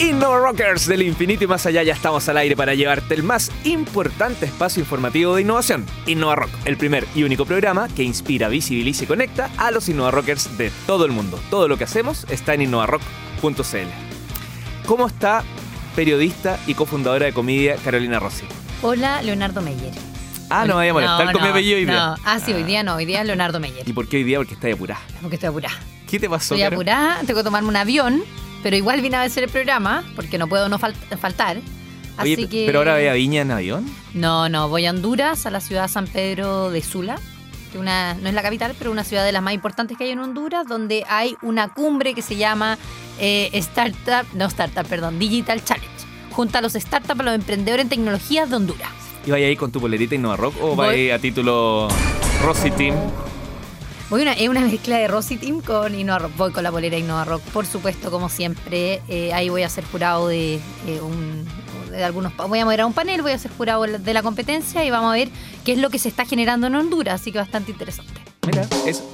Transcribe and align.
Innova 0.00 0.38
Rockers 0.38 0.86
del 0.86 1.02
infinito 1.02 1.44
y 1.44 1.46
más 1.46 1.66
allá 1.66 1.82
ya 1.82 1.92
estamos 1.92 2.26
al 2.30 2.38
aire 2.38 2.56
para 2.56 2.74
llevarte 2.74 3.12
el 3.12 3.22
más 3.22 3.52
importante 3.64 4.46
espacio 4.46 4.80
informativo 4.80 5.34
de 5.34 5.42
innovación. 5.42 5.84
Innova 6.06 6.36
Rock, 6.36 6.50
el 6.64 6.78
primer 6.78 7.06
y 7.14 7.22
único 7.22 7.44
programa 7.44 7.86
que 7.86 8.02
inspira, 8.02 8.48
visibiliza 8.48 9.04
y 9.04 9.06
conecta 9.06 9.50
a 9.58 9.70
los 9.70 9.90
Innova 9.90 10.10
Rockers 10.10 10.56
de 10.56 10.72
todo 10.86 11.04
el 11.04 11.12
mundo. 11.12 11.38
Todo 11.50 11.68
lo 11.68 11.76
que 11.76 11.84
hacemos 11.84 12.24
está 12.30 12.54
en 12.54 12.62
innovarock.cl. 12.62 14.86
¿Cómo 14.86 15.06
está 15.06 15.44
periodista 15.94 16.58
y 16.66 16.72
cofundadora 16.72 17.26
de 17.26 17.34
Comedia 17.34 17.76
Carolina 17.76 18.18
Rossi? 18.18 18.46
Hola, 18.80 19.20
Leonardo 19.20 19.60
Meyer. 19.60 19.92
Ah, 20.48 20.64
no 20.66 20.76
me 20.76 20.76
vaya 20.76 20.90
a 20.92 20.94
molestar 20.94 21.26
No, 21.26 21.32
con 21.32 21.42
mi 21.42 21.48
apellido 21.48 21.76
hoy 21.76 21.84
día. 21.84 21.94
No, 21.94 22.16
ah, 22.24 22.38
sí, 22.38 22.54
hoy 22.54 22.62
día 22.62 22.82
no, 22.82 22.94
hoy 22.94 23.04
día 23.04 23.22
Leonardo 23.22 23.60
Meyer. 23.60 23.86
¿Y 23.86 23.92
por 23.92 24.08
qué 24.08 24.16
hoy 24.16 24.24
día? 24.24 24.38
Porque 24.38 24.54
está 24.54 24.72
apurada. 24.72 25.02
Porque 25.20 25.36
estoy 25.36 25.50
apurada. 25.50 25.76
¿Qué 26.08 26.18
te 26.18 26.28
pasó? 26.28 26.54
Estoy 26.54 26.62
apurada, 26.62 27.20
tengo 27.26 27.40
que 27.40 27.44
tomarme 27.44 27.68
un 27.68 27.76
avión, 27.76 28.24
pero 28.62 28.76
igual 28.76 29.00
vine 29.00 29.16
a 29.16 29.22
hacer 29.22 29.44
el 29.44 29.50
programa, 29.50 30.04
porque 30.16 30.38
no 30.38 30.48
puedo 30.48 30.68
no 30.68 30.78
fal- 30.78 30.94
faltar. 31.18 31.58
Oye, 32.18 32.34
Así 32.34 32.46
que... 32.48 32.64
pero 32.66 32.78
ahora 32.80 32.94
ve 32.94 33.08
a 33.08 33.14
Viña 33.14 33.42
en 33.42 33.50
avión. 33.50 33.86
No, 34.14 34.48
no, 34.48 34.68
voy 34.68 34.86
a 34.86 34.90
Honduras, 34.90 35.46
a 35.46 35.50
la 35.50 35.60
ciudad 35.60 35.82
de 35.82 35.88
San 35.88 36.06
Pedro 36.06 36.70
de 36.70 36.82
Sula, 36.82 37.18
que 37.72 37.78
una, 37.78 38.14
no 38.14 38.28
es 38.28 38.34
la 38.34 38.42
capital, 38.42 38.74
pero 38.78 38.90
una 38.90 39.04
ciudad 39.04 39.24
de 39.24 39.32
las 39.32 39.42
más 39.42 39.54
importantes 39.54 39.96
que 39.96 40.04
hay 40.04 40.10
en 40.10 40.18
Honduras, 40.18 40.66
donde 40.66 41.04
hay 41.08 41.36
una 41.42 41.68
cumbre 41.68 42.14
que 42.14 42.22
se 42.22 42.36
llama 42.36 42.76
eh, 43.18 43.48
Startup, 43.54 44.26
no 44.34 44.46
Startup, 44.46 44.84
perdón, 44.86 45.18
Digital 45.18 45.64
Challenge. 45.64 45.88
Junta 46.32 46.58
a 46.58 46.62
los 46.62 46.72
startups, 46.74 47.20
a 47.20 47.22
los 47.22 47.34
emprendedores 47.34 47.84
en 47.84 47.88
tecnologías 47.88 48.50
de 48.50 48.56
Honduras. 48.56 48.90
¿Y 49.26 49.30
vaya 49.30 49.46
ahí 49.46 49.56
con 49.56 49.70
tu 49.70 49.80
polerita 49.80 50.14
Innova 50.14 50.36
Rock 50.36 50.54
o 50.60 50.74
va 50.76 50.90
a 50.90 51.18
título 51.18 51.88
Rossi 52.42 52.70
Team? 52.70 52.94
Voy 54.10 54.22
una, 54.22 54.32
es 54.32 54.48
una 54.48 54.60
mezcla 54.66 54.98
de 54.98 55.08
Rosy 55.08 55.36
Team 55.36 55.62
con 55.62 55.94
Innova 55.94 56.18
Rock. 56.18 56.36
Voy 56.36 56.52
con 56.52 56.64
la 56.64 56.72
polera 56.72 56.98
Innova 56.98 57.24
Rock, 57.24 57.42
por 57.52 57.64
supuesto, 57.64 58.10
como 58.10 58.28
siempre. 58.28 59.00
Eh, 59.08 59.32
ahí 59.32 59.48
voy 59.48 59.62
a 59.62 59.68
ser 59.68 59.84
jurado 59.84 60.28
de, 60.28 60.56
eh, 60.86 61.00
un, 61.00 61.46
algunos. 62.04 62.36
Voy 62.36 62.58
a 62.58 62.64
moderar 62.64 62.86
un 62.86 62.92
panel, 62.92 63.22
voy 63.22 63.32
a 63.32 63.38
ser 63.38 63.52
jurado 63.52 63.84
de 63.84 64.14
la 64.14 64.22
competencia 64.22 64.84
y 64.84 64.90
vamos 64.90 65.10
a 65.12 65.14
ver 65.14 65.30
qué 65.64 65.72
es 65.72 65.78
lo 65.78 65.90
que 65.90 65.98
se 65.98 66.08
está 66.08 66.24
generando 66.24 66.66
en 66.66 66.74
Honduras. 66.74 67.20
Así 67.20 67.30
que 67.30 67.38
bastante 67.38 67.70
interesante. 67.70 68.20
Mira, 68.46 68.66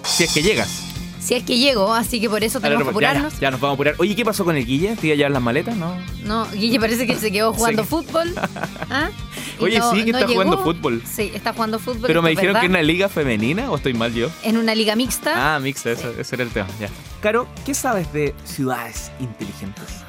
si 0.02 0.24
es 0.24 0.32
que 0.32 0.42
llegas. 0.42 0.95
Si 1.26 1.34
es 1.34 1.42
que 1.42 1.58
llego, 1.58 1.92
así 1.92 2.20
que 2.20 2.30
por 2.30 2.44
eso 2.44 2.60
tenemos 2.60 2.84
que 2.84 2.90
apurarnos. 2.90 3.32
ya, 3.34 3.40
ya 3.40 3.50
nos 3.50 3.58
vamos 3.60 3.72
a 3.72 3.74
apurar. 3.74 3.94
Oye, 3.98 4.14
¿qué 4.14 4.24
pasó 4.24 4.44
con 4.44 4.56
el 4.56 4.64
Guille? 4.64 4.94
¿Te 4.94 5.08
iba 5.08 5.14
a 5.14 5.16
llevar 5.16 5.32
las 5.32 5.42
maletas? 5.42 5.76
No. 5.76 5.96
No, 6.22 6.46
Guille 6.52 6.78
parece 6.78 7.04
que 7.04 7.16
se 7.16 7.32
quedó 7.32 7.52
jugando 7.54 7.82
Sí. 7.82 7.88
fútbol. 7.88 8.32
¿Ah? 8.90 9.08
Oye, 9.58 9.80
sí, 9.92 10.04
que 10.04 10.10
está 10.10 10.20
llegó. 10.20 10.34
jugando 10.34 10.58
fútbol. 10.58 11.02
Sí, 11.04 11.32
está 11.34 11.52
jugando 11.52 11.80
fútbol. 11.80 12.04
Pero 12.06 12.22
me 12.22 12.30
dijeron 12.30 12.54
que 12.54 12.60
verdad. 12.68 12.70
una 12.70 12.82
liga 12.82 13.08
femenina 13.08 13.72
o 13.72 13.76
estoy 13.76 13.92
mal 13.94 14.14
yo. 14.14 14.28
En 14.44 14.56
una 14.56 14.74
liga 14.76 14.94
mixta. 14.94 15.56
Ah, 15.56 15.58
mixta, 15.58 15.90
eso- 15.90 16.14
ese 16.16 16.36
era 16.36 16.44
el 16.44 16.50
tema. 16.50 16.68
Ya. 16.78 16.88
Caro, 17.20 17.48
¿qué 17.64 17.74
sabes 17.74 18.12
de 18.12 18.32
ciudades 18.44 19.10
inteligentes? 19.18 20.05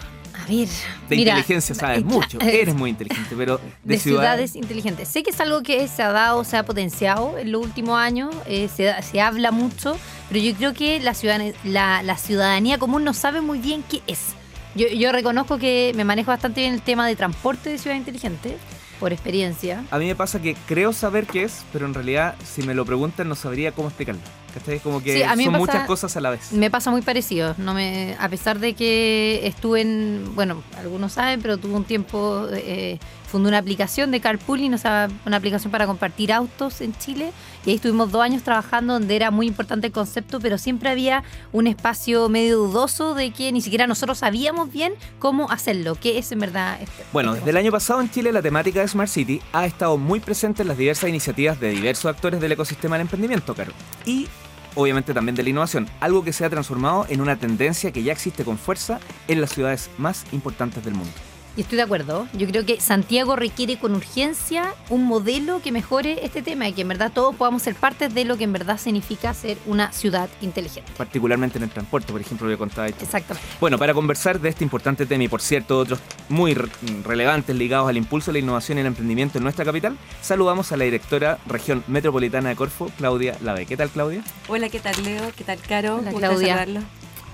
Ver. 0.48 0.68
De 1.10 1.16
mira, 1.16 1.32
inteligencia 1.32 1.76
sabes 1.76 2.04
mucho. 2.04 2.40
Eres 2.42 2.76
muy 2.76 2.90
inteligente, 2.90 3.36
pero 3.38 3.58
de, 3.58 3.96
de 3.96 4.00
ciudades 4.00 4.56
inteligentes. 4.56 5.08
Sé 5.08 5.24
que 5.24 5.32
es 5.32 5.40
algo 5.42 5.62
que 5.64 5.88
se 5.88 6.04
ha 6.04 6.12
dado, 6.12 6.44
se 6.44 6.58
ha 6.58 6.64
potenciado 6.64 7.38
en 7.38 7.52
los 7.52 7.64
últimos 7.64 7.98
años, 8.00 8.36
eh, 8.46 8.70
se, 8.74 8.94
se 9.04 9.22
habla 9.22 9.52
mucho, 9.52 9.98
pero 10.30 10.40
yo 10.40 10.54
creo 10.56 10.74
que 10.74 11.00
la, 11.00 11.14
ciudadanía, 11.14 11.54
la, 11.64 12.04
la 12.04 12.18
ciudadanía 12.18 12.78
común 12.78 13.04
no 13.04 13.14
sabe 13.14 13.42
muy 13.42 13.60
bien 13.60 13.84
qué 13.90 14.02
es. 14.08 14.36
Yo, 14.76 14.88
yo 14.88 15.12
reconozco 15.12 15.58
que 15.58 15.92
me 15.96 16.04
manejo 16.04 16.32
bastante 16.32 16.62
bien 16.62 16.74
el 16.74 16.82
tema 16.82 17.08
de 17.08 17.16
transporte 17.16 17.70
de 17.70 17.78
ciudad 17.78 17.96
inteligente, 17.96 18.58
por 19.00 19.14
experiencia. 19.14 19.84
A 19.92 20.00
mí 20.00 20.06
me 20.08 20.16
pasa 20.16 20.42
que 20.42 20.56
creo 20.68 20.94
saber 20.94 21.26
qué 21.28 21.44
es, 21.44 21.64
pero 21.74 21.86
en 21.86 21.94
realidad, 21.94 22.36
si 22.46 22.64
me 22.64 22.74
lo 22.74 22.86
preguntan, 22.86 23.28
no 23.30 23.36
sabría 23.36 23.72
cómo 23.72 23.88
explicarlo. 23.90 24.22
¿Cachai? 24.54 24.80
Como 24.80 25.04
que 25.04 25.18
Sí, 25.18 25.24
a 25.24 25.36
mí 25.36 25.44
son 25.44 25.54
pasa- 25.54 25.60
muchas 25.66 25.86
cosas 25.88 26.18
a 26.18 26.22
la 26.22 26.32
vez. 26.32 26.52
Me 26.52 26.72
pasa 26.72 26.90
muy 26.90 27.02
parecido. 27.04 27.54
No 27.60 27.74
me, 27.76 28.16
a 28.20 28.28
pesar 28.28 28.58
de 28.60 28.74
que 28.74 29.42
estuve 29.46 29.82
en, 29.82 30.32
bueno, 30.34 30.64
algunos 30.80 31.14
saben, 31.14 31.42
pero 31.42 31.58
tuve 31.60 31.74
un 31.76 31.84
tiempo, 31.84 32.48
eh, 32.54 32.98
fundé 33.30 33.50
una 33.50 33.60
aplicación 33.60 34.10
de 34.10 34.20
carpooling, 34.20 34.74
o 34.74 34.78
sea, 34.80 35.10
una 35.28 35.38
aplicación 35.38 35.70
para 35.72 35.86
compartir 35.86 36.34
autos 36.34 36.82
en 36.82 36.98
Chile. 36.98 37.32
Y 37.68 37.72
ahí 37.72 37.76
estuvimos 37.76 38.14
dos 38.14 38.22
años 38.22 38.44
trabajando 38.44 38.94
donde 38.94 39.14
era 39.18 39.30
muy 39.30 39.46
importante 39.46 39.88
el 39.88 39.92
concepto, 39.94 40.40
pero 40.40 40.58
siempre 40.58 40.90
había 40.90 41.26
un 41.52 41.68
espacio 41.68 42.30
medio 42.30 42.60
dudoso 42.60 43.14
de 43.14 43.32
que 43.32 43.52
ni 43.52 43.60
siquiera 43.60 43.88
nosotros 43.88 44.20
sabíamos 44.20 44.72
bien 44.72 44.94
cómo 45.20 45.52
hacerlo, 45.52 45.96
qué 45.96 46.18
es 46.18 46.32
en 46.32 46.40
verdad. 46.40 46.78
este- 46.82 47.04
Bueno, 47.12 47.32
este 47.34 47.42
desde 47.42 47.50
el 47.52 47.58
año 47.66 47.72
pasado 47.74 48.00
en 48.00 48.10
Chile 48.10 48.32
la 48.32 48.42
temática 48.42 48.80
de 48.80 48.88
Smart 48.88 49.10
City 49.10 49.42
ha 49.52 49.66
estado 49.66 49.98
muy 49.98 50.22
presente 50.22 50.62
en 50.62 50.70
las 50.70 50.78
diversas 50.78 51.10
iniciativas 51.10 51.60
de 51.60 51.72
diversos 51.72 52.06
actores 52.06 52.40
del 52.40 52.54
ecosistema 52.54 52.96
del 52.96 53.02
emprendimiento, 53.02 53.54
Caro. 53.54 53.74
Y 54.06 54.30
obviamente 54.76 55.14
también 55.14 55.36
de 55.36 55.44
la 55.44 55.50
innovación, 55.50 55.90
algo 56.00 56.24
que 56.24 56.32
se 56.32 56.46
ha 56.46 56.50
transformado 56.50 57.06
en 57.10 57.20
una 57.20 57.36
tendencia 57.36 57.92
que 57.92 58.02
ya 58.02 58.14
existe 58.14 58.46
con 58.46 58.58
fuerza 58.58 59.02
en 59.28 59.42
las 59.42 59.50
ciudades 59.50 59.90
más 59.98 60.24
importantes 60.32 60.86
del 60.86 60.94
mundo. 60.94 61.12
Y 61.58 61.62
estoy 61.62 61.78
de 61.78 61.82
acuerdo. 61.82 62.28
Yo 62.34 62.46
creo 62.48 62.66
que 62.68 62.80
Santiago 62.80 63.36
requiere 63.36 63.80
con 63.80 63.96
urgencia 63.96 64.76
un 64.92 65.06
modelo 65.06 65.60
que 65.60 65.72
mejore 65.72 66.24
este 66.24 66.44
tema 66.44 66.68
y 66.68 66.74
que 66.74 66.82
en 66.84 66.88
verdad 66.88 67.12
todos 67.12 67.36
podamos 67.36 67.64
ser 67.64 67.74
parte 67.74 68.10
de 68.10 68.26
lo 68.26 68.38
que 68.38 68.44
en 68.44 68.54
verdad 68.54 68.78
significa 68.78 69.34
ser 69.34 69.58
una 69.66 69.92
ciudad 69.92 70.30
inteligente. 70.42 70.92
Particularmente 70.96 71.58
en 71.58 71.64
el 71.64 71.72
transporte, 71.72 72.12
por 72.12 72.22
ejemplo, 72.22 72.46
lo 72.48 72.54
que 72.54 72.60
contaba 72.60 72.86
esto. 72.88 73.04
Exactamente. 73.04 73.50
Bueno, 73.60 73.80
para 73.80 73.96
conversar 73.96 74.40
de 74.40 74.50
este 74.50 74.64
importante 74.64 75.08
tema 75.08 75.24
y 75.24 75.28
por 75.28 75.42
cierto 75.42 75.80
otros 75.80 76.00
muy 76.30 76.54
re- 76.54 76.70
relevantes 77.04 77.56
ligados 77.56 77.90
al 77.90 77.98
impulso 77.98 78.28
de 78.32 78.34
la 78.34 78.40
innovación 78.46 78.78
y 78.78 78.82
el 78.82 78.88
emprendimiento 78.88 79.40
en 79.40 79.44
nuestra 79.44 79.66
capital, 79.66 79.98
saludamos 80.22 80.72
a 80.72 80.78
la 80.78 80.84
directora 80.84 81.40
región 81.48 81.84
metropolitana 81.88 82.50
de 82.50 82.56
Corfo, 82.56 82.92
Claudia 83.00 83.36
Lave. 83.42 83.66
¿Qué 83.66 83.76
tal, 83.76 83.90
Claudia? 83.90 84.22
Hola, 84.48 84.70
¿qué 84.70 84.80
tal 84.80 84.94
Leo? 85.04 85.24
¿Qué 85.36 85.44
tal 85.44 85.58
Caro? 85.68 85.96
Hola, 85.98 86.12
Gusto 86.12 86.28
Claudia. 86.28 86.68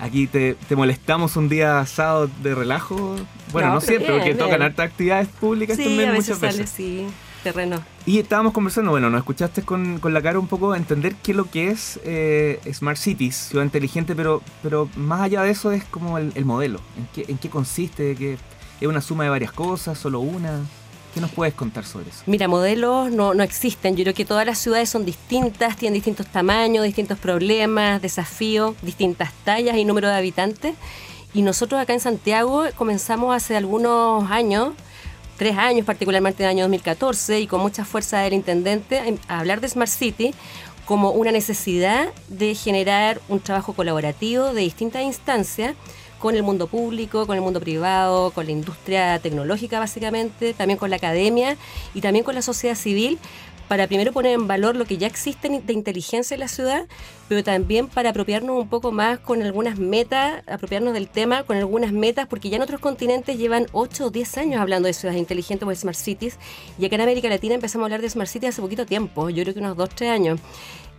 Aquí 0.00 0.26
te, 0.26 0.54
te 0.68 0.76
molestamos 0.76 1.36
un 1.36 1.48
día 1.48 1.84
sábado 1.86 2.28
de 2.42 2.54
relajo. 2.54 3.16
Bueno, 3.52 3.68
no, 3.68 3.74
No, 3.74 3.80
siempre, 3.80 4.08
bien, 4.12 4.18
porque 4.18 4.34
tocan 4.34 4.62
hartas 4.62 4.86
actividades 4.86 5.28
públicas 5.28 5.76
Sí, 5.76 5.84
también 5.84 6.08
a 6.10 6.12
veces 6.12 6.36
muchas 6.36 6.38
sale, 6.40 6.62
veces. 6.64 6.70
sí, 6.76 7.06
terreno. 7.42 7.82
Y 8.04 8.18
estábamos 8.18 8.52
conversando, 8.52 8.90
bueno, 8.90 9.08
nos 9.08 9.18
escuchaste 9.18 9.62
con, 9.62 10.00
con 10.00 10.12
la 10.12 10.20
cara 10.20 10.38
un 10.38 10.48
poco, 10.48 10.74
entender 10.74 11.14
qué 11.22 11.30
es 11.30 11.36
lo 11.36 11.44
que 11.50 11.68
es 11.70 12.00
eh, 12.04 12.60
Smart 12.72 12.98
Cities, 12.98 13.36
ciudad 13.36 13.64
inteligente, 13.64 14.14
pero, 14.16 14.42
pero 14.62 14.88
más 14.96 15.20
allá 15.22 15.42
de 15.42 15.50
eso 15.52 15.70
es 15.72 15.84
como 15.84 16.18
el, 16.18 16.32
el 16.34 16.44
modelo. 16.44 16.80
¿En 16.98 17.06
qué, 17.14 17.30
¿En 17.30 17.38
qué 17.38 17.48
consiste? 17.48 18.14
¿Que 18.16 18.36
¿Es 18.80 18.88
una 18.88 19.00
suma 19.00 19.24
de 19.24 19.30
varias 19.30 19.52
cosas? 19.52 19.96
¿Solo 19.96 20.18
una? 20.20 20.60
¿Qué 21.14 21.20
nos 21.20 21.30
puedes 21.30 21.54
contar 21.54 21.84
sobre 21.84 22.10
eso? 22.10 22.24
Mira, 22.26 22.48
modelos 22.48 23.08
no, 23.12 23.34
no 23.34 23.44
existen. 23.44 23.94
Yo 23.94 24.02
creo 24.02 24.14
que 24.14 24.24
todas 24.24 24.44
las 24.44 24.58
ciudades 24.58 24.90
son 24.90 25.04
distintas, 25.04 25.76
tienen 25.76 25.94
distintos 25.94 26.26
tamaños, 26.26 26.84
distintos 26.84 27.18
problemas, 27.18 28.02
desafíos, 28.02 28.74
distintas 28.82 29.32
tallas 29.44 29.76
y 29.76 29.84
número 29.84 30.08
de 30.08 30.16
habitantes. 30.16 30.74
Y 31.32 31.42
nosotros 31.42 31.80
acá 31.80 31.92
en 31.92 32.00
Santiago 32.00 32.64
comenzamos 32.74 33.32
hace 33.32 33.56
algunos 33.56 34.28
años, 34.28 34.72
tres 35.36 35.56
años 35.56 35.86
particularmente 35.86 36.42
en 36.42 36.48
el 36.48 36.56
año 36.56 36.64
2014, 36.64 37.38
y 37.38 37.46
con 37.46 37.60
mucha 37.60 37.84
fuerza 37.84 38.18
del 38.18 38.32
intendente, 38.32 38.98
em, 38.98 39.18
a 39.28 39.38
hablar 39.38 39.60
de 39.60 39.68
Smart 39.68 39.90
City 39.90 40.34
como 40.84 41.12
una 41.12 41.30
necesidad 41.30 42.08
de 42.28 42.56
generar 42.56 43.20
un 43.28 43.38
trabajo 43.38 43.72
colaborativo 43.72 44.52
de 44.52 44.62
distintas 44.62 45.02
instancias 45.02 45.76
con 46.24 46.36
el 46.36 46.42
mundo 46.42 46.68
público, 46.68 47.26
con 47.26 47.36
el 47.36 47.42
mundo 47.42 47.60
privado, 47.60 48.30
con 48.30 48.46
la 48.46 48.52
industria 48.52 49.18
tecnológica 49.18 49.78
básicamente, 49.78 50.54
también 50.54 50.78
con 50.78 50.88
la 50.88 50.96
academia 50.96 51.58
y 51.92 52.00
también 52.00 52.24
con 52.24 52.34
la 52.34 52.40
sociedad 52.40 52.76
civil, 52.76 53.18
para 53.68 53.86
primero 53.88 54.10
poner 54.10 54.32
en 54.32 54.46
valor 54.46 54.74
lo 54.74 54.86
que 54.86 54.96
ya 54.96 55.06
existe 55.06 55.50
de 55.50 55.72
inteligencia 55.74 56.34
en 56.34 56.40
la 56.40 56.48
ciudad, 56.48 56.86
pero 57.28 57.44
también 57.44 57.88
para 57.88 58.08
apropiarnos 58.08 58.58
un 58.58 58.68
poco 58.70 58.90
más 58.90 59.18
con 59.18 59.42
algunas 59.42 59.78
metas, 59.78 60.42
apropiarnos 60.46 60.94
del 60.94 61.08
tema 61.08 61.42
con 61.42 61.58
algunas 61.58 61.92
metas, 61.92 62.26
porque 62.26 62.48
ya 62.48 62.56
en 62.56 62.62
otros 62.62 62.80
continentes 62.80 63.36
llevan 63.36 63.66
8 63.72 64.06
o 64.06 64.10
10 64.10 64.38
años 64.38 64.62
hablando 64.62 64.86
de 64.86 64.94
ciudades 64.94 65.20
inteligentes 65.20 65.66
o 65.66 65.68
de 65.68 65.76
smart 65.76 65.98
cities, 65.98 66.38
y 66.78 66.86
acá 66.86 66.94
en 66.94 67.02
América 67.02 67.28
Latina 67.28 67.54
empezamos 67.54 67.84
a 67.84 67.86
hablar 67.86 68.00
de 68.00 68.08
smart 68.08 68.30
cities 68.30 68.54
hace 68.54 68.62
poquito 68.62 68.86
tiempo, 68.86 69.28
yo 69.28 69.42
creo 69.42 69.52
que 69.52 69.60
unos 69.60 69.76
2 69.76 69.90
3 69.90 70.10
años. 70.10 70.40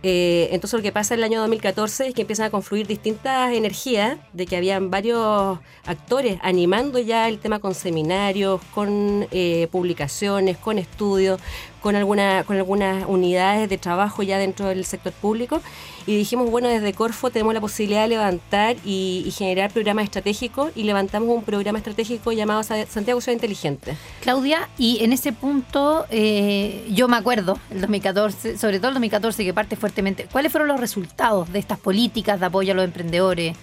Eh, 0.02 0.48
entonces 0.52 0.78
lo 0.78 0.82
que 0.82 0.92
pasa 0.92 1.14
en 1.14 1.20
el 1.20 1.24
año 1.24 1.40
2014 1.40 2.08
es 2.08 2.14
que 2.14 2.22
empiezan 2.22 2.46
a 2.46 2.50
confluir 2.50 2.86
distintas 2.86 3.52
energías, 3.52 4.18
de 4.32 4.46
que 4.46 4.56
habían 4.56 4.90
varios 4.90 5.58
actores 5.84 6.38
animando 6.42 6.98
ya 6.98 7.28
el 7.28 7.38
tema 7.38 7.58
con 7.58 7.74
seminarios, 7.74 8.60
con 8.74 9.26
eh, 9.30 9.68
publicaciones, 9.72 10.58
con 10.58 10.78
estudios, 10.78 11.40
con, 11.80 11.96
alguna, 11.96 12.44
con 12.44 12.56
algunas 12.56 13.04
unidades 13.06 13.68
de 13.68 13.78
trabajo 13.78 14.22
ya 14.22 14.38
dentro 14.38 14.66
del 14.68 14.84
sector 14.84 15.12
público. 15.12 15.60
Y 16.06 16.16
dijimos, 16.16 16.50
bueno, 16.50 16.68
desde 16.68 16.92
Corfo 16.92 17.30
tenemos 17.30 17.52
la 17.52 17.60
posibilidad 17.60 18.02
de 18.02 18.08
levantar 18.08 18.76
y, 18.84 19.32
generar 19.36 19.72
programas 19.72 20.04
estratégicos 20.04 20.70
y 20.76 20.84
levantamos 20.84 21.28
un 21.30 21.42
programa 21.42 21.78
estratégico 21.78 22.30
llamado 22.32 22.62
Sa- 22.62 22.86
Santiago 22.86 23.20
Ciudad 23.20 23.34
Inteligente. 23.34 23.96
Claudia, 24.20 24.68
y 24.78 25.02
en 25.02 25.12
ese 25.12 25.32
punto 25.32 26.06
eh, 26.10 26.86
yo 26.92 27.08
me 27.08 27.16
acuerdo, 27.16 27.58
el 27.70 27.80
2014, 27.80 28.56
sobre 28.56 28.78
todo 28.78 28.88
el 28.88 28.94
2014 28.94 29.44
que 29.44 29.52
parte 29.52 29.74
fuertemente, 29.76 30.28
¿cuáles 30.30 30.52
fueron 30.52 30.68
los 30.68 30.78
resultados 30.80 31.52
de 31.52 31.58
estas 31.58 31.78
políticas 31.78 32.38
de 32.38 32.46
apoyo 32.46 32.72
a 32.72 32.76
los 32.76 32.84
emprendedores? 32.84 33.56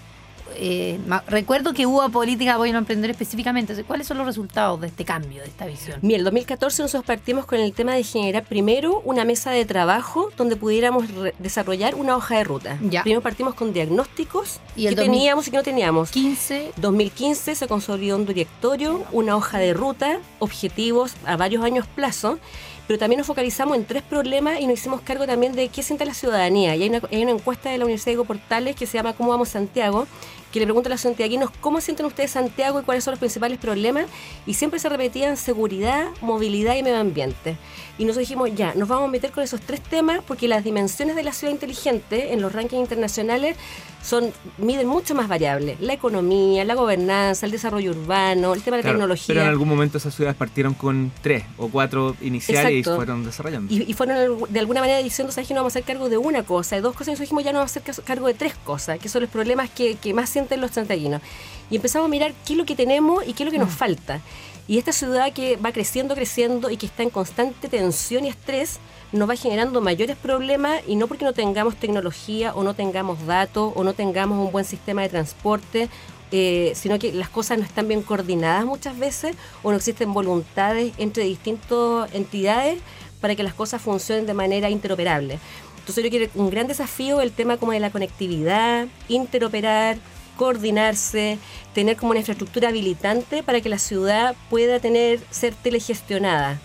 Eh, 0.56 1.00
recuerdo 1.28 1.74
que 1.74 1.86
hubo 1.86 2.08
política 2.10 2.52
de 2.52 2.56
apoyo 2.56 2.76
a 2.76 2.78
emprender 2.78 3.12
específicamente. 3.12 3.84
¿Cuáles 3.84 4.08
son 4.08 4.18
los 4.18 4.26
resultados 4.26 4.80
de 4.82 4.88
este 4.88 5.06
cambio, 5.06 5.42
de 5.42 5.48
esta 5.48 5.66
visión? 5.66 6.00
Mira, 6.02 6.20
en 6.20 6.26
2014 6.26 6.84
nosotros 6.84 7.06
partimos 7.06 7.46
con 7.46 7.60
el 7.60 7.74
tema 7.74 7.94
de 7.94 8.04
generar 8.04 8.46
primero 8.46 9.02
una 9.06 9.26
mesa 9.26 9.52
de 9.52 9.66
trabajo 9.66 10.30
donde 10.38 10.56
pudiéramos 10.56 11.06
desarrollar 11.40 11.96
una 11.96 12.16
hoja 12.16 12.38
de 12.38 12.44
ruta. 12.44 12.78
Primero 13.04 13.22
partimos 13.22 13.54
con 13.54 13.74
diagnósticos 13.74 14.60
¿Y 14.76 14.88
que 14.88 14.96
teníamos 14.96 15.48
y 15.48 15.52
que 15.52 15.58
no 15.58 15.64
teníamos. 15.64 16.12
15. 16.12 16.74
2015 16.78 17.56
se 17.56 17.68
consolidó 17.68 18.18
un 18.18 18.26
directorio, 18.26 19.04
una 19.12 19.36
hoja 19.36 19.60
de 19.60 19.74
ruta, 19.74 20.20
objetivos 20.40 21.16
a 21.26 21.38
varios 21.38 21.64
años 21.64 21.88
plazo 21.88 22.40
pero 22.88 23.00
también 23.00 23.20
nos 23.20 23.28
focalizamos 23.28 23.78
en 23.78 23.86
tres 23.86 24.04
problemas 24.04 24.60
y 24.60 24.68
nos 24.68 24.80
hicimos 24.80 25.02
cargo 25.02 25.26
también 25.26 25.54
de 25.54 25.70
qué 25.70 25.84
siente 25.84 26.06
la 26.06 26.14
ciudadanía. 26.14 26.76
Y 26.76 26.84
hay 26.84 26.90
una, 26.90 27.02
hay 27.12 27.24
una 27.24 27.32
encuesta 27.32 27.70
de 27.70 27.78
la 27.78 27.86
Universidad 27.86 28.18
de 28.18 28.24
Portales 28.24 28.76
que 28.76 28.86
se 28.86 28.98
llama 28.98 29.14
¿Cómo 29.14 29.30
vamos 29.30 29.50
Santiago? 29.50 30.06
Que 30.54 30.60
le 30.60 30.68
pregunta 30.68 30.88
a 30.88 30.92
los 30.92 31.02
santiaguinos 31.02 31.50
cómo 31.60 31.82
sienten 31.82 32.06
ustedes 32.06 32.30
Santiago 32.30 32.80
y 32.80 32.84
cuáles 32.84 33.04
son 33.04 33.14
los 33.14 33.20
principales 33.20 33.58
problemas, 33.58 34.06
y 34.46 34.54
siempre 34.54 34.80
se 34.80 34.88
repetían 34.88 35.36
seguridad, 35.36 36.10
movilidad 36.22 36.76
y 36.76 36.84
medio 36.84 37.00
ambiente. 37.00 37.58
Y 37.98 38.06
nosotros 38.06 38.28
dijimos, 38.28 38.50
ya, 38.56 38.74
nos 38.76 38.88
vamos 38.88 39.10
a 39.10 39.12
meter 39.12 39.32
con 39.32 39.44
esos 39.44 39.62
tres 39.62 39.82
temas 39.82 40.22
porque 40.26 40.48
las 40.48 40.64
dimensiones 40.64 41.16
de 41.16 41.24
la 41.24 41.32
ciudad 41.32 41.52
inteligente 41.52 42.34
en 42.34 42.42
los 42.42 42.54
rankings 42.54 42.82
internacionales 42.82 43.58
son 44.04 44.32
miden 44.58 44.88
mucho 44.88 45.16
más 45.16 45.28
variables. 45.28 45.80
La 45.80 45.94
economía, 45.94 46.66
la 46.66 46.76
gobernanza, 46.76 47.46
el 47.46 47.52
desarrollo 47.52 47.92
urbano, 47.92 48.54
el 48.54 48.62
tema 48.62 48.78
de 48.78 48.84
la 48.84 48.90
tecnología. 48.90 49.28
Pero 49.28 49.42
en 49.42 49.48
algún 49.48 49.70
momento 49.70 49.98
esas 49.98 50.14
ciudades 50.14 50.36
partieron 50.36 50.74
con 50.74 51.12
tres 51.22 51.46
o 51.58 51.70
cuatro 51.70 52.16
iniciales 52.22 52.74
y 52.74 52.84
fueron 52.84 53.24
desarrollando. 53.24 53.74
Y, 53.74 53.94
fueron 53.94 54.44
de 54.50 54.60
alguna 54.60 54.82
manera 54.82 55.00
diciendo, 55.00 55.32
¿sabes 55.32 55.48
que 55.48 55.54
no 55.54 55.62
vamos 55.62 55.76
a 55.76 55.80
hacer 55.80 55.84
cargo 55.84 56.10
de 56.10 56.18
una 56.18 56.44
cosa, 56.44 56.76
de 56.76 56.82
dos 56.82 56.94
cosas? 56.94 57.10
Y 57.10 57.12
nosotros 57.12 57.30
dijimos, 57.30 57.44
ya 57.44 57.54
no 57.54 57.60
vamos 57.60 57.78
a 57.78 57.80
hacer 57.80 58.04
cargo 58.04 58.28
de 58.28 58.34
tres 58.34 58.56
cosas, 58.56 59.00
que 59.00 59.08
son 59.08 59.22
los 59.22 59.32
problemas 59.32 59.70
que, 59.70 59.96
que 59.96 60.14
más 60.14 60.30
sienten 60.44 60.62
los 60.62 60.72
santiaguinos. 60.72 61.22
Y 61.70 61.78
empezamos 61.78 62.08
a 62.08 62.10
mirar 62.10 62.34
qué 62.46 62.54
es 62.54 62.58
lo 62.58 62.66
que 62.66 62.76
tenemos 62.76 63.26
y 63.26 63.34
qué 63.34 63.44
es 63.44 63.46
lo 63.46 63.52
que 63.52 63.60
nos 63.60 63.70
mm. 63.70 63.78
falta. 63.78 64.22
Y 64.68 64.78
esta 64.78 64.92
ciudad 64.92 65.34
que 65.34 65.58
va 65.58 65.72
creciendo, 65.72 66.16
creciendo 66.16 66.70
y 66.70 66.78
que 66.78 66.86
está 66.86 67.04
en 67.04 67.10
constante 67.10 67.68
tensión 67.68 68.26
y 68.26 68.30
estrés, 68.30 68.80
nos 69.12 69.30
va 69.30 69.36
generando 69.36 69.82
mayores 69.82 70.16
problemas 70.16 70.82
y 70.88 70.96
no 70.96 71.08
porque 71.08 71.26
no 71.26 71.34
tengamos 71.34 71.76
tecnología 71.76 72.54
o 72.56 72.64
no 72.64 72.74
tengamos 72.74 73.26
datos 73.26 73.74
o 73.76 73.84
no 73.84 73.94
tengamos 73.94 74.44
un 74.44 74.52
buen 74.52 74.66
sistema 74.66 75.02
de 75.02 75.10
transporte, 75.10 75.90
eh, 76.32 76.72
sino 76.76 76.98
que 76.98 77.12
las 77.12 77.30
cosas 77.30 77.60
no 77.60 77.64
están 77.64 77.88
bien 77.88 78.02
coordinadas 78.02 78.66
muchas 78.66 78.98
veces 78.98 79.36
o 79.62 79.70
no 79.70 79.78
existen 79.78 80.14
voluntades 80.14 80.94
entre 80.98 81.26
distintas 81.26 82.12
entidades 82.14 82.80
para 83.22 83.36
que 83.36 83.44
las 83.44 83.54
cosas 83.54 83.82
funcionen 83.82 84.26
de 84.26 84.34
manera 84.34 84.70
interoperable. 84.70 85.40
Entonces 85.78 86.04
yo 86.06 86.10
creo 86.10 86.32
que 86.32 86.40
un 86.40 86.50
gran 86.50 86.68
desafío 86.68 87.20
el 87.20 87.34
tema 87.34 87.58
como 87.58 87.74
de 87.74 87.82
la 87.82 87.92
conectividad, 87.92 88.88
interoperar, 89.10 89.98
coordinarse, 90.38 91.38
tener 91.74 91.98
como 91.98 92.12
una 92.12 92.20
infraestructura 92.20 92.70
habilitante 92.70 93.44
para 93.44 93.62
que 93.62 93.70
la 93.70 93.80
ciudad 93.80 94.36
pueda 94.50 94.80
tener 94.80 95.20
ser 95.30 95.54
telegestionada. 95.56 96.60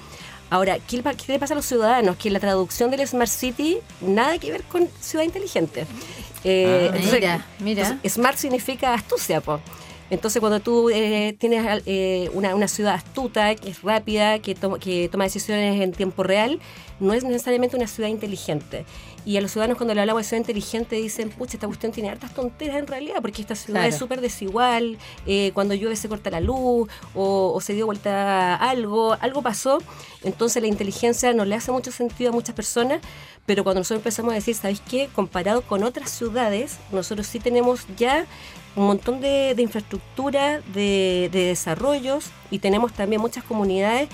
Ahora, 0.50 0.79
¿qué, 0.79 0.97
le 0.97 1.38
pasa 1.38 1.55
a 1.55 1.56
los 1.56 1.67
ciudadanos? 1.67 2.17
Que 2.17 2.31
la 2.31 2.41
traducción 2.41 2.91
del 2.91 3.06
Smart 3.06 3.31
City 3.31 3.79
nada 4.00 4.38
que 4.38 4.50
ver 4.50 4.62
con 4.65 4.88
ciudad 5.00 5.25
inteligente. 5.25 5.87
Eh, 6.44 6.91
ah. 7.26 7.44
mira, 7.59 7.99
smart 8.09 8.38
significa 8.38 8.94
astucia, 8.94 9.41
po. 9.41 9.61
Entonces, 10.11 10.41
cuando 10.41 10.61
tú 10.61 10.88
eh, 10.88 11.37
tienes 11.38 11.82
eh, 11.85 12.31
una, 12.32 12.69
ciudad 12.69 12.94
astuta, 12.94 13.55
que 13.56 13.70
es 13.70 13.82
rápida, 13.82 14.38
que, 14.38 14.55
que 14.81 15.09
toma 15.11 15.25
decisiones 15.25 15.82
en 15.82 15.93
tiempo 15.93 16.23
real, 16.23 16.61
no 16.99 17.12
es 17.12 17.25
necesariamente 17.25 17.76
una 17.76 17.87
ciudad 17.87 18.09
inteligente. 18.09 18.87
Y 19.25 19.37
a 19.37 19.41
los 19.41 19.50
ciudadanos 19.50 19.76
cuando 19.76 19.94
le 19.94 20.00
hablamos 20.00 20.23
de 20.23 20.29
ciudad 20.29 20.41
inteligente 20.41 20.97
dicen, 20.97 21.31
pucha, 21.31 21.55
esta 21.55 21.67
cuestión 21.67 21.93
tiene 21.93 22.11
hartas 22.11 22.32
tonteras 22.32 22.76
en 22.76 22.87
realidad, 22.87 23.17
porque 23.20 23.43
esta 23.43 23.55
ciudad 23.55 23.87
es 23.87 23.97
súper 23.97 24.20
desigual, 24.20 24.99
eh, 25.26 25.50
cuando 25.55 25.75
llueve 25.75 25.97
se 25.97 26.09
corta 26.09 26.31
la 26.31 26.41
luz 26.41 26.88
o, 27.15 27.61
se 27.61 27.75
dio 27.75 27.87
vuelta 27.87 28.55
algo, 28.55 29.17
algo 29.20 29.43
pasó. 29.43 29.79
Entonces 30.23 30.62
la 30.62 30.69
inteligencia 30.69 31.32
no 31.32 31.44
le 31.44 31.55
hace 31.55 31.73
mucho 31.73 31.93
sentido 31.93 32.31
a 32.31 32.32
muchas 32.32 32.55
personas, 32.55 33.00
pero 33.44 33.65
cuando 33.65 33.81
nosotros 33.81 34.00
empezamos 34.00 34.32
a 34.32 34.37
decir, 34.37 34.55
¿sabéis 34.55 34.81
qué? 34.88 35.09
Comparado 35.15 35.62
con 35.62 35.82
otras 35.82 36.11
ciudades, 36.11 36.79
nosotros 36.93 37.26
sí 37.26 37.38
tenemos 37.38 37.87
ya 37.97 38.26
un 38.76 38.87
montón 38.87 39.20
de, 39.20 39.55
infraestructura, 39.59 40.61
de, 40.73 41.29
de 41.32 41.44
desarrollos 41.47 42.31
y 42.50 42.61
tenemos 42.61 42.93
también 42.93 43.20
muchas 43.20 43.44
comunidades 43.44 44.09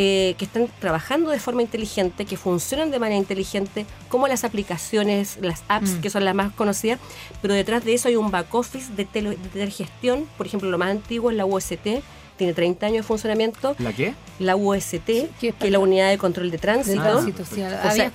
eh, 0.00 0.36
que 0.38 0.44
están 0.44 0.68
trabajando 0.78 1.30
de 1.30 1.40
forma 1.40 1.60
inteligente, 1.60 2.24
que 2.24 2.36
funcionan 2.36 2.92
de 2.92 3.00
manera 3.00 3.18
inteligente, 3.18 3.84
como 4.08 4.28
las 4.28 4.44
aplicaciones, 4.44 5.38
las 5.40 5.64
apps, 5.66 5.94
mm. 5.94 6.00
que 6.00 6.08
son 6.08 6.24
las 6.24 6.36
más 6.36 6.52
conocidas, 6.52 7.00
pero 7.42 7.52
detrás 7.52 7.84
de 7.84 7.94
eso 7.94 8.06
hay 8.06 8.14
un 8.14 8.30
back 8.30 8.54
office 8.54 8.92
de, 8.92 9.04
tele, 9.04 9.30
de 9.30 9.48
telegestión, 9.48 10.28
por 10.36 10.46
ejemplo, 10.46 10.70
lo 10.70 10.78
más 10.78 10.90
antiguo 10.90 11.32
es 11.32 11.36
la 11.36 11.46
UST, 11.46 12.00
tiene 12.38 12.54
30 12.54 12.86
años 12.86 12.96
de 12.98 13.02
funcionamiento. 13.02 13.76
¿La 13.78 13.92
qué? 13.92 14.14
La 14.38 14.56
UST, 14.56 15.04
que 15.04 15.54
es 15.60 15.70
la 15.70 15.78
Unidad 15.78 16.08
de 16.08 16.16
Control 16.16 16.50
de 16.50 16.58
Tránsito. 16.58 17.02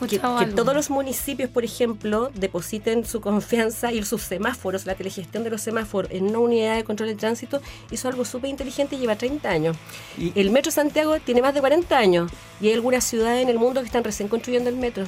que, 0.10 0.48
todos 0.48 0.74
los 0.74 0.90
municipios, 0.90 1.50
por 1.50 1.64
ejemplo, 1.64 2.32
depositen 2.34 3.06
su 3.06 3.22
confianza 3.22 3.92
y 3.92 4.02
sus 4.04 4.24
semáforos, 4.24 4.86
la 4.86 4.96
telegestión 4.96 5.44
de 5.44 5.52
los 5.52 5.62
semáforos 5.62 6.10
en 6.12 6.26
una 6.26 6.40
unidad 6.40 6.76
de 6.78 6.84
control 6.84 7.10
de 7.10 7.16
tránsito, 7.16 7.62
hizo 7.92 8.08
algo 8.08 8.26
súper 8.26 8.50
inteligente 8.50 8.96
y 8.96 9.00
lleva 9.00 9.16
30 9.16 9.50
años. 9.50 9.78
¿Y? 10.18 10.32
El 10.40 10.50
Metro 10.50 10.72
Santiago 10.72 11.20
tiene 11.20 11.42
más 11.42 11.54
de 11.54 11.60
40 11.60 11.98
años 11.98 12.32
y 12.62 12.68
hay 12.68 12.74
algunas 12.74 13.04
ciudades 13.04 13.44
en 13.44 13.50
el 13.50 13.60
mundo 13.60 13.82
que 13.82 13.88
están 13.88 14.04
recién 14.04 14.30
construyendo 14.30 14.70
el 14.70 14.78
metro 14.78 15.06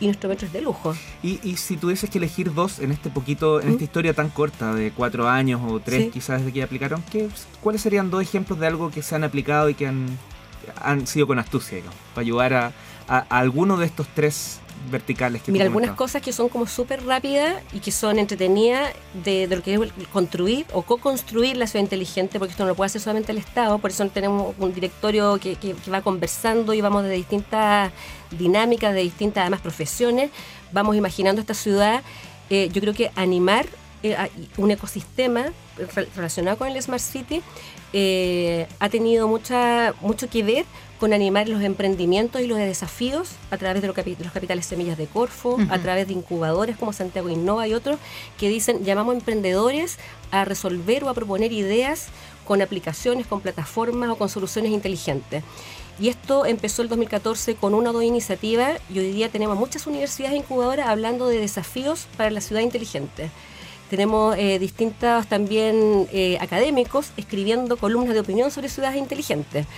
y 0.00 0.06
nuestro 0.06 0.28
metro 0.28 0.46
es 0.46 0.52
de 0.52 0.60
lujo. 0.60 0.94
Y, 1.22 1.40
y 1.42 1.56
si 1.56 1.76
tuvieses 1.76 2.10
que 2.10 2.18
elegir 2.18 2.52
dos 2.52 2.78
en 2.78 2.92
este 2.92 3.10
poquito, 3.10 3.60
en 3.60 3.68
esta 3.68 3.80
¿Mm? 3.80 3.84
historia 3.84 4.14
tan 4.14 4.28
corta 4.30 4.74
de 4.74 4.90
cuatro 4.90 5.28
años 5.28 5.60
o 5.66 5.80
tres 5.80 6.12
quizás 6.12 6.40
desde 6.40 6.52
que 6.52 6.62
aplicaron, 6.62 7.02
¿qué, 7.10 7.28
¿cuáles 7.60 7.82
serían 7.82 8.10
dos 8.10 8.22
ejemplos 8.22 8.58
de 8.58 8.66
algo 8.66 8.90
que 8.90 9.02
se 9.02 9.14
han 9.14 9.24
aplicado 9.24 9.68
y 9.68 9.74
que 9.74 9.86
han, 9.86 10.06
han 10.80 11.06
sido 11.06 11.26
con 11.26 11.38
astucia, 11.38 11.82
para 12.14 12.22
ayudar 12.22 12.54
a, 12.54 12.72
a, 13.08 13.18
a 13.28 13.38
alguno 13.38 13.76
de 13.76 13.86
estos 13.86 14.06
tres 14.14 14.60
verticales 14.90 15.42
que 15.42 15.52
Mira, 15.52 15.64
algunas 15.64 15.92
cosas 15.92 16.22
que 16.22 16.32
son 16.32 16.48
como 16.48 16.66
súper 16.66 17.04
rápidas 17.04 17.62
y 17.72 17.80
que 17.80 17.90
son 17.90 18.18
entretenidas 18.18 18.92
de, 19.24 19.46
lo 19.46 19.62
que 19.62 19.74
es 19.74 20.08
construir 20.12 20.66
o 20.72 20.82
co-construir 20.82 21.56
la 21.56 21.66
ciudad 21.66 21.82
inteligente, 21.82 22.38
porque 22.38 22.52
esto 22.52 22.64
no 22.64 22.70
lo 22.70 22.74
puede 22.74 22.86
hacer 22.86 23.00
solamente 23.00 23.32
el 23.32 23.38
Estado, 23.38 23.78
por 23.78 23.90
eso 23.90 24.06
tenemos 24.08 24.54
un 24.58 24.74
directorio 24.74 25.38
que, 25.38 25.56
que, 25.56 25.74
va 25.90 26.02
conversando 26.02 26.74
y 26.74 26.80
vamos 26.80 27.04
de 27.04 27.10
distintas 27.10 27.92
dinámicas, 28.30 28.94
de 28.94 29.00
distintas 29.00 29.42
además 29.42 29.60
profesiones, 29.60 30.30
vamos 30.72 30.96
imaginando 30.96 31.40
esta 31.40 31.54
ciudad. 31.54 32.02
Eh, 32.50 32.68
yo 32.72 32.80
creo 32.80 32.92
que 32.92 33.10
animar 33.16 33.66
un 34.58 34.70
ecosistema 34.70 35.46
relacionado 36.14 36.58
con 36.58 36.68
el 36.68 36.80
Smart 36.80 37.02
City 37.02 37.42
eh, 37.92 38.66
ha 38.80 38.88
tenido 38.88 39.28
mucha, 39.28 39.94
mucho 40.00 40.28
que 40.28 40.42
ver 40.42 40.64
con 40.98 41.12
animar 41.12 41.48
los 41.48 41.62
emprendimientos 41.62 42.40
y 42.42 42.46
los 42.46 42.58
desafíos 42.58 43.32
a 43.50 43.56
través 43.56 43.82
de 43.82 43.88
los, 43.88 43.96
capitales 44.32 44.66
semillas 44.66 44.98
de 44.98 45.06
Corfo, 45.06 45.58
a 45.68 45.78
través 45.78 46.06
de 46.08 46.14
incubadores 46.14 46.76
como 46.76 46.92
Santiago 46.92 47.28
Innova 47.28 47.66
y 47.68 47.74
otros 47.74 47.98
que 48.38 48.48
dicen, 48.48 48.84
llamamos 48.84 49.14
emprendedores 49.14 49.98
a 50.30 50.44
resolver 50.44 51.04
o 51.04 51.08
a 51.08 51.14
proponer 51.14 51.52
ideas 51.52 52.08
con 52.46 52.62
aplicaciones, 52.62 53.26
con 53.26 53.40
plataformas 53.40 54.10
o 54.10 54.16
con 54.16 54.28
soluciones 54.28 54.72
inteligentes. 54.72 55.42
Y 55.98 56.08
esto 56.08 56.46
empezó 56.46 56.82
el 56.82 56.88
2014 56.88 57.54
con 57.54 57.74
una 57.74 57.90
o 57.90 57.92
dos 57.92 58.02
iniciativas 58.02 58.80
y 58.92 58.98
hoy 58.98 59.12
día 59.12 59.28
tenemos 59.28 59.56
muchas 59.56 59.86
universidades 59.86 60.36
incubadoras 60.36 60.88
hablando 60.88 61.28
de 61.28 61.38
desafíos 61.38 62.06
para 62.16 62.30
la 62.30 62.40
ciudad 62.40 62.62
inteligente. 62.62 63.30
Tenemos 63.94 64.36
eh, 64.36 64.58
distintos 64.58 65.28
también 65.28 66.08
eh, 66.12 66.36
académicos 66.40 67.12
escribiendo 67.16 67.76
columnas 67.76 68.12
de 68.12 68.18
opinión 68.18 68.50
sobre 68.50 68.68
ciudades 68.68 68.98
inteligentes. 68.98 69.68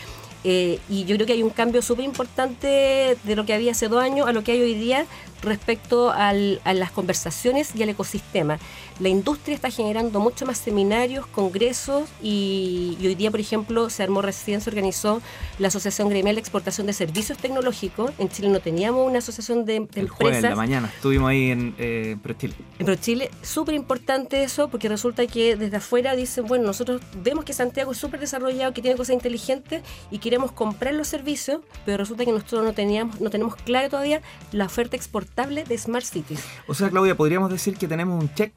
Eh, 0.43 0.79
y 0.89 1.05
yo 1.05 1.17
creo 1.17 1.27
que 1.27 1.35
hay 1.35 1.43
un 1.43 1.51
cambio 1.51 1.83
súper 1.83 2.07
importante 2.07 3.19
de 3.23 3.37
lo 3.37 3.45
que 3.45 3.53
había 3.53 3.73
hace 3.73 3.89
dos 3.89 4.03
años 4.03 4.27
a 4.27 4.33
lo 4.33 4.43
que 4.43 4.53
hay 4.53 4.63
hoy 4.63 4.73
día 4.73 5.05
respecto 5.47 6.11
a 6.11 6.33
las 6.33 6.91
conversaciones 6.91 7.75
y 7.75 7.83
al 7.83 7.91
ecosistema. 7.91 8.59
La 8.99 9.11
industria 9.11 9.55
está 9.55 9.71
generando 9.71 10.21
mucho 10.21 10.47
más 10.47 10.57
seminarios, 10.57 11.27
congresos 11.27 12.09
y, 12.23 12.97
hoy 13.03 13.15
día, 13.15 13.31
por 13.31 13.41
ejemplo, 13.41 13.91
se 13.91 14.03
armó 14.03 14.23
recién, 14.23 14.63
se 14.63 14.71
organizó 14.71 15.21
la 15.59 15.69
Asociación 15.69 16.09
Gremial 16.09 16.37
de 16.37 16.41
Exportación 16.41 16.87
de 16.87 16.95
Servicios 16.95 17.37
Tecnológicos. 17.37 18.13
En 18.19 18.31
Chile 18.31 18.49
no 18.49 18.61
teníamos 18.61 19.07
una 19.07 19.19
asociación 19.19 19.67
de, 19.67 19.81
de 19.81 20.01
El 20.01 20.09
jueves 20.09 20.43
en 20.43 20.51
la 20.51 20.57
mañana, 20.57 20.91
estuvimos 20.95 21.29
ahí 21.29 21.51
en 21.51 21.75
eh, 21.79 22.17
ProChile. 22.23 22.55
En 22.79 22.87
ProChile, 22.87 23.31
súper 23.43 23.75
importante 23.75 24.43
eso 24.43 24.69
porque 24.69 24.89
resulta 24.89 25.27
que 25.27 25.57
desde 25.57 25.77
afuera 25.77 26.17
dicen, 26.17 26.47
bueno, 26.47 26.65
nosotros 26.65 27.03
vemos 27.23 27.45
que 27.45 27.53
Santiago 27.53 27.93
es 27.93 27.99
súper 27.99 28.19
desarrollado, 28.19 28.73
que 28.73 28.81
tiene 28.81 28.97
cosas 28.97 29.15
inteligentes 29.15 29.83
y 30.11 30.19
queremos 30.19 30.53
comprar 30.53 30.95
los 30.95 31.09
servicios, 31.09 31.61
pero 31.85 31.99
resulta 31.99 32.25
que 32.25 32.33
nosotros 32.33 32.65
no, 32.65 32.73
teníamos, 32.73 33.21
no 33.21 33.29
tenemos 33.29 33.57
claro 33.57 33.91
todavía 33.91 34.23
la 34.53 34.65
oferta 34.65 34.97
exportada 34.97 35.36
de 35.37 35.77
Smart 35.77 36.05
Cities. 36.05 36.41
O 36.67 36.75
sea, 36.75 36.89
Claudia, 36.89 37.15
podríamos 37.15 37.51
decir 37.51 37.77
que 37.77 37.87
tenemos 37.87 38.23
un 38.23 38.33
check 38.35 38.53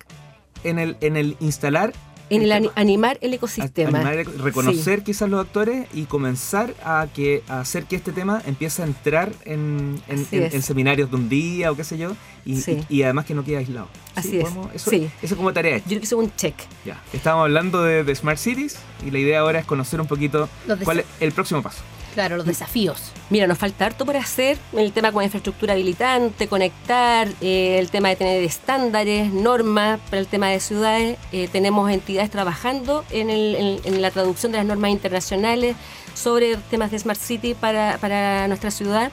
en 0.63 0.79
el, 0.79 0.97
en 1.01 1.17
el 1.17 1.35
instalar 1.41 1.91
En 2.29 2.43
el 2.43 2.71
animar 2.75 3.17
el 3.21 3.33
ecosistema. 3.33 4.01
reconocer 4.01 5.03
quizás 5.03 5.29
los 5.29 5.41
actores 5.41 5.87
y 5.93 6.03
comenzar 6.03 6.73
a 6.83 7.07
que 7.13 7.43
a 7.49 7.59
hacer 7.59 7.83
que 7.83 7.97
este 7.97 8.13
tema 8.13 8.41
empiece 8.45 8.81
a 8.81 8.85
entrar 8.85 9.31
en, 9.43 10.01
en, 10.07 10.61
seminarios 10.61 11.09
de 11.09 11.17
un 11.17 11.27
día 11.27 11.69
o 11.69 11.75
qué 11.75 11.83
sé 11.83 11.97
yo, 11.97 12.15
y, 12.45 13.03
además 13.03 13.25
que 13.25 13.33
no 13.33 13.43
quede 13.43 13.57
aislado. 13.57 13.89
Así 14.15 14.39
es. 14.39 14.47
Eso, 14.73 14.91
eso 15.21 15.35
como 15.35 15.51
tarea. 15.51 15.79
Yo 15.79 15.83
creo 15.85 15.99
que 15.99 16.05
es 16.05 16.13
un 16.13 16.33
check. 16.35 16.55
Ya. 16.85 17.01
Estábamos 17.11 17.43
hablando 17.43 17.83
de, 17.83 18.05
de 18.05 18.15
Smart 18.15 18.37
Cities 18.37 18.77
y 19.05 19.11
la 19.11 19.19
idea 19.19 19.41
ahora 19.41 19.59
es 19.59 19.65
conocer 19.65 19.99
un 19.99 20.07
poquito 20.07 20.47
cuál 20.85 20.99
es 20.99 21.05
el 21.19 21.33
próximo 21.33 21.61
paso. 21.61 21.81
Claro, 22.13 22.37
los 22.37 22.45
desafíos. 22.45 23.11
Mira, 23.29 23.45
nos 23.45 23.57
falta 23.57 23.85
harto 23.85 24.05
por 24.05 24.17
hacer, 24.17 24.57
el 24.73 24.91
tema 24.91 25.11
con 25.11 25.23
infraestructura 25.23 25.73
habilitante, 25.73 26.47
conectar, 26.47 27.27
eh, 27.41 27.77
el 27.79 27.89
tema 27.91 28.09
de 28.09 28.15
tener 28.15 28.43
estándares, 28.43 29.31
normas 29.31 29.99
para 30.09 30.19
el 30.19 30.27
tema 30.27 30.49
de 30.49 30.59
ciudades. 30.59 31.17
Eh, 31.31 31.47
tenemos 31.51 31.91
entidades 31.91 32.31
trabajando 32.31 33.05
en, 33.11 34.01
la 34.01 34.11
traducción 34.11 34.51
de 34.51 34.57
las 34.57 34.65
normas 34.65 34.91
internacionales 34.91 35.75
sobre 36.15 36.57
temas 36.57 36.89
de 36.91 36.99
Smart 36.99 37.19
City 37.19 37.53
para, 37.53 38.47
nuestra 38.47 38.71
ciudad. 38.71 39.11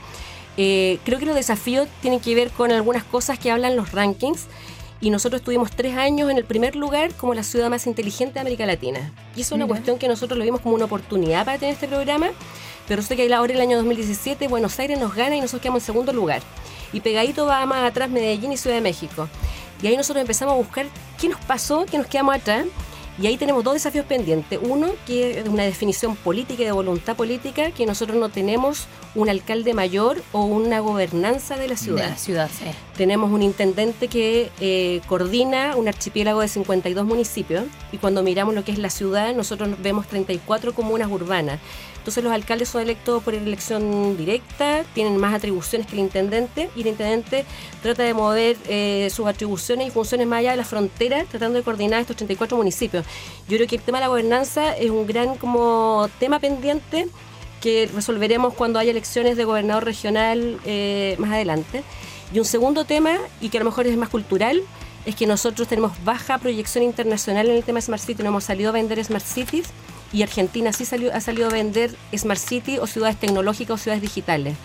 Eh, 0.56 0.98
creo 1.04 1.18
que 1.18 1.26
los 1.26 1.34
desafíos 1.34 1.86
tienen 2.00 2.20
que 2.20 2.34
ver 2.34 2.50
con 2.50 2.72
algunas 2.72 3.04
cosas 3.04 3.38
que 3.38 3.50
hablan 3.50 3.76
los 3.76 3.92
rankings 3.92 4.46
y 5.00 5.10
nosotros 5.10 5.40
estuvimos 5.40 5.70
tres 5.70 5.94
años 5.96 6.30
en 6.30 6.38
el 6.38 6.44
primer 6.44 6.74
lugar 6.74 7.12
como 7.14 7.34
la 7.34 7.42
ciudad 7.42 7.68
más 7.68 7.86
inteligente 7.86 8.34
de 8.34 8.40
América 8.40 8.64
Latina. 8.64 9.12
Y 9.36 9.42
eso 9.42 9.54
es 9.54 9.58
una 9.58 9.66
cuestión 9.66 9.98
que 9.98 10.08
nosotros 10.08 10.38
lo 10.38 10.44
vimos 10.44 10.60
como 10.60 10.74
una 10.74 10.86
oportunidad 10.86 11.44
para 11.44 11.58
tener 11.58 11.74
este 11.74 11.86
programa 11.86 12.30
pero 12.88 13.02
sé 13.02 13.16
que 13.16 13.32
ahora 13.34 13.52
el 13.52 13.60
año 13.60 13.76
2017 13.76 14.48
Buenos 14.48 14.78
Aires 14.78 14.98
nos 14.98 15.14
gana 15.14 15.36
y 15.36 15.40
nosotros 15.40 15.62
quedamos 15.62 15.82
en 15.82 15.86
segundo 15.86 16.12
lugar. 16.12 16.42
Y 16.92 17.00
pegadito 17.00 17.46
va 17.46 17.66
más 17.66 17.88
atrás 17.88 18.08
Medellín 18.08 18.52
y 18.52 18.56
Ciudad 18.56 18.76
de 18.76 18.82
México. 18.82 19.28
Y 19.82 19.86
ahí 19.86 19.96
nosotros 19.96 20.22
empezamos 20.22 20.54
a 20.54 20.56
buscar 20.56 20.86
qué 21.20 21.28
nos 21.28 21.40
pasó, 21.40 21.84
qué 21.84 21.98
nos 21.98 22.06
quedamos 22.06 22.36
atrás. 22.36 22.66
Y 23.18 23.26
ahí 23.26 23.38
tenemos 23.38 23.64
dos 23.64 23.72
desafíos 23.72 24.04
pendientes. 24.04 24.58
Uno, 24.62 24.88
que 25.06 25.40
es 25.40 25.48
una 25.48 25.62
definición 25.62 26.16
política 26.16 26.62
y 26.62 26.66
de 26.66 26.72
voluntad 26.72 27.16
política, 27.16 27.70
que 27.70 27.86
nosotros 27.86 28.18
no 28.18 28.28
tenemos 28.28 28.86
un 29.14 29.30
alcalde 29.30 29.72
mayor 29.72 30.22
o 30.32 30.44
una 30.44 30.80
gobernanza 30.80 31.56
de 31.56 31.68
la 31.68 31.78
ciudad. 31.78 32.04
De 32.04 32.10
la 32.10 32.16
ciudad, 32.18 32.50
sí. 32.50 32.66
Tenemos 32.94 33.32
un 33.32 33.40
intendente 33.40 34.08
que 34.08 34.50
eh, 34.60 35.00
coordina 35.08 35.76
un 35.76 35.88
archipiélago 35.88 36.42
de 36.42 36.48
52 36.48 37.06
municipios 37.06 37.64
y 37.90 37.96
cuando 37.96 38.22
miramos 38.22 38.54
lo 38.54 38.64
que 38.64 38.72
es 38.72 38.78
la 38.78 38.90
ciudad, 38.90 39.34
nosotros 39.34 39.70
vemos 39.82 40.06
34 40.08 40.74
comunas 40.74 41.10
urbanas. 41.10 41.58
Entonces 42.06 42.22
los 42.22 42.32
alcaldes 42.32 42.68
son 42.68 42.82
electos 42.82 43.20
por 43.20 43.34
elección 43.34 44.16
directa, 44.16 44.84
tienen 44.94 45.16
más 45.16 45.34
atribuciones 45.34 45.88
que 45.88 45.94
el 45.94 45.98
intendente 45.98 46.70
y 46.76 46.82
el 46.82 46.86
intendente 46.86 47.44
trata 47.82 48.04
de 48.04 48.14
mover 48.14 48.56
eh, 48.68 49.08
sus 49.10 49.26
atribuciones 49.26 49.88
y 49.88 49.90
funciones 49.90 50.24
más 50.28 50.38
allá 50.38 50.52
de 50.52 50.58
la 50.58 50.64
frontera, 50.64 51.24
tratando 51.28 51.58
de 51.58 51.64
coordinar 51.64 52.00
estos 52.00 52.14
34 52.14 52.56
municipios. 52.56 53.04
Yo 53.48 53.56
creo 53.56 53.66
que 53.66 53.74
el 53.74 53.82
tema 53.82 53.98
de 53.98 54.02
la 54.02 54.08
gobernanza 54.08 54.76
es 54.76 54.88
un 54.88 55.04
gran 55.04 55.34
como 55.34 56.08
tema 56.20 56.38
pendiente 56.38 57.08
que 57.60 57.90
resolveremos 57.92 58.54
cuando 58.54 58.78
haya 58.78 58.92
elecciones 58.92 59.36
de 59.36 59.42
gobernador 59.42 59.84
regional 59.84 60.60
eh, 60.64 61.16
más 61.18 61.32
adelante. 61.32 61.82
Y 62.32 62.38
un 62.38 62.44
segundo 62.44 62.84
tema, 62.84 63.18
y 63.40 63.48
que 63.48 63.58
a 63.58 63.62
lo 63.62 63.64
mejor 63.64 63.88
es 63.88 63.96
más 63.96 64.10
cultural, 64.10 64.62
es 65.06 65.16
que 65.16 65.26
nosotros 65.26 65.66
tenemos 65.66 65.90
baja 66.04 66.38
proyección 66.38 66.84
internacional 66.84 67.48
en 67.48 67.56
el 67.56 67.64
tema 67.64 67.80
Smart 67.80 68.00
City, 68.00 68.22
no 68.22 68.28
hemos 68.28 68.44
salido 68.44 68.70
a 68.70 68.72
vender 68.74 69.04
Smart 69.04 69.24
Cities 69.24 69.72
y 70.16 70.22
Argentina 70.22 70.72
sí 70.72 70.86
salió, 70.86 71.14
ha 71.14 71.20
salido 71.20 71.48
a 71.48 71.50
vender 71.50 71.94
Smart 72.16 72.40
City 72.40 72.78
o 72.78 72.86
ciudades 72.86 73.18
tecnológicas 73.18 73.74
o 73.74 73.76
ciudades 73.76 74.00
digitales. 74.00 74.56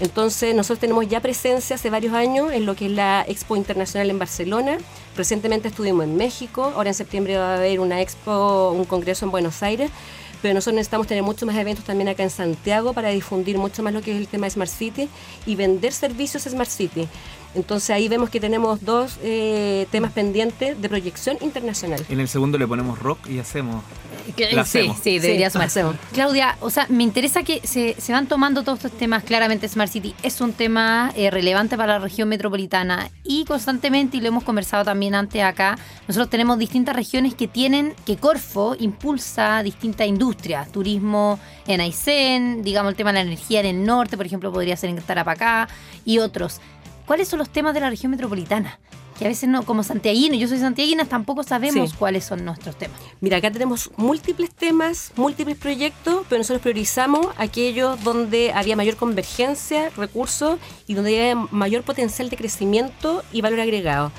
Entonces 0.00 0.54
nosotros 0.54 0.80
tenemos 0.80 1.08
ya 1.08 1.20
presencia 1.20 1.76
hace 1.76 1.88
varios 1.88 2.12
años 2.12 2.52
en 2.52 2.66
lo 2.66 2.74
que 2.74 2.86
es 2.86 2.92
la 2.92 3.24
Expo 3.26 3.56
Internacional 3.56 4.10
en 4.10 4.18
Barcelona. 4.18 4.76
Recientemente 5.16 5.68
estuvimos 5.68 6.04
en 6.04 6.16
México, 6.16 6.74
ahora 6.76 6.90
en 6.90 6.94
septiembre 6.94 7.38
va 7.38 7.54
a 7.54 7.56
haber 7.56 7.80
una 7.80 8.02
expo, 8.02 8.72
un 8.72 8.84
congreso 8.84 9.24
en 9.24 9.30
Buenos 9.30 9.62
Aires, 9.62 9.90
pero 10.42 10.52
nosotros 10.52 10.74
necesitamos 10.74 11.06
tener 11.06 11.22
muchos 11.22 11.46
más 11.46 11.56
eventos 11.56 11.86
también 11.86 12.08
acá 12.08 12.22
en 12.22 12.30
Santiago 12.30 12.92
para 12.92 13.08
difundir 13.08 13.56
mucho 13.56 13.82
más 13.82 13.94
lo 13.94 14.02
que 14.02 14.12
es 14.12 14.18
el 14.18 14.28
tema 14.28 14.44
de 14.44 14.50
Smart 14.50 14.70
City 14.70 15.08
y 15.46 15.56
vender 15.56 15.94
servicios 15.94 16.42
Smart 16.42 16.68
City. 16.68 17.08
Entonces 17.54 17.90
ahí 17.90 18.08
vemos 18.08 18.30
que 18.30 18.40
tenemos 18.40 18.84
dos 18.84 19.18
eh, 19.22 19.86
temas 19.90 20.12
pendientes 20.12 20.80
de 20.80 20.88
proyección 20.88 21.36
internacional. 21.40 22.04
En 22.08 22.20
el 22.20 22.28
segundo 22.28 22.58
le 22.58 22.66
ponemos 22.66 22.98
rock 22.98 23.28
y 23.28 23.38
hacemos. 23.38 23.84
sí, 24.64 24.92
sí, 25.02 25.18
debería 25.18 25.50
sí, 25.50 25.58
Claudia, 26.12 26.56
o 26.60 26.70
sea, 26.70 26.86
me 26.88 27.02
interesa 27.02 27.42
que 27.42 27.60
se, 27.64 27.94
van 28.12 28.26
tomando 28.26 28.62
todos 28.62 28.84
estos 28.84 28.98
temas. 28.98 29.24
Claramente 29.24 29.68
Smart 29.68 29.90
City 29.90 30.14
es 30.22 30.40
un 30.40 30.52
tema 30.52 31.12
eh, 31.16 31.30
relevante 31.30 31.76
para 31.76 31.94
la 31.94 31.98
región 31.98 32.28
metropolitana 32.28 33.10
y 33.22 33.44
constantemente, 33.44 34.16
y 34.16 34.20
lo 34.20 34.28
hemos 34.28 34.44
conversado 34.44 34.84
también 34.84 35.14
antes 35.14 35.42
acá, 35.42 35.76
nosotros 36.08 36.30
tenemos 36.30 36.58
distintas 36.58 36.96
regiones 36.96 37.34
que 37.34 37.48
tienen, 37.48 37.94
que 38.06 38.16
Corfo 38.16 38.76
impulsa 38.78 39.62
distintas 39.62 40.06
industrias, 40.06 40.70
turismo 40.70 41.38
en 41.66 41.80
Aysén, 41.80 42.62
digamos 42.62 42.90
el 42.90 42.96
tema 42.96 43.10
de 43.10 43.14
la 43.14 43.22
energía 43.22 43.60
en 43.60 43.66
el 43.66 43.84
norte, 43.84 44.16
por 44.16 44.26
ejemplo, 44.26 44.52
podría 44.52 44.76
ser 44.76 44.90
en 44.90 45.02
Tarapacá 45.02 45.68
y 46.04 46.18
otros. 46.18 46.60
¿Cuáles 47.06 47.28
son 47.28 47.38
los 47.38 47.50
temas 47.50 47.74
de 47.74 47.80
la 47.80 47.90
región 47.90 48.10
metropolitana? 48.10 48.78
Que 49.18 49.26
a 49.26 49.28
veces 49.28 49.48
no, 49.48 49.64
como 49.64 49.82
santiaguino, 49.82 50.34
yo 50.34 50.48
soy 50.48 50.58
santiaguina, 50.58 51.04
tampoco 51.04 51.42
sabemos 51.42 51.92
cuáles 51.94 52.24
son 52.24 52.44
nuestros 52.44 52.76
temas. 52.76 52.98
Mira, 53.20 53.36
acá 53.36 53.50
tenemos 53.50 53.90
múltiples 53.96 54.50
temas, 54.54 55.12
múltiples 55.16 55.56
proyectos, 55.58 56.24
pero 56.28 56.38
nosotros 56.38 56.62
priorizamos 56.62 57.26
aquellos 57.36 58.02
donde 58.02 58.52
había 58.54 58.76
mayor 58.76 58.96
convergencia, 58.96 59.90
recursos 59.96 60.58
y 60.86 60.94
donde 60.94 61.10
había 61.10 61.46
mayor 61.50 61.82
potencial 61.82 62.30
de 62.30 62.36
crecimiento 62.36 63.22
y 63.32 63.42
valor 63.42 63.60
agregado. 63.60 64.12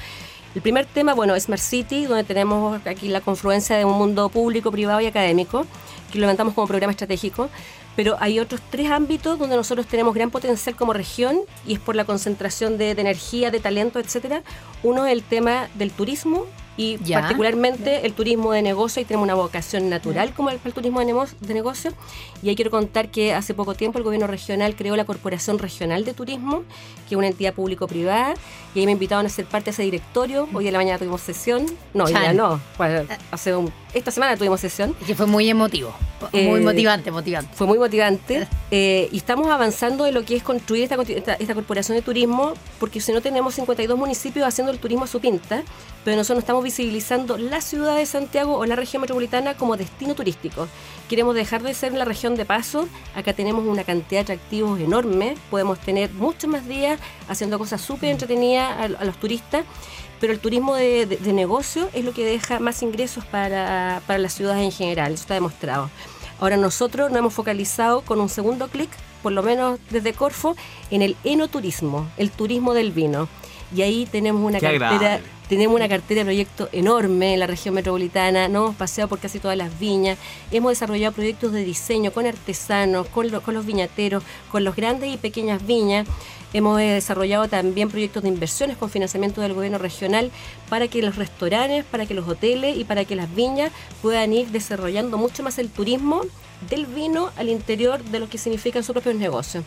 El 0.56 0.62
primer 0.62 0.86
tema, 0.86 1.16
bueno, 1.16 1.34
es 1.34 1.46
Smart 1.46 1.62
City, 1.62 2.06
donde 2.06 2.24
tenemos 2.24 2.80
aquí 2.86 3.08
la 3.08 3.22
confluencia 3.22 3.76
de 3.76 3.86
un 3.86 3.98
mundo 3.98 4.30
público, 4.30 4.72
privado 4.72 5.02
y 5.02 5.08
académico, 5.08 5.66
que 6.12 6.20
lo 6.20 6.22
levantamos 6.22 6.54
como 6.54 6.68
programa 6.68 6.92
estratégico 6.92 7.50
pero 7.96 8.18
hay 8.20 8.40
otros 8.40 8.62
tres 8.70 8.90
ámbitos 8.92 9.38
donde 9.38 9.56
nosotros 9.56 9.88
tenemos 9.88 10.14
gran 10.14 10.32
potencial 10.32 10.76
como 10.76 10.94
región 10.94 11.40
y 11.68 11.74
es 11.74 11.80
por 11.80 11.96
la 11.96 12.06
concentración 12.06 12.78
de, 12.78 12.92
energía, 12.92 13.52
de 13.52 13.60
talento, 13.60 14.00
etcétera. 14.00 14.44
Uno 14.82 15.06
es 15.06 15.14
el 15.14 15.24
tema 15.24 15.70
del 15.76 15.92
turismo, 15.92 16.46
y 16.76 16.98
particularmente 16.98 18.06
el 18.06 18.14
turismo 18.14 18.52
de 18.52 18.62
negocio 18.62 19.02
y 19.02 19.06
tenemos 19.06 19.26
una 19.26 19.36
vocación 19.36 19.90
natural 19.90 20.34
como 20.34 20.50
el, 20.50 20.60
turismo 20.60 21.00
de, 21.00 21.28
de 21.40 21.54
negocio. 21.54 21.92
Y 22.42 22.50
ahí 22.50 22.56
quiero 22.56 22.72
contar 22.72 23.10
que 23.10 23.34
hace 23.34 23.54
poco 23.54 23.76
tiempo 23.76 24.00
el 24.00 24.04
gobierno 24.04 24.28
regional 24.28 24.76
creó 24.76 24.96
la 24.96 25.06
Corporación 25.06 25.60
Regional 25.60 26.06
de 26.06 26.14
Turismo 26.14 26.64
que 27.08 27.16
es 27.16 27.18
una 27.18 27.28
entidad 27.28 27.54
público-privada 27.54 28.34
y 28.74 28.80
ahí 28.80 28.86
me 28.86 28.94
invitaron 28.94 29.26
a 29.26 29.30
ser 29.30 29.46
parte 29.46 29.66
de 29.66 29.72
ese 29.72 29.84
directorio. 29.84 30.48
Hoy 30.54 30.66
de 30.66 30.72
la 30.72 30.80
mañana 30.80 30.98
tuvimos 30.98 31.22
sesión. 31.22 31.66
No, 31.94 32.08
ya 32.08 32.34
no. 32.34 32.60
Hace 33.32 33.54
esta 33.94 34.12
semana 34.12 34.36
tuvimos 34.38 34.60
sesión. 34.60 34.96
Y 35.02 35.06
que 35.06 35.16
fue 35.16 35.28
muy 35.28 35.50
emotivo 35.50 35.94
muy 36.32 36.60
eh, 36.60 36.64
motivante 36.64 37.12
motivante. 37.12 37.52
fue 37.54 37.68
muy 37.68 37.78
motivante. 37.78 38.48
Eh, 38.76 39.08
y 39.12 39.18
estamos 39.18 39.50
avanzando 39.50 40.08
en 40.08 40.16
lo 40.16 40.26
que 40.26 40.36
es 40.36 40.42
construir 40.42 40.82
esta, 40.82 40.96
esta, 40.96 41.34
esta 41.36 41.54
corporación 41.54 41.96
de 41.96 42.02
turismo 42.02 42.54
porque 42.80 43.00
si 43.00 43.12
no 43.12 43.22
tenemos 43.22 43.54
52 43.54 43.96
municipios 43.96 44.48
haciendo 44.48 44.72
el 44.72 44.80
turismo 44.80 45.04
a 45.04 45.08
su 45.08 45.20
pinta 45.20 45.62
pero 46.04 46.18
nosotros 46.18 46.38
no 46.38 46.40
estamos 46.40 46.64
visibilizando 46.64 47.38
la 47.38 47.62
ciudad 47.62 47.96
de 47.96 48.06
Santiago 48.06 48.58
o 48.58 48.66
la 48.66 48.76
región 48.76 49.02
metropolitana 49.02 49.56
como 49.56 49.78
destino 49.78 50.16
turístico. 50.16 50.68
Queremos 51.10 51.36
dejar 51.36 51.64
de 51.64 51.74
ser 51.74 51.94
la 51.94 52.06
región 52.06 52.36
de 52.36 52.46
paso. 52.46 52.88
Acá 53.16 53.34
tenemos 53.34 53.66
una 53.66 53.84
cantidad 53.84 54.26
de 54.26 54.34
atractivos 54.34 54.80
enorme. 54.80 55.36
Podemos 55.50 55.80
tener 55.80 56.12
muchos 56.12 56.50
más 56.50 56.68
días 56.68 57.00
haciendo 57.28 57.58
cosas 57.58 57.82
súper 57.82 58.10
entretenidas 58.10 58.98
a, 59.00 59.06
los 59.06 59.18
turistas. 59.18 59.66
Pero 60.20 60.34
el 60.34 60.40
turismo 60.40 60.76
de, 60.76 61.20
negocio 61.34 61.90
es 61.94 62.06
lo 62.06 62.14
que 62.14 62.26
deja 62.26 62.60
más 62.60 62.82
ingresos 62.82 63.26
para, 63.26 64.02
para 64.08 64.20
las 64.20 64.34
ciudades 64.34 64.64
en 64.64 64.72
general. 64.72 65.14
Eso 65.14 65.24
está 65.24 65.34
demostrado. 65.34 65.90
Ahora 66.40 66.58
nosotros 66.58 67.10
nos 67.10 67.20
hemos 67.20 67.34
focalizado 67.34 68.02
con 68.02 68.20
un 68.20 68.30
segundo 68.30 68.68
clic, 68.68 68.90
por 69.22 69.32
lo 69.32 69.44
menos 69.44 69.80
desde 69.90 70.14
Corfo, 70.14 70.56
en 70.92 71.02
el 71.02 71.16
enoturismo, 71.24 72.08
el 72.18 72.32
turismo 72.32 72.74
del 72.74 72.92
vino. 72.92 73.28
Y 73.76 73.82
ahí 73.82 74.06
tenemos 74.06 74.44
una 74.44 74.60
cartera 74.60 75.20
tenemos 75.50 75.76
una 75.76 75.90
cartera 75.90 76.20
de 76.20 76.26
proyectos 76.26 76.70
enorme 76.72 77.34
en 77.34 77.40
la 77.40 77.48
región 77.48 77.76
metropolitana, 77.76 78.48
nos 78.48 78.64
hemos 78.64 78.76
paseado 78.76 79.10
por 79.10 79.20
casi 79.20 79.40
todas 79.40 79.58
las 79.58 79.78
viñas, 79.80 80.18
hemos 80.52 80.72
desarrollado 80.72 81.14
proyectos 81.14 81.52
de 81.52 81.64
diseño 81.64 82.12
con 82.12 82.26
artesanos, 82.26 83.08
con, 83.08 83.30
con 83.42 83.54
los 83.54 83.66
viñateros, 83.66 84.24
con 84.52 84.64
los 84.64 84.76
grandes 84.76 85.14
y 85.14 85.18
pequeñas 85.18 85.66
viñas. 85.66 86.08
Hemos 86.54 86.78
desarrollado 86.78 87.48
también 87.48 87.90
proyectos 87.90 88.22
de 88.22 88.30
inversiones 88.30 88.78
con 88.78 88.92
financiamiento 88.92 89.42
del 89.42 89.54
gobierno 89.54 89.80
regional 89.80 90.30
para 90.70 90.88
que 90.88 91.02
los 91.02 91.16
restaurantes, 91.16 91.84
para 91.84 92.06
que 92.06 92.14
los 92.14 92.28
hoteles 92.28 92.78
y 92.78 92.84
para 92.84 93.06
que 93.06 93.16
las 93.16 93.34
viñas 93.34 93.72
puedan 94.04 94.34
ir 94.34 94.48
desarrollando 94.50 95.18
mucho 95.18 95.42
más 95.42 95.58
el 95.58 95.70
turismo 95.70 96.22
del 96.70 96.86
vino 96.86 97.32
al 97.38 97.50
interior 97.50 98.04
de 98.04 98.20
lo 98.20 98.30
que 98.30 98.38
significan 98.38 98.84
sus 98.84 98.94
propios 98.94 99.16
negocios. 99.16 99.64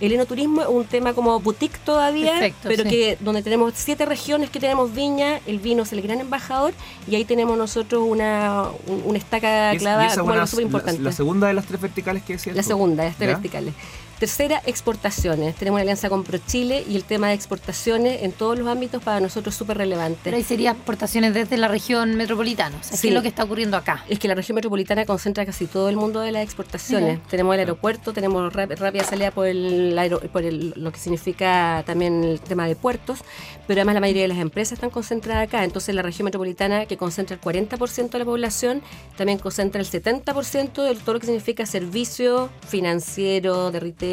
El 0.00 0.12
enoturismo 0.12 0.62
es 0.62 0.68
un 0.68 0.84
tema 0.84 1.14
como 1.14 1.40
boutique 1.40 1.78
todavía, 1.84 2.52
pero 2.62 2.84
que 2.84 3.16
donde 3.20 3.42
tenemos 3.42 3.72
siete 3.76 4.04
regiones 4.04 4.50
que 4.50 4.60
tenemos 4.60 4.94
viña, 4.94 5.40
el 5.46 5.58
vino 5.58 5.84
es 5.84 5.92
el 5.92 6.02
gran 6.02 6.20
embajador 6.20 6.74
y 7.08 7.14
ahí 7.14 7.24
tenemos 7.24 7.56
nosotros 7.56 8.04
una, 8.06 8.64
una 9.04 9.16
estaca 9.16 9.72
clavada 9.78 10.14
como 10.16 10.32
algo 10.32 10.46
súper 10.46 10.66
importante. 10.66 11.02
La, 11.02 11.12
segunda 11.12 11.46
de 11.46 11.54
las 11.54 11.66
tres 11.66 11.80
verticales 11.80 12.22
que 12.22 12.34
decía. 12.34 12.52
La 12.52 12.62
segunda 12.62 13.04
de 13.04 13.08
las 13.08 13.16
tres 13.16 13.28
verticales. 13.30 13.74
Tercera, 14.18 14.62
exportaciones. 14.64 15.56
Tenemos 15.56 15.76
una 15.76 15.82
alianza 15.82 16.08
con 16.08 16.24
ProChile 16.24 16.86
y 16.88 16.96
el 16.96 17.04
tema 17.04 17.28
de 17.28 17.34
exportaciones 17.34 18.22
en 18.22 18.32
todos 18.32 18.58
los 18.58 18.66
ámbitos 18.66 19.02
para 19.02 19.20
nosotros 19.20 19.54
es 19.54 19.58
súper 19.58 19.76
relevante. 19.76 20.20
Pero 20.24 20.38
ahí 20.38 20.42
sería 20.42 20.70
exportaciones 20.70 21.34
desde 21.34 21.58
la 21.58 21.68
región 21.68 22.16
metropolitana. 22.16 22.78
O 22.80 22.82
sea, 22.82 22.98
¿qué 22.98 23.08
es 23.08 23.12
lo 23.12 23.20
que 23.20 23.28
está 23.28 23.44
ocurriendo 23.44 23.76
acá? 23.76 24.06
Es 24.08 24.18
que 24.18 24.26
la 24.26 24.34
región 24.34 24.54
metropolitana 24.54 25.04
concentra 25.04 25.44
casi 25.44 25.66
todo 25.66 25.90
el 25.90 25.96
mundo 25.96 26.20
de 26.20 26.32
las 26.32 26.42
exportaciones. 26.42 27.22
Tenemos 27.28 27.52
el 27.52 27.60
aeropuerto, 27.60 28.14
tenemos 28.14 28.50
rápida 28.54 29.04
salida 29.04 29.32
por, 29.32 29.48
el, 29.48 29.94
por 30.32 30.42
lo 30.42 30.92
que 30.92 30.98
significa 30.98 31.82
también 31.84 32.24
el 32.24 32.40
tema 32.40 32.66
de 32.66 32.74
puertos, 32.74 33.18
pero 33.66 33.80
además 33.80 33.96
la 33.96 34.00
mayoría 34.00 34.22
de 34.22 34.28
las 34.28 34.38
empresas 34.38 34.74
están 34.74 34.88
concentradas 34.88 35.46
acá. 35.46 35.62
Entonces 35.62 35.94
la 35.94 36.00
región 36.00 36.24
metropolitana, 36.24 36.86
que 36.86 36.96
concentra 36.96 37.36
el 37.36 37.42
40% 37.42 38.08
de 38.08 38.18
la 38.18 38.24
población, 38.24 38.80
también 39.18 39.38
concentra 39.38 39.78
el 39.78 39.86
70% 39.86 40.82
de 40.82 40.94
todo 40.94 41.12
lo 41.12 41.20
que 41.20 41.26
significa 41.26 41.66
servicio 41.66 42.48
financiero, 42.66 43.70
de 43.70 43.80
retail 43.80 44.05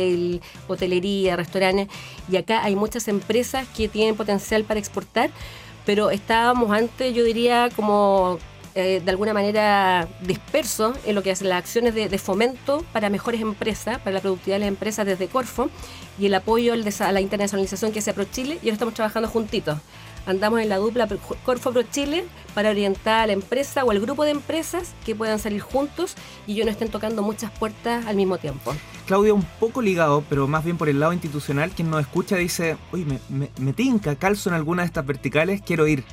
hotelería, 0.67 1.35
restaurantes, 1.35 1.87
y 2.31 2.37
acá 2.37 2.63
hay 2.63 2.75
muchas 2.75 3.07
empresas 3.07 3.67
que 3.75 3.87
tienen 3.87 4.15
potencial 4.15 4.63
para 4.63 4.79
exportar, 4.79 5.29
pero 5.85 6.11
estábamos 6.11 6.71
antes, 6.71 7.13
yo 7.13 7.23
diría, 7.23 7.69
como 7.75 8.39
eh, 8.75 9.01
de 9.03 9.11
alguna 9.11 9.33
manera 9.33 10.07
dispersos 10.21 10.97
en 11.05 11.15
lo 11.15 11.23
que 11.23 11.31
hacen 11.31 11.49
las 11.49 11.59
acciones 11.59 11.93
de, 11.93 12.17
fomento 12.17 12.85
para 12.91 13.09
mejores 13.09 13.41
empresas, 13.41 13.99
para 13.99 14.15
la 14.15 14.21
productividad 14.21 14.55
de 14.55 14.61
las 14.61 14.69
empresas 14.69 15.05
desde 15.05 15.27
Corfo 15.27 15.69
y 16.19 16.25
el 16.25 16.33
apoyo 16.33 16.73
a 16.73 17.11
la 17.11 17.21
internacionalización 17.21 17.91
que 17.91 17.99
hace 17.99 18.13
ProChile 18.13 18.55
y 18.61 18.65
ahora 18.67 18.73
estamos 18.73 18.93
trabajando 18.93 19.29
juntitos 19.29 19.77
andamos 20.25 20.61
en 20.61 20.69
la 20.69 20.77
dupla 20.77 21.07
Corfo 21.43 21.71
Pro 21.71 21.83
Chile 21.83 22.25
para 22.53 22.69
orientar 22.69 23.21
a 23.21 23.27
la 23.27 23.33
empresa 23.33 23.83
o 23.83 23.91
al 23.91 23.99
grupo 23.99 24.23
de 24.23 24.31
empresas 24.31 24.93
que 25.05 25.15
puedan 25.15 25.39
salir 25.39 25.61
juntos 25.61 26.15
y 26.47 26.55
yo 26.55 26.65
no 26.65 26.71
estén 26.71 26.89
tocando 26.89 27.21
muchas 27.21 27.51
puertas 27.51 28.05
al 28.05 28.15
mismo 28.15 28.37
tiempo. 28.37 28.73
Claudia, 29.05 29.33
un 29.33 29.45
poco 29.59 29.81
ligado, 29.81 30.23
pero 30.29 30.47
más 30.47 30.63
bien 30.63 30.77
por 30.77 30.87
el 30.87 30.99
lado 30.99 31.13
institucional, 31.13 31.71
quien 31.71 31.89
nos 31.89 32.01
escucha 32.01 32.37
dice, 32.37 32.77
oye, 32.91 33.05
me, 33.05 33.19
me, 33.29 33.49
me 33.57 33.73
tinca, 33.73 34.15
calzo 34.15 34.49
en 34.49 34.55
alguna 34.55 34.83
de 34.83 34.87
estas 34.87 35.05
verticales, 35.05 35.61
quiero 35.61 35.87
ir. 35.87 36.03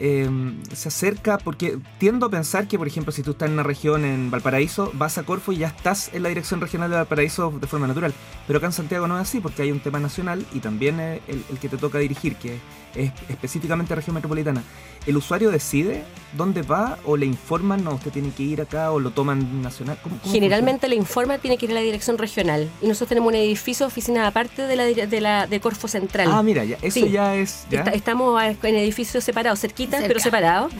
Em, 0.00 0.62
se 0.72 0.88
acerca 0.88 1.38
porque 1.38 1.78
tiendo 1.98 2.26
a 2.26 2.30
pensar 2.30 2.68
que, 2.68 2.78
por 2.78 2.86
ejemplo, 2.86 3.10
si 3.10 3.22
tú 3.22 3.32
estás 3.32 3.48
en 3.48 3.54
una 3.54 3.64
región 3.64 4.04
en 4.04 4.30
Valparaíso, 4.30 4.92
vas 4.94 5.18
a 5.18 5.24
Corfo 5.24 5.50
y 5.50 5.58
ya 5.58 5.68
estás 5.68 6.14
en 6.14 6.22
la 6.22 6.28
dirección 6.28 6.60
regional 6.60 6.90
de 6.90 6.96
Valparaíso 6.96 7.52
de 7.60 7.66
forma 7.66 7.88
natural. 7.88 8.14
Pero 8.46 8.58
acá 8.58 8.66
en 8.66 8.72
Santiago 8.72 9.08
no 9.08 9.16
es 9.16 9.22
así 9.22 9.40
porque 9.40 9.62
hay 9.62 9.72
un 9.72 9.80
tema 9.80 9.98
nacional 9.98 10.46
y 10.52 10.60
también 10.60 11.00
el, 11.00 11.20
el 11.26 11.58
que 11.60 11.68
te 11.68 11.76
toca 11.76 11.98
dirigir, 11.98 12.36
que 12.36 12.58
es 12.94 13.12
específicamente 13.28 13.94
región 13.94 14.14
metropolitana. 14.14 14.62
¿El 15.06 15.16
usuario 15.16 15.50
decide 15.50 16.04
dónde 16.36 16.62
va 16.62 16.98
o 17.04 17.16
le 17.16 17.24
informan, 17.24 17.82
no, 17.82 17.94
usted 17.94 18.10
tiene 18.10 18.30
que 18.30 18.42
ir 18.42 18.60
acá 18.60 18.90
o 18.90 19.00
lo 19.00 19.10
toman 19.10 19.62
nacional? 19.62 19.98
Generalmente 20.24 20.88
le 20.88 20.96
informa, 20.96 21.38
tiene 21.38 21.56
que 21.56 21.66
ir 21.66 21.72
a 21.72 21.74
la 21.74 21.80
dirección 21.80 22.18
regional. 22.18 22.68
Y 22.82 22.88
nosotros 22.88 23.08
tenemos 23.10 23.28
un 23.28 23.36
edificio, 23.36 23.86
oficina 23.86 24.26
aparte 24.26 24.66
de 24.66 24.76
la 24.76 24.84
de, 24.84 25.20
la, 25.20 25.46
de 25.46 25.60
Corfo 25.60 25.88
Central. 25.88 26.28
Ah, 26.30 26.42
mira, 26.42 26.64
ya, 26.64 26.76
eso 26.82 27.06
ya 27.06 27.36
es... 27.36 27.66
estamos 27.92 28.42
en 28.62 28.74
edificios 28.74 29.24
separados, 29.24 29.60
cerquitas, 29.60 30.04
pero 30.06 30.20
separados. 30.20 30.72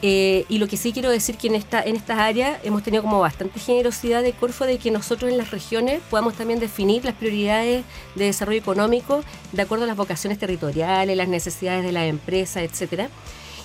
Eh, 0.00 0.44
y 0.48 0.58
lo 0.58 0.68
que 0.68 0.76
sí 0.76 0.92
quiero 0.92 1.10
decir 1.10 1.36
que 1.36 1.48
en, 1.48 1.56
esta, 1.56 1.82
en 1.82 1.96
estas 1.96 2.18
áreas 2.18 2.60
hemos 2.62 2.84
tenido 2.84 3.02
como 3.02 3.18
bastante 3.18 3.58
generosidad 3.58 4.22
de 4.22 4.32
Corfo 4.32 4.64
de 4.64 4.78
que 4.78 4.92
nosotros 4.92 5.30
en 5.30 5.36
las 5.36 5.50
regiones 5.50 6.00
podamos 6.08 6.34
también 6.34 6.60
definir 6.60 7.04
las 7.04 7.14
prioridades 7.14 7.84
de 8.14 8.24
desarrollo 8.24 8.60
económico 8.60 9.24
de 9.50 9.62
acuerdo 9.62 9.84
a 9.84 9.88
las 9.88 9.96
vocaciones 9.96 10.38
territoriales, 10.38 11.16
las 11.16 11.28
necesidades 11.28 11.84
de 11.84 11.90
las 11.90 12.04
empresas, 12.04 12.62
etcétera. 12.62 13.08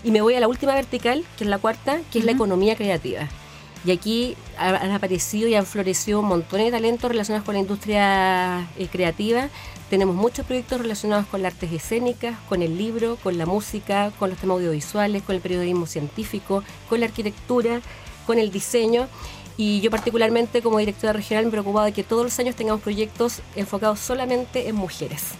Y 0.03 0.09
me 0.09 0.21
voy 0.21 0.33
a 0.33 0.39
la 0.39 0.47
última 0.47 0.73
vertical, 0.73 1.23
que 1.37 1.43
es 1.43 1.49
la 1.49 1.59
cuarta, 1.59 1.99
que 2.11 2.19
es 2.19 2.25
la 2.25 2.31
economía 2.31 2.75
creativa. 2.75 3.29
Y 3.85 3.91
aquí 3.91 4.37
han 4.57 4.91
aparecido 4.91 5.49
y 5.49 5.55
han 5.55 5.65
florecido 5.65 6.21
montón 6.21 6.59
de 6.59 6.71
talentos 6.71 7.11
relacionados 7.11 7.45
con 7.45 7.55
la 7.55 7.59
industria 7.59 8.67
eh, 8.77 8.87
creativa. 8.89 9.49
Tenemos 9.89 10.15
muchos 10.15 10.45
proyectos 10.45 10.79
relacionados 10.79 11.25
con 11.27 11.41
las 11.41 11.53
artes 11.53 11.71
escénicas, 11.71 12.37
con 12.47 12.61
el 12.61 12.77
libro, 12.77 13.17
con 13.21 13.37
la 13.37 13.45
música, 13.45 14.11
con 14.17 14.29
los 14.29 14.39
temas 14.39 14.55
audiovisuales, 14.55 15.21
con 15.23 15.35
el 15.35 15.41
periodismo 15.41 15.85
científico, 15.85 16.63
con 16.87 17.01
la 17.01 17.07
arquitectura, 17.07 17.81
con 18.25 18.39
el 18.39 18.51
diseño. 18.51 19.07
Y 19.57 19.81
yo 19.81 19.91
particularmente 19.91 20.61
como 20.61 20.79
directora 20.79 21.13
regional 21.13 21.45
me 21.45 21.51
preocupado 21.51 21.85
de 21.85 21.91
que 21.91 22.03
todos 22.03 22.23
los 22.23 22.39
años 22.39 22.55
tengamos 22.55 22.81
proyectos 22.81 23.41
enfocados 23.55 23.99
solamente 23.99 24.69
en 24.69 24.75
mujeres. 24.75 25.33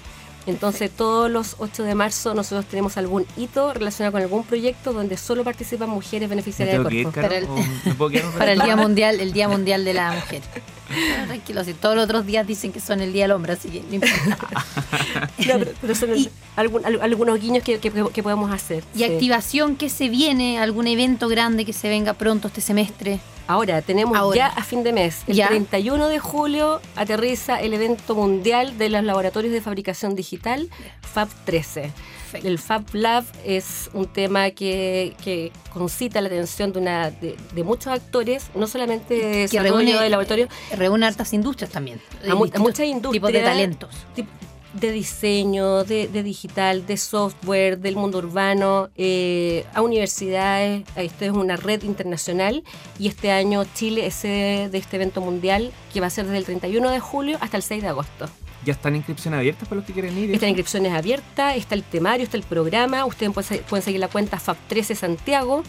Entonces 0.46 0.92
todos 0.92 1.32
los 1.32 1.56
8 1.60 1.84
de 1.84 1.96
marzo 1.96 2.34
nosotros 2.34 2.66
tenemos 2.66 2.98
algún 2.98 3.26
hito 3.38 3.74
relacionado 3.74 4.12
con 4.12 4.22
algún 4.22 4.44
proyecto 4.44 4.92
donde 4.92 5.18
solo 5.18 5.44
participan 5.44 5.90
mujeres 5.90 6.30
beneficiarias 6.30 6.84
del 6.84 7.04
cuerpo. 7.04 7.22
Para 7.22 7.38
el, 7.38 7.48
para 8.38 8.52
el 8.52 8.60
Día 8.60 8.76
Mundial, 8.76 9.20
el 9.20 9.32
Día 9.32 9.48
Mundial 9.48 9.86
de 9.86 9.94
la 9.94 10.12
Mujer. 10.12 10.42
tranquilo, 11.28 11.64
si 11.64 11.74
todos 11.74 11.96
los 11.96 12.06
otros 12.06 12.26
días 12.26 12.46
dicen 12.46 12.72
que 12.72 12.80
son 12.80 13.02
el 13.02 13.14
Día 13.14 13.24
del 13.24 13.32
Hombre, 13.32 13.54
así 13.54 13.70
que 13.70 13.82
no 13.84 13.96
importa. 13.96 14.38
pero, 15.82 15.96
son 15.96 16.10
algunos 16.56 17.40
guiños 17.40 17.64
que, 17.64 17.80
podemos 18.22 18.52
hacer. 18.52 18.84
¿Y 18.96 19.04
activación 19.04 19.76
que 19.76 19.90
se 19.90 20.10
viene? 20.10 20.60
¿Algún 20.60 20.88
evento 20.88 21.28
grande 21.28 21.66
que 21.66 21.74
se 21.74 21.90
venga 21.90 22.14
pronto 22.14 22.48
este 22.48 22.62
semestre? 22.62 23.20
Ahora, 23.46 23.82
tenemos 23.82 24.36
ya 24.36 24.48
a 24.48 24.64
fin 24.64 24.84
de 24.84 24.94
mes, 24.94 25.24
el 25.28 25.36
31 25.36 26.08
de 26.08 26.20
julio, 26.20 26.80
aterriza 26.96 27.60
el 27.60 27.74
evento 27.74 28.16
mundial 28.16 28.78
de 28.78 28.90
los 28.90 29.04
laboratorios 29.04 29.52
de 29.52 29.60
fabricación 29.60 30.16
digital, 30.16 30.33
FAB 30.38 31.30
13. 31.46 31.92
El 32.44 32.58
Fab 32.58 32.84
Lab 32.94 33.24
es 33.46 33.92
un 33.94 34.08
tema 34.08 34.50
que, 34.52 35.52
concita 35.72 36.20
la 36.22 36.28
atención 36.28 36.74
de, 36.74 36.80
una, 36.80 37.12
de, 37.12 37.64
muchos 37.64 37.94
actores, 37.94 38.50
no 38.56 38.66
solamente 38.66 39.14
de 39.14 39.48
que 39.48 39.60
reúne, 39.60 39.94
de 39.94 40.10
laboratorio. 40.10 40.48
Reúne 40.76 41.06
hartas 41.06 41.34
industrias 41.34 41.72
también. 41.72 42.02
A, 42.28 42.34
muchas 42.34 42.88
industrias. 42.88 43.14
Tipos 43.14 43.32
de 43.32 43.42
talentos 43.42 43.90
de 44.74 44.92
diseño, 44.92 45.84
de, 45.84 46.08
digital, 46.08 46.86
de 46.86 46.98
software, 46.98 47.78
del 47.78 47.96
mundo 47.96 48.18
urbano, 48.18 48.90
eh, 48.96 49.66
a 49.74 49.82
universidades. 49.82 50.84
Esto 50.96 51.26
es 51.26 51.32
una 51.32 51.56
red 51.56 51.84
internacional 51.84 52.64
y 53.00 53.08
este 53.08 53.32
año 53.32 53.66
Chile 53.76 54.08
es 54.08 54.16
sede 54.16 54.70
de 54.70 54.78
este 54.80 54.96
evento 54.96 55.22
mundial 55.22 55.72
que 55.94 56.02
va 56.02 56.08
a 56.08 56.10
ser 56.10 56.26
desde 56.26 56.40
el 56.40 56.46
31 56.46 56.90
de 56.90 57.00
julio 57.00 57.38
hasta 57.40 57.58
el 57.58 57.64
6 57.64 57.84
de 57.84 57.88
agosto. 57.90 58.28
¿Ya 58.66 58.74
están 58.74 58.96
inscripciones 58.96 59.40
abiertas 59.40 59.68
para 59.68 59.80
los 59.80 59.86
que 59.86 59.94
quieren 59.94 60.18
ir? 60.18 60.32
Están 60.32 60.50
inscripciones 60.50 60.94
abiertas, 60.94 61.58
está 61.58 61.76
el 61.76 61.84
temario, 61.84 62.24
está 62.24 62.38
el 62.38 62.44
programa. 62.44 63.06
Ustedes 63.06 63.32
pueden, 63.68 63.84
seguir 63.84 64.00
la 64.00 64.08
cuenta 64.08 64.40
FAB13 64.40 64.96
Santiago. 64.96 65.64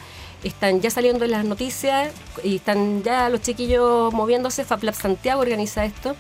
Están 0.45 0.81
ya 0.81 0.91
saliendo 0.91 1.27
las 1.27 1.45
noticias 1.45 2.13
y 2.43 2.57
están 2.57 3.03
ya 3.03 3.29
los 3.31 3.41
chiquillos 3.41 4.13
moviéndose. 4.13 4.65
FabLab 4.65 4.95
Santiago 4.95 5.41
organiza 5.41 5.85
esto. 5.85 6.15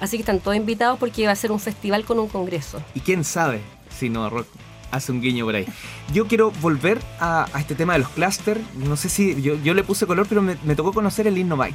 Así 0.00 0.16
que 0.16 0.22
están 0.22 0.40
todos 0.40 0.56
invitados 0.56 0.98
porque 0.98 1.26
va 1.26 1.32
a 1.32 1.36
ser 1.36 1.50
un 1.50 1.60
festival 1.60 2.04
con 2.04 2.18
un 2.18 2.28
congreso. 2.28 2.82
Y 2.94 3.00
quién 3.00 3.24
sabe 3.24 3.60
si 3.90 4.10
no 4.10 4.28
Rock 4.28 4.46
hace 4.90 5.12
un 5.12 5.20
guiño 5.20 5.44
por 5.44 5.54
ahí. 5.54 5.66
Yo 6.12 6.26
quiero 6.26 6.50
volver 6.60 7.00
a, 7.20 7.46
este 7.58 7.74
tema 7.74 7.94
de 7.94 8.00
los 8.00 8.08
clusters. 8.10 8.60
No 8.74 8.96
sé 8.96 9.08
si 9.08 9.40
yo, 9.42 9.56
le 9.56 9.84
puse 9.84 10.06
color, 10.06 10.26
pero 10.28 10.42
me, 10.42 10.56
tocó 10.74 10.92
conocer 10.92 11.26
el 11.26 11.38
Innobike. 11.38 11.74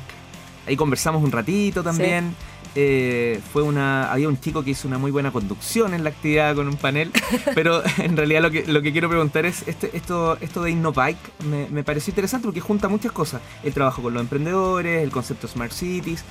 Ahí 0.67 0.75
conversamos 0.75 1.23
un 1.23 1.31
ratito 1.31 1.83
también. 1.83 2.35
Eh, 2.75 3.39
fue 3.51 3.61
una 3.61 4.11
había 4.11 4.27
un 4.27 4.39
chico 4.39 4.63
que 4.63 4.71
hizo 4.71 4.87
una 4.87 4.97
muy 4.97 5.11
buena 5.11 5.31
conducción 5.31 5.93
en 5.93 6.03
la 6.03 6.09
actividad 6.09 6.55
con 6.55 6.67
un 6.67 6.75
panel 6.75 7.11
pero 7.53 7.83
en 7.99 8.17
realidad 8.17 8.41
lo 8.41 8.49
que, 8.49 8.65
lo 8.65 8.81
que 8.81 8.91
quiero 8.91 9.09
preguntar 9.09 9.45
es 9.45 9.67
este, 9.67 9.95
esto 9.95 10.39
esto 10.41 10.63
de 10.63 10.71
InnoBike 10.71 11.43
me, 11.45 11.67
me 11.69 11.83
pareció 11.83 12.09
interesante 12.09 12.45
porque 12.45 12.61
junta 12.61 12.87
muchas 12.87 13.11
cosas 13.11 13.43
el 13.63 13.75
trabajo 13.75 14.01
con 14.01 14.15
los 14.15 14.21
emprendedores 14.21 15.03
el 15.03 15.11
concepto 15.11 15.47
Smart 15.47 15.71
Cities 15.71 16.25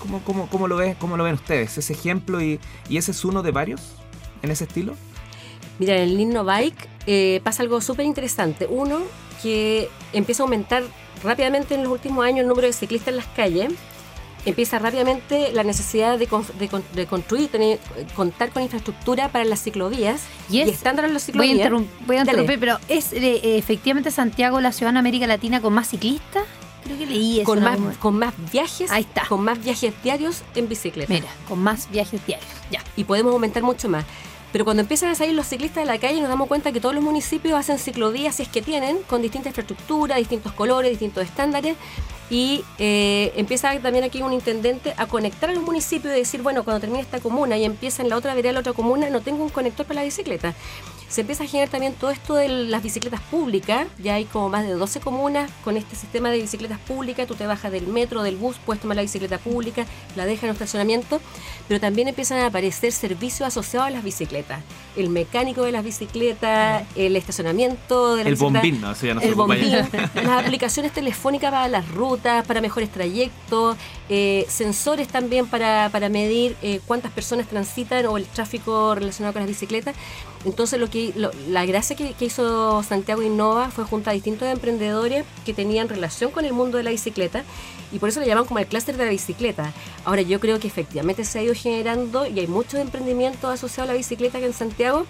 ¿Cómo, 0.00 0.20
cómo, 0.22 0.48
cómo 0.48 0.68
lo, 0.68 0.76
ven, 0.76 0.94
cómo 0.94 1.16
lo 1.16 1.24
ven 1.24 1.34
ustedes? 1.34 1.78
¿Ese 1.78 1.92
ejemplo 1.92 2.40
y, 2.40 2.60
y 2.88 2.98
ese 2.98 3.12
es 3.12 3.24
uno 3.24 3.42
de 3.42 3.50
varios 3.50 3.80
en 4.42 4.50
ese 4.50 4.64
estilo? 4.64 4.94
Mira, 5.78 5.96
en 5.96 6.02
el 6.02 6.20
Inno 6.20 6.44
Bike 6.44 6.88
eh, 7.06 7.40
pasa 7.42 7.62
algo 7.62 7.80
súper 7.80 8.06
interesante. 8.06 8.66
Uno, 8.68 9.00
que 9.42 9.88
empieza 10.12 10.42
a 10.42 10.44
aumentar 10.44 10.84
rápidamente 11.22 11.74
en 11.74 11.82
los 11.82 11.92
últimos 11.92 12.24
años 12.24 12.40
el 12.40 12.48
número 12.48 12.66
de 12.66 12.72
ciclistas 12.72 13.08
en 13.08 13.16
las 13.16 13.26
calles. 13.26 13.72
Empieza 14.46 14.78
rápidamente 14.78 15.52
la 15.52 15.64
necesidad 15.64 16.18
de, 16.18 16.28
de, 16.94 17.06
construir, 17.06 17.48
tener, 17.48 17.80
contar 18.14 18.50
con 18.50 18.62
infraestructura 18.62 19.28
para 19.28 19.44
las 19.44 19.60
ciclovías 19.62 20.22
y, 20.48 20.60
estándar 20.60 21.04
en 21.04 21.14
las 21.14 21.24
ciclovías. 21.24 21.70
Voy 22.06 22.16
a, 22.16 22.20
interrumpir, 22.20 22.58
pero 22.58 22.78
¿es 22.88 23.12
eh, 23.12 23.58
efectivamente 23.58 24.10
Santiago 24.10 24.60
la 24.60 24.72
ciudad 24.72 24.90
en 24.90 24.98
América 24.98 25.26
Latina 25.26 25.60
con 25.60 25.74
más 25.74 25.88
ciclistas? 25.88 26.44
Creo 26.84 26.96
que 26.96 27.06
leí 27.06 27.40
eso. 27.40 27.44
Con, 27.44 27.62
más, 27.62 27.78
con 27.98 28.16
más 28.16 28.34
viajes. 28.52 28.90
Ahí 28.92 29.02
está. 29.02 29.26
Con 29.26 29.42
más 29.42 29.62
viajes 29.62 29.92
diarios 30.04 30.42
en 30.54 30.68
bicicleta. 30.68 31.12
Mira, 31.12 31.26
con 31.48 31.58
más 31.58 31.90
viajes 31.90 32.24
diarios. 32.24 32.48
Ya. 32.70 32.82
Y 32.96 33.04
podemos 33.04 33.32
aumentar 33.32 33.64
mucho 33.64 33.88
más. 33.88 34.04
Pero 34.52 34.64
cuando 34.64 34.82
empiezan 34.82 35.10
a 35.10 35.14
salir 35.14 35.34
los 35.34 35.46
ciclistas 35.46 35.84
de 35.84 35.92
la 35.92 35.98
calle 35.98 36.20
nos 36.20 36.28
damos 36.28 36.48
cuenta 36.48 36.72
que 36.72 36.80
todos 36.80 36.94
los 36.94 37.04
municipios 37.04 37.58
hacen 37.58 37.78
ciclovías, 37.78 38.36
si 38.36 38.44
es 38.44 38.48
que 38.48 38.62
tienen, 38.62 38.98
con 39.08 39.20
distinta 39.20 39.48
infraestructura, 39.48 40.16
distintos 40.16 40.52
colores, 40.52 40.92
distintos 40.92 41.24
estándares. 41.24 41.76
Y 42.28 42.64
eh, 42.78 43.32
empieza 43.36 43.78
también 43.80 44.04
aquí 44.04 44.22
un 44.22 44.32
intendente 44.32 44.94
a 44.96 45.06
conectar 45.06 45.50
a 45.50 45.52
los 45.52 45.62
municipios 45.62 46.14
y 46.14 46.18
decir, 46.18 46.42
bueno, 46.42 46.64
cuando 46.64 46.80
termine 46.80 47.02
esta 47.02 47.20
comuna 47.20 47.56
y 47.56 47.64
empieza 47.64 48.02
en 48.02 48.08
la 48.08 48.16
otra 48.16 48.34
vereda 48.34 48.52
la 48.52 48.60
otra 48.60 48.72
comuna, 48.72 49.08
no 49.10 49.20
tengo 49.20 49.44
un 49.44 49.50
conector 49.50 49.86
para 49.86 50.00
la 50.00 50.04
bicicleta. 50.04 50.54
Se 51.08 51.20
empieza 51.20 51.44
a 51.44 51.46
generar 51.46 51.68
también 51.68 51.94
todo 51.94 52.10
esto 52.10 52.34
de 52.34 52.48
las 52.48 52.82
bicicletas 52.82 53.20
públicas. 53.20 53.86
Ya 53.98 54.14
hay 54.14 54.24
como 54.24 54.48
más 54.48 54.66
de 54.66 54.72
12 54.72 55.00
comunas 55.00 55.50
con 55.64 55.76
este 55.76 55.94
sistema 55.94 56.30
de 56.30 56.40
bicicletas 56.40 56.78
públicas. 56.80 57.26
Tú 57.26 57.34
te 57.34 57.46
bajas 57.46 57.70
del 57.70 57.86
metro, 57.86 58.22
del 58.22 58.36
bus, 58.36 58.56
puedes 58.64 58.82
tomar 58.82 58.96
la 58.96 59.02
bicicleta 59.02 59.38
pública, 59.38 59.86
la 60.16 60.26
dejas 60.26 60.44
en 60.44 60.50
un 60.50 60.54
estacionamiento. 60.54 61.20
Pero 61.68 61.80
también 61.80 62.08
empiezan 62.08 62.38
a 62.38 62.46
aparecer 62.46 62.92
servicios 62.92 63.46
asociados 63.46 63.88
a 63.88 63.90
las 63.90 64.02
bicicletas. 64.02 64.60
El 64.96 65.10
mecánico 65.10 65.62
de 65.62 65.72
las 65.72 65.84
bicicletas, 65.84 66.84
el 66.96 67.16
estacionamiento 67.16 68.16
de 68.16 68.24
la 68.24 68.28
El 68.30 68.34
bicicleta, 68.34 68.60
bombín, 68.60 68.80
no, 68.80 68.92
eso 68.92 69.06
ya 69.06 69.14
no 69.14 69.20
se 69.20 69.28
el 69.28 69.34
bombín, 69.34 69.72
las 70.14 70.44
aplicaciones 70.44 70.92
telefónicas 70.92 71.50
para 71.50 71.68
las 71.68 71.88
rutas, 71.88 72.46
para 72.46 72.60
mejores 72.60 72.90
trayectos, 72.90 73.76
eh, 74.08 74.44
sensores 74.48 75.08
también 75.08 75.46
para, 75.46 75.88
para 75.90 76.08
medir 76.08 76.56
eh, 76.62 76.80
cuántas 76.86 77.12
personas 77.12 77.46
transitan 77.46 78.06
o 78.06 78.16
el 78.16 78.24
tráfico 78.26 78.94
relacionado 78.94 79.32
con 79.32 79.42
las 79.42 79.48
bicicletas. 79.48 79.94
Entonces, 80.46 80.78
lo 80.78 80.88
que 80.88 81.12
lo- 81.16 81.32
la 81.48 81.66
gracia 81.66 81.96
que, 81.96 82.14
hizo 82.24 82.82
Santiago 82.84 83.20
Innova 83.20 83.68
fue 83.72 83.84
juntar 83.84 84.12
a 84.12 84.14
distintos 84.14 84.46
emprendedores 84.48 85.24
que 85.44 85.52
tenían 85.52 85.88
relación 85.88 86.30
con 86.30 86.44
el 86.44 86.52
mundo 86.52 86.78
de 86.78 86.84
la 86.84 86.90
bicicleta 86.90 87.42
y 87.92 87.98
por 87.98 88.08
eso 88.08 88.20
le 88.20 88.26
llaman 88.26 88.44
como 88.44 88.60
el 88.60 88.66
clúster 88.66 88.96
de 88.96 89.04
la 89.06 89.10
bicicleta. 89.10 89.72
Ahora, 90.04 90.22
yo 90.22 90.38
creo 90.38 90.60
que 90.60 90.68
efectivamente 90.68 91.24
se 91.24 91.40
ha 91.40 91.42
ido 91.42 91.54
generando 91.54 92.26
y 92.26 92.38
hay 92.38 92.46
muchos 92.46 92.74
emprendimientos 92.80 93.50
asociados 93.52 93.90
a 93.90 93.92
la 93.92 93.96
bicicleta 93.98 94.38
que 94.38 94.46
en 94.46 94.52
Santiago 94.52 95.04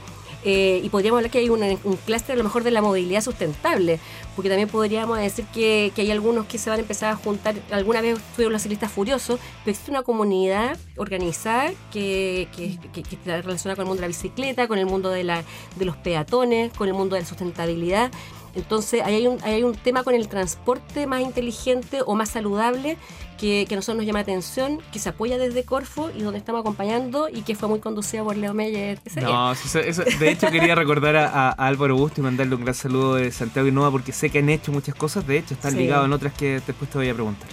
eh, 0.48 0.80
y 0.82 0.88
podríamos 0.88 1.18
hablar 1.18 1.30
que 1.30 1.38
hay 1.38 1.48
un, 1.50 1.60
clúster 2.06 2.34
a 2.34 2.36
lo 2.38 2.44
mejor 2.44 2.62
de 2.62 2.70
la 2.70 2.80
movilidad 2.80 3.20
sustentable, 3.20 3.98
porque 4.34 4.48
también 4.48 4.68
podríamos 4.68 5.18
decir 5.18 5.44
que, 5.52 5.90
que 5.94 6.02
hay 6.02 6.10
algunos 6.12 6.46
que 6.46 6.56
se 6.56 6.70
van 6.70 6.78
a 6.78 6.82
empezar 6.82 7.12
a 7.12 7.16
juntar, 7.16 7.56
alguna 7.72 8.00
vez 8.00 8.16
estuvieron 8.18 8.52
los 8.52 8.62
ciclistas 8.62 8.90
furiosos, 8.92 9.40
pero 9.64 9.72
existe 9.72 9.90
una 9.90 10.02
comunidad 10.02 10.78
organizada 10.96 11.72
que, 11.92 12.48
que, 12.56 12.78
que- 12.92 13.02
que 13.02 13.16
está 13.16 13.42
relacionada 13.42 13.74
con 13.76 13.82
el 13.82 13.88
mundo 13.88 14.00
de 14.00 14.02
la 14.02 14.06
bicicleta, 14.08 14.68
con 14.68 14.78
el 14.78 14.86
mundo 14.86 15.10
de, 15.10 15.24
la, 15.24 15.42
de 15.76 15.84
los 15.84 15.96
peatones, 15.96 16.72
con 16.72 16.88
el 16.88 16.94
mundo 16.94 17.16
de 17.16 17.22
la 17.22 17.26
sustentabilidad. 17.28 18.10
Entonces, 18.56 19.02
ahí 19.04 19.14
hay 19.14 19.26
un, 19.28 19.38
ahí 19.44 19.54
hay 19.54 19.62
un 19.62 19.74
tema 19.74 20.02
con 20.02 20.14
el 20.14 20.26
transporte 20.28 21.06
más 21.06 21.20
inteligente 21.20 22.00
o 22.04 22.14
más 22.14 22.30
saludable 22.30 22.96
que, 23.38 23.66
que 23.68 23.74
a 23.74 23.76
nosotros 23.76 23.98
nos 23.98 24.06
llama 24.06 24.20
la 24.20 24.22
atención, 24.22 24.80
que 24.92 24.98
se 24.98 25.10
apoya 25.10 25.36
desde 25.36 25.62
Corfo 25.64 26.10
y 26.16 26.22
donde 26.22 26.38
estamos 26.38 26.62
acompañando 26.62 27.28
y 27.28 27.42
que 27.42 27.54
fue 27.54 27.68
muy 27.68 27.80
conducido 27.80 28.24
por 28.24 28.36
Leo 28.36 28.54
Meyer. 28.54 28.98
No, 29.20 29.54
sí, 29.54 29.62
eso- 29.66 29.80
eso- 29.80 30.18
de 30.18 30.30
hecho 30.30 30.50
quería 30.50 30.74
recordar 30.74 31.16
a, 31.16 31.26
a- 31.28 31.48
a 31.50 31.66
Álvaro 31.66 31.96
Busto 31.96 32.22
y 32.22 32.24
mandarle 32.24 32.54
un 32.56 32.62
gran 32.62 32.74
saludo 32.74 33.16
de 33.16 33.30
Santiago 33.30 33.68
Innova 33.68 33.90
porque 33.90 34.12
sé 34.12 34.30
que 34.30 34.38
han 34.38 34.48
hecho 34.48 34.72
muchas 34.72 34.94
cosas, 34.94 35.26
de 35.26 35.36
hecho 35.38 35.52
están 35.54 35.72
Sí. 35.72 35.78
ligados 35.78 36.06
en 36.06 36.12
otras 36.14 36.32
que 36.32 36.60
después 36.66 36.90
te 36.90 36.96
voy 36.96 37.10
a 37.10 37.14
preguntar. 37.14 37.48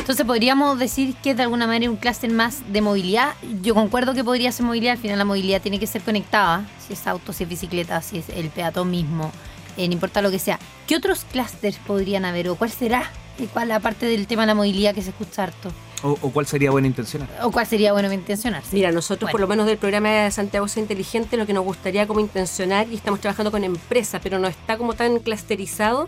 Entonces 0.00 0.24
podríamos 0.26 0.78
decir 0.78 1.14
que 1.22 1.30
es 1.32 1.36
de 1.36 1.42
alguna 1.44 1.66
manera 1.66 1.90
un 1.90 1.96
clúster 1.96 2.30
más 2.32 2.60
de 2.72 2.80
movilidad. 2.80 3.34
Yo 3.62 3.74
concuerdo 3.74 4.14
que 4.14 4.24
podría 4.24 4.50
ser 4.52 4.64
movilidad, 4.66 4.92
al 4.92 4.98
final 4.98 5.18
la 5.18 5.24
movilidad 5.24 5.60
tiene 5.60 5.78
que 5.78 5.86
ser 5.86 6.02
conectada, 6.02 6.64
si 6.86 6.94
es 6.94 7.06
auto, 7.06 7.32
si 7.32 7.42
es 7.44 7.48
bicicleta, 7.48 8.00
si 8.00 8.18
es 8.18 8.28
el 8.30 8.48
peatón 8.48 8.90
mismo, 8.90 9.30
eh, 9.78 9.86
no 9.88 9.94
importa 9.94 10.20
lo 10.20 10.30
que 10.30 10.38
sea. 10.38 10.58
¿Qué 10.86 10.96
otros 10.96 11.24
clústeres 11.32 11.76
podrían 11.86 12.24
haber 12.26 12.48
o 12.50 12.56
cuál 12.56 12.70
será? 12.70 13.10
¿Y 13.38 13.46
cuál 13.46 13.70
aparte 13.72 14.04
del 14.06 14.26
tema 14.26 14.42
de 14.42 14.48
la 14.48 14.54
movilidad 14.54 14.94
que 14.94 15.00
se 15.02 15.10
escucha 15.10 15.44
harto? 15.44 15.70
O, 16.02 16.10
o 16.22 16.30
cuál 16.30 16.46
sería 16.46 16.70
buena 16.70 16.86
intencionar. 16.88 17.28
¿O 17.42 17.50
cuál 17.50 17.66
sería 17.66 17.92
bueno 17.92 18.12
intencionarse? 18.12 18.74
Mira, 18.74 18.92
nosotros 18.92 19.22
Bueno. 19.28 19.32
por 19.32 19.40
lo 19.40 19.48
menos 19.48 19.66
del 19.66 19.78
programa 19.78 20.08
de 20.10 20.30
Santiago 20.30 20.68
Sea 20.68 20.82
Inteligente 20.82 21.36
lo 21.36 21.46
que 21.46 21.52
nos 21.52 21.64
gustaría 21.64 22.06
como 22.06 22.20
intencionar 22.20 22.88
y 22.88 22.94
estamos 22.96 23.20
trabajando 23.20 23.50
con 23.50 23.64
empresas, 23.64 24.20
pero 24.22 24.38
no 24.38 24.46
está 24.48 24.76
como 24.76 24.92
tan 24.94 25.18
clusterizado, 25.20 26.06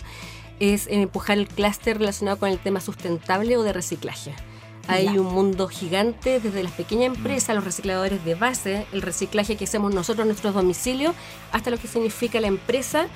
es 0.60 0.86
empujar 0.88 1.38
el 1.38 1.48
clúster 1.48 1.98
relacionado 1.98 2.38
con 2.38 2.48
el 2.50 2.58
tema 2.58 2.80
sustentable 2.80 3.56
o 3.56 3.62
de 3.62 3.72
reciclaje. 3.72 4.32
Hay 4.88 5.04
Ya. 5.04 5.12
un 5.12 5.32
mundo 5.32 5.68
gigante 5.68 6.40
desde 6.40 6.62
las 6.62 6.72
pequeñas 6.72 7.06
empresas, 7.16 7.54
los 7.54 7.64
recicladores 7.64 8.24
de 8.24 8.34
base, 8.34 8.86
el 8.92 9.02
reciclaje 9.02 9.56
que 9.56 9.64
hacemos 9.64 9.94
nosotros 9.94 10.22
en 10.24 10.28
nuestros 10.28 10.54
domicilios, 10.54 11.14
hasta 11.52 11.70
lo 11.70 11.78
que 11.78 11.86
significa 11.88 12.40
la 12.40 12.48
empresa 12.48 13.06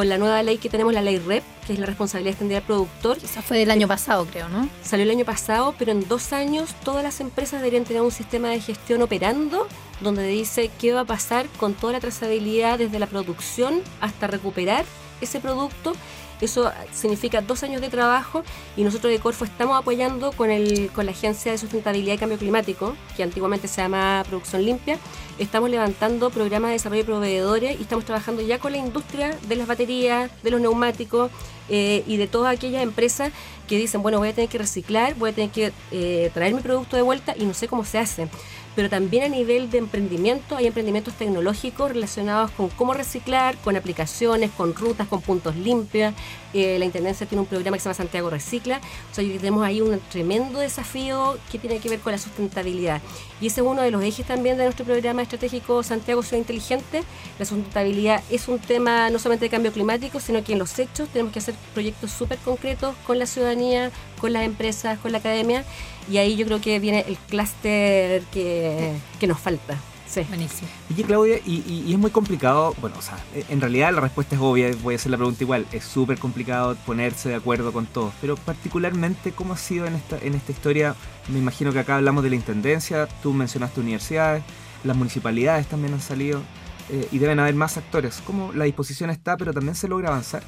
con 0.00 0.08
la 0.08 0.16
nueva 0.16 0.42
ley 0.42 0.56
que 0.56 0.70
tenemos, 0.70 0.94
la 0.94 1.02
ley 1.02 1.18
REP, 1.18 1.44
que 1.66 1.74
es 1.74 1.78
la 1.78 1.84
responsabilidad 1.84 2.30
extendida 2.30 2.60
del 2.60 2.66
productor, 2.66 3.18
Esa 3.22 3.42
fue 3.42 3.58
del 3.58 3.70
año 3.70 3.86
pasado, 3.86 4.24
creo, 4.24 4.48
¿no? 4.48 4.66
Salió 4.82 5.04
el 5.04 5.10
año 5.10 5.26
pasado, 5.26 5.74
pero 5.78 5.92
en 5.92 6.08
dos 6.08 6.32
años 6.32 6.74
todas 6.84 7.04
las 7.04 7.20
empresas 7.20 7.60
deberían 7.60 7.84
tener 7.84 8.00
un 8.00 8.10
sistema 8.10 8.48
de 8.48 8.62
gestión 8.62 9.02
operando 9.02 9.68
donde 10.00 10.26
dice 10.26 10.70
qué 10.80 10.94
va 10.94 11.00
a 11.00 11.04
pasar 11.04 11.44
con 11.58 11.74
toda 11.74 11.92
la 11.92 12.00
trazabilidad 12.00 12.78
desde 12.78 12.98
la 12.98 13.08
producción 13.08 13.82
hasta 14.00 14.26
recuperar 14.26 14.86
ese 15.20 15.38
producto. 15.38 15.92
Eso 16.40 16.70
significa 16.92 17.42
dos 17.42 17.62
años 17.62 17.80
de 17.80 17.88
trabajo 17.88 18.42
y 18.76 18.82
nosotros 18.82 19.12
de 19.12 19.18
Corfo 19.18 19.44
estamos 19.44 19.78
apoyando 19.78 20.32
con, 20.32 20.50
el, 20.50 20.90
con 20.94 21.06
la 21.06 21.12
Agencia 21.12 21.52
de 21.52 21.58
Sustentabilidad 21.58 22.14
y 22.14 22.18
Cambio 22.18 22.38
Climático, 22.38 22.94
que 23.16 23.22
antiguamente 23.22 23.68
se 23.68 23.82
llama 23.82 24.24
Producción 24.28 24.64
Limpia. 24.64 24.98
Estamos 25.38 25.70
levantando 25.70 26.30
programas 26.30 26.70
de 26.70 26.72
desarrollo 26.74 27.02
de 27.02 27.06
proveedores 27.06 27.78
y 27.78 27.82
estamos 27.82 28.04
trabajando 28.04 28.42
ya 28.42 28.58
con 28.58 28.72
la 28.72 28.78
industria 28.78 29.36
de 29.48 29.56
las 29.56 29.66
baterías, 29.66 30.30
de 30.42 30.50
los 30.50 30.60
neumáticos 30.60 31.30
eh, 31.68 32.04
y 32.06 32.16
de 32.16 32.26
todas 32.26 32.54
aquellas 32.54 32.82
empresas 32.82 33.32
que 33.68 33.78
dicen, 33.78 34.02
bueno, 34.02 34.18
voy 34.18 34.28
a 34.28 34.34
tener 34.34 34.50
que 34.50 34.58
reciclar, 34.58 35.14
voy 35.14 35.30
a 35.30 35.32
tener 35.32 35.50
que 35.50 35.72
eh, 35.92 36.30
traer 36.34 36.54
mi 36.54 36.60
producto 36.60 36.96
de 36.96 37.02
vuelta 37.02 37.34
y 37.38 37.44
no 37.44 37.54
sé 37.54 37.68
cómo 37.68 37.84
se 37.84 37.98
hace. 37.98 38.28
Pero 38.76 38.88
también 38.88 39.24
a 39.24 39.28
nivel 39.28 39.70
de 39.70 39.78
emprendimiento 39.78 40.56
hay 40.56 40.66
emprendimientos 40.66 41.14
tecnológicos 41.14 41.90
relacionados 41.90 42.50
con 42.52 42.68
cómo 42.68 42.94
reciclar, 42.94 43.56
con 43.58 43.76
aplicaciones, 43.76 44.50
con 44.52 44.74
rutas, 44.74 45.08
con 45.08 45.20
puntos 45.20 45.56
limpios. 45.56 46.14
Eh, 46.54 46.78
la 46.78 46.84
Intendencia 46.84 47.26
tiene 47.26 47.42
un 47.42 47.46
programa 47.46 47.76
que 47.76 47.80
se 47.80 47.84
llama 47.84 47.94
Santiago 47.94 48.30
Recicla. 48.30 48.80
O 49.10 49.14
sea, 49.14 49.24
tenemos 49.24 49.64
ahí 49.64 49.80
un 49.80 49.98
tremendo 50.10 50.60
desafío 50.60 51.36
que 51.50 51.58
tiene 51.58 51.78
que 51.78 51.88
ver 51.88 52.00
con 52.00 52.12
la 52.12 52.18
sustentabilidad. 52.18 53.00
Y 53.40 53.46
ese 53.46 53.60
es 53.62 53.66
uno 53.66 53.82
de 53.82 53.90
los 53.90 54.02
ejes 54.02 54.26
también 54.26 54.58
de 54.58 54.64
nuestro 54.64 54.84
programa 54.84 55.22
estratégico 55.22 55.82
Santiago 55.82 56.22
Ciudad 56.22 56.38
Inteligente. 56.38 57.02
La 57.38 57.44
sustentabilidad 57.44 58.22
es 58.30 58.48
un 58.48 58.58
tema 58.58 59.08
no 59.10 59.18
solamente 59.18 59.46
de 59.46 59.50
cambio 59.50 59.72
climático, 59.72 60.20
sino 60.20 60.44
que 60.44 60.52
en 60.52 60.58
los 60.58 60.78
hechos 60.78 61.08
tenemos 61.08 61.32
que 61.32 61.38
hacer 61.38 61.54
proyectos 61.72 62.10
súper 62.10 62.38
concretos 62.38 62.94
con 63.06 63.18
la 63.18 63.26
ciudadanía, 63.26 63.90
con 64.20 64.32
las 64.32 64.44
empresas, 64.44 64.98
con 64.98 65.12
la 65.12 65.18
academia. 65.18 65.64
Y 66.10 66.18
ahí 66.18 66.36
yo 66.36 66.44
creo 66.46 66.60
que 66.60 66.78
viene 66.78 67.04
el 67.08 67.16
clúster 67.16 68.22
que, 68.32 68.92
que 69.18 69.26
nos 69.26 69.38
falta. 69.40 69.78
Sí. 70.10 70.22
Buenísimo. 70.28 70.68
Oye, 70.92 71.04
Claudia, 71.04 71.38
y, 71.46 71.62
y- 71.66 71.84
y 71.86 71.92
es 71.92 71.98
muy 71.98 72.10
complicado, 72.10 72.74
bueno, 72.80 72.96
o 72.98 73.02
sea, 73.02 73.16
eh, 73.34 73.44
en 73.48 73.60
realidad 73.60 73.92
la 73.94 74.00
respuesta 74.00 74.34
es 74.34 74.40
obvia, 74.40 74.68
voy 74.82 74.94
a 74.94 74.96
hacer 74.96 75.10
la 75.12 75.16
pregunta 75.16 75.44
igual, 75.44 75.66
es 75.70 75.84
súper 75.84 76.18
complicado 76.18 76.74
ponerse 76.84 77.28
de 77.28 77.36
acuerdo 77.36 77.72
con 77.72 77.86
todo, 77.86 78.12
pero 78.20 78.34
particularmente, 78.36 79.30
¿cómo 79.30 79.54
ha 79.54 79.56
sido 79.56 79.86
en 79.86 79.94
esta, 79.94 80.18
en 80.18 80.34
esta 80.34 80.50
historia? 80.50 80.96
Me 81.28 81.38
imagino 81.38 81.72
que 81.72 81.78
acá 81.78 81.94
hablamos 81.96 82.24
de 82.24 82.30
la 82.30 82.36
Intendencia, 82.36 83.06
tú 83.22 83.32
mencionaste 83.32 83.78
universidades, 83.80 84.42
las 84.82 84.96
municipalidades 84.96 85.68
también 85.68 85.94
han 85.94 86.00
salido, 86.00 86.40
eh, 86.88 87.06
y 87.12 87.18
deben 87.18 87.38
haber 87.38 87.54
más 87.54 87.76
actores. 87.76 88.20
¿Cómo 88.26 88.52
la 88.52 88.64
disposición 88.64 89.10
está, 89.10 89.36
pero 89.36 89.52
también 89.52 89.76
se 89.76 89.86
logra 89.86 90.08
avanzar? 90.08 90.42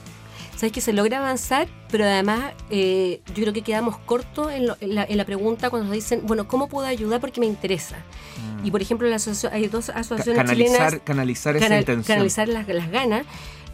Sabes 0.63 0.73
que 0.75 0.81
se 0.81 0.93
logra 0.93 1.19
avanzar, 1.19 1.67
pero 1.91 2.05
además 2.05 2.53
eh, 2.71 3.21
yo 3.35 3.35
creo 3.43 3.53
que 3.53 3.63
quedamos 3.63 3.99
cortos 3.99 4.53
en, 4.53 4.69
lo- 4.69 4.77
en 4.81 4.95
la, 4.95 5.03
en 5.03 5.17
la 5.17 5.25
pregunta 5.25 5.71
cuando 5.71 5.89
nos 5.89 5.95
dicen, 5.97 6.21
bueno, 6.25 6.47
¿cómo 6.47 6.69
puedo 6.69 6.87
ayudar 6.87 7.21
porque 7.21 7.41
me 7.41 7.47
interesa? 7.47 7.97
Y 8.63 8.71
por 8.71 8.81
ejemplo, 8.81 9.09
la 9.09 9.17
hay 9.51 9.67
dos 9.67 9.89
asociaciones 9.89 10.49
chilenas 10.49 11.01
canalizar, 11.03 11.57
esa 11.57 11.65
canal- 11.67 11.81
intención. 11.81 12.05
canalizar 12.17 12.47
las, 12.47 12.69
las 12.69 12.89
ganas. 12.93 13.27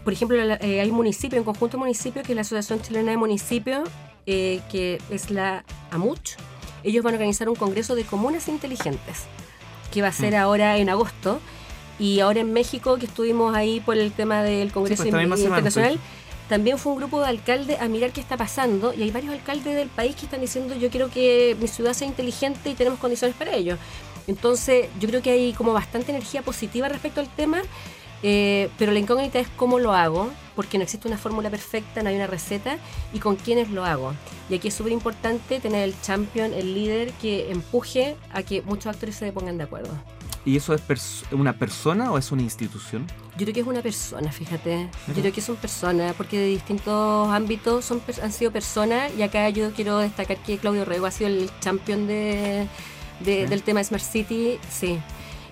Por 0.03 0.15
ejemplo, 0.15 0.43
la- 0.43 0.55
eh, 0.63 0.81
hay 0.81 0.89
un 0.89 0.97
municipio, 0.97 1.39
un 1.39 1.45
conjunto 1.45 1.77
de 1.77 1.81
municipios, 1.81 2.25
que 2.25 2.33
es 2.33 2.37
la 2.37 2.41
Asociación 2.41 2.81
Chilena 2.81 3.11
de 3.11 3.19
Municipios, 3.19 3.87
eh, 4.25 4.63
que 4.73 4.99
es 5.11 5.31
la 5.31 5.67
AMUCH. 5.91 6.37
Ellos 6.85 7.05
van 7.05 7.13
a 7.13 7.17
organizar 7.19 7.51
un 7.51 7.55
congreso 7.57 7.97
de 7.97 8.05
comunas 8.05 8.49
inteligentes, 8.49 9.25
que 9.93 10.01
va 10.01 10.09
a 10.09 10.13
ser 10.13 10.33
Mm. 10.33 10.37
ahora 10.37 10.79
en 10.79 10.89
agosto. 10.89 11.39
Y 11.99 12.21
ahora 12.21 12.41
en 12.41 12.53
México, 12.55 12.97
que 12.97 13.05
estuvimos 13.05 13.55
ahí 13.55 13.81
por 13.81 13.99
el 13.99 14.11
tema 14.13 14.43
del 14.43 14.73
Congreso 14.73 15.03
pues, 15.03 15.13
misma 15.15 15.37
semana 15.37 15.59
Internacional, 15.59 15.99
también 16.49 16.79
fue 16.79 16.93
un 16.93 16.99
grupo 16.99 17.21
de 17.21 17.27
alcaldes 17.27 17.81
a 17.81 17.89
mirar 17.89 18.13
qué 18.13 18.21
está 18.21 18.37
pasando. 18.37 18.95
Y 18.95 19.03
hay 19.03 19.11
varios 19.11 19.35
alcaldes 19.35 19.77
del 19.77 19.89
país 19.89 20.17
que 20.17 20.25
están 20.25 20.41
diciendo, 20.41 20.75
yo 20.75 20.91
quiero 20.91 21.11
que 21.11 21.57
mi 21.61 21.69
ciudad 21.69 21.93
sea 21.93 22.09
inteligente 22.09 22.71
y 22.71 22.75
tenemos 22.75 22.99
condiciones 22.99 23.37
para 23.37 23.55
ello. 23.55 23.77
Entonces, 24.27 24.89
yo 25.01 25.09
creo 25.09 25.23
que 25.23 25.31
hay 25.31 25.53
como 25.53 25.73
bastante 25.73 26.11
energía 26.11 26.43
positiva 26.43 26.89
respecto 26.89 27.21
al 27.21 27.29
tema, 27.29 27.63
eh, 28.23 28.69
pero 28.79 28.93
la 28.93 28.99
incógnita 28.99 29.39
es 29.39 29.49
cómo 29.49 29.79
lo 29.79 29.93
hago, 29.95 30.31
porque 30.57 30.77
no 30.77 30.85
existe 30.85 31.09
una 31.09 31.19
fórmula 31.19 31.51
perfecta, 31.51 32.03
no 32.03 32.09
hay 32.09 32.17
una 32.17 32.27
receta, 32.27 32.79
y 33.13 33.21
con 33.21 33.37
quiénes 33.37 33.71
lo 33.71 33.85
hago. 33.85 34.13
Y 34.51 34.55
aquí 34.55 34.69
es 34.69 34.75
súper 34.75 34.93
importante 34.93 35.61
tener 35.61 35.85
el 35.85 36.01
champion, 36.03 36.53
el 36.53 36.75
líder, 36.75 37.13
que 37.13 37.51
empuje 37.51 38.17
a 38.33 38.43
que 38.43 38.63
muchos 38.63 38.87
actores 38.87 39.17
se 39.17 39.33
pongan 39.33 39.57
de 39.57 39.65
acuerdo. 39.65 39.95
¿Y 40.49 40.57
eso 40.57 40.73
es 40.73 40.81
pers- 40.81 41.25
una 41.31 41.53
persona 41.53 42.11
o 42.11 42.17
es 42.17 42.33
una 42.33 42.41
institución? 42.41 43.07
Yo 43.37 43.45
creo 43.45 43.53
que 43.53 43.61
es 43.61 43.67
una 43.67 43.83
persona, 43.83 44.33
fíjate. 44.33 44.89
Yo 45.09 45.15
creo 45.21 45.31
que 45.33 45.43
son 45.43 45.57
personas, 45.57 46.15
porque 46.17 46.39
de 46.39 46.47
distintos 46.47 47.29
ámbitos 47.29 47.85
son, 47.85 48.01
han 48.23 48.33
sido 48.33 48.51
personas, 48.51 49.13
y 49.19 49.21
acá 49.23 49.51
yo 49.51 49.71
quiero 49.73 49.99
destacar 49.99 50.39
que 50.39 50.57
Claudio 50.57 50.87
Rego 50.87 51.05
ha 51.05 51.11
sido 51.11 51.29
el 51.29 51.51
champion 51.61 52.07
de, 52.07 52.67
de- 53.21 53.43
Sí. 53.45 53.47
del 53.51 53.63
tema 53.63 53.85
Smart 53.85 54.03
City, 54.03 54.59
sí. 54.71 54.99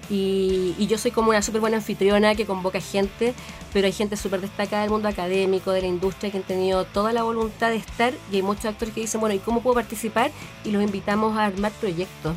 Y, 0.09 0.75
y 0.79 0.87
yo 0.87 0.97
soy 0.99 1.11
como 1.11 1.29
una 1.31 1.43
súper 1.43 1.61
buena 1.61 1.77
anfitriona 1.77 2.35
que 2.35 2.47
convoca 2.47 2.81
gente, 2.81 3.35
pero 3.75 3.87
hay 3.89 3.93
gente 3.93 4.17
súper 4.17 4.41
destacada 4.41 4.81
del 4.83 4.91
mundo 4.93 5.09
académico, 5.09 5.73
de 5.73 5.83
la 5.83 5.89
industria, 5.89 6.31
que 6.31 6.39
han 6.39 6.45
tenido 6.45 6.85
toda 6.87 7.13
la 7.13 7.23
voluntad 7.23 7.69
de 7.71 7.77
estar, 7.77 8.15
y 8.33 8.37
hay 8.37 8.43
muchos 8.43 8.65
actores 8.67 8.95
que 8.95 9.03
dicen, 9.03 9.21
bueno, 9.21 9.35
¿y 9.35 9.41
cómo 9.41 9.61
puedo 9.61 9.75
participar? 9.75 10.31
Y 10.65 10.71
los 10.71 10.83
invitamos 10.83 11.37
a 11.37 11.45
armar 11.47 11.73
proyectos 11.73 12.35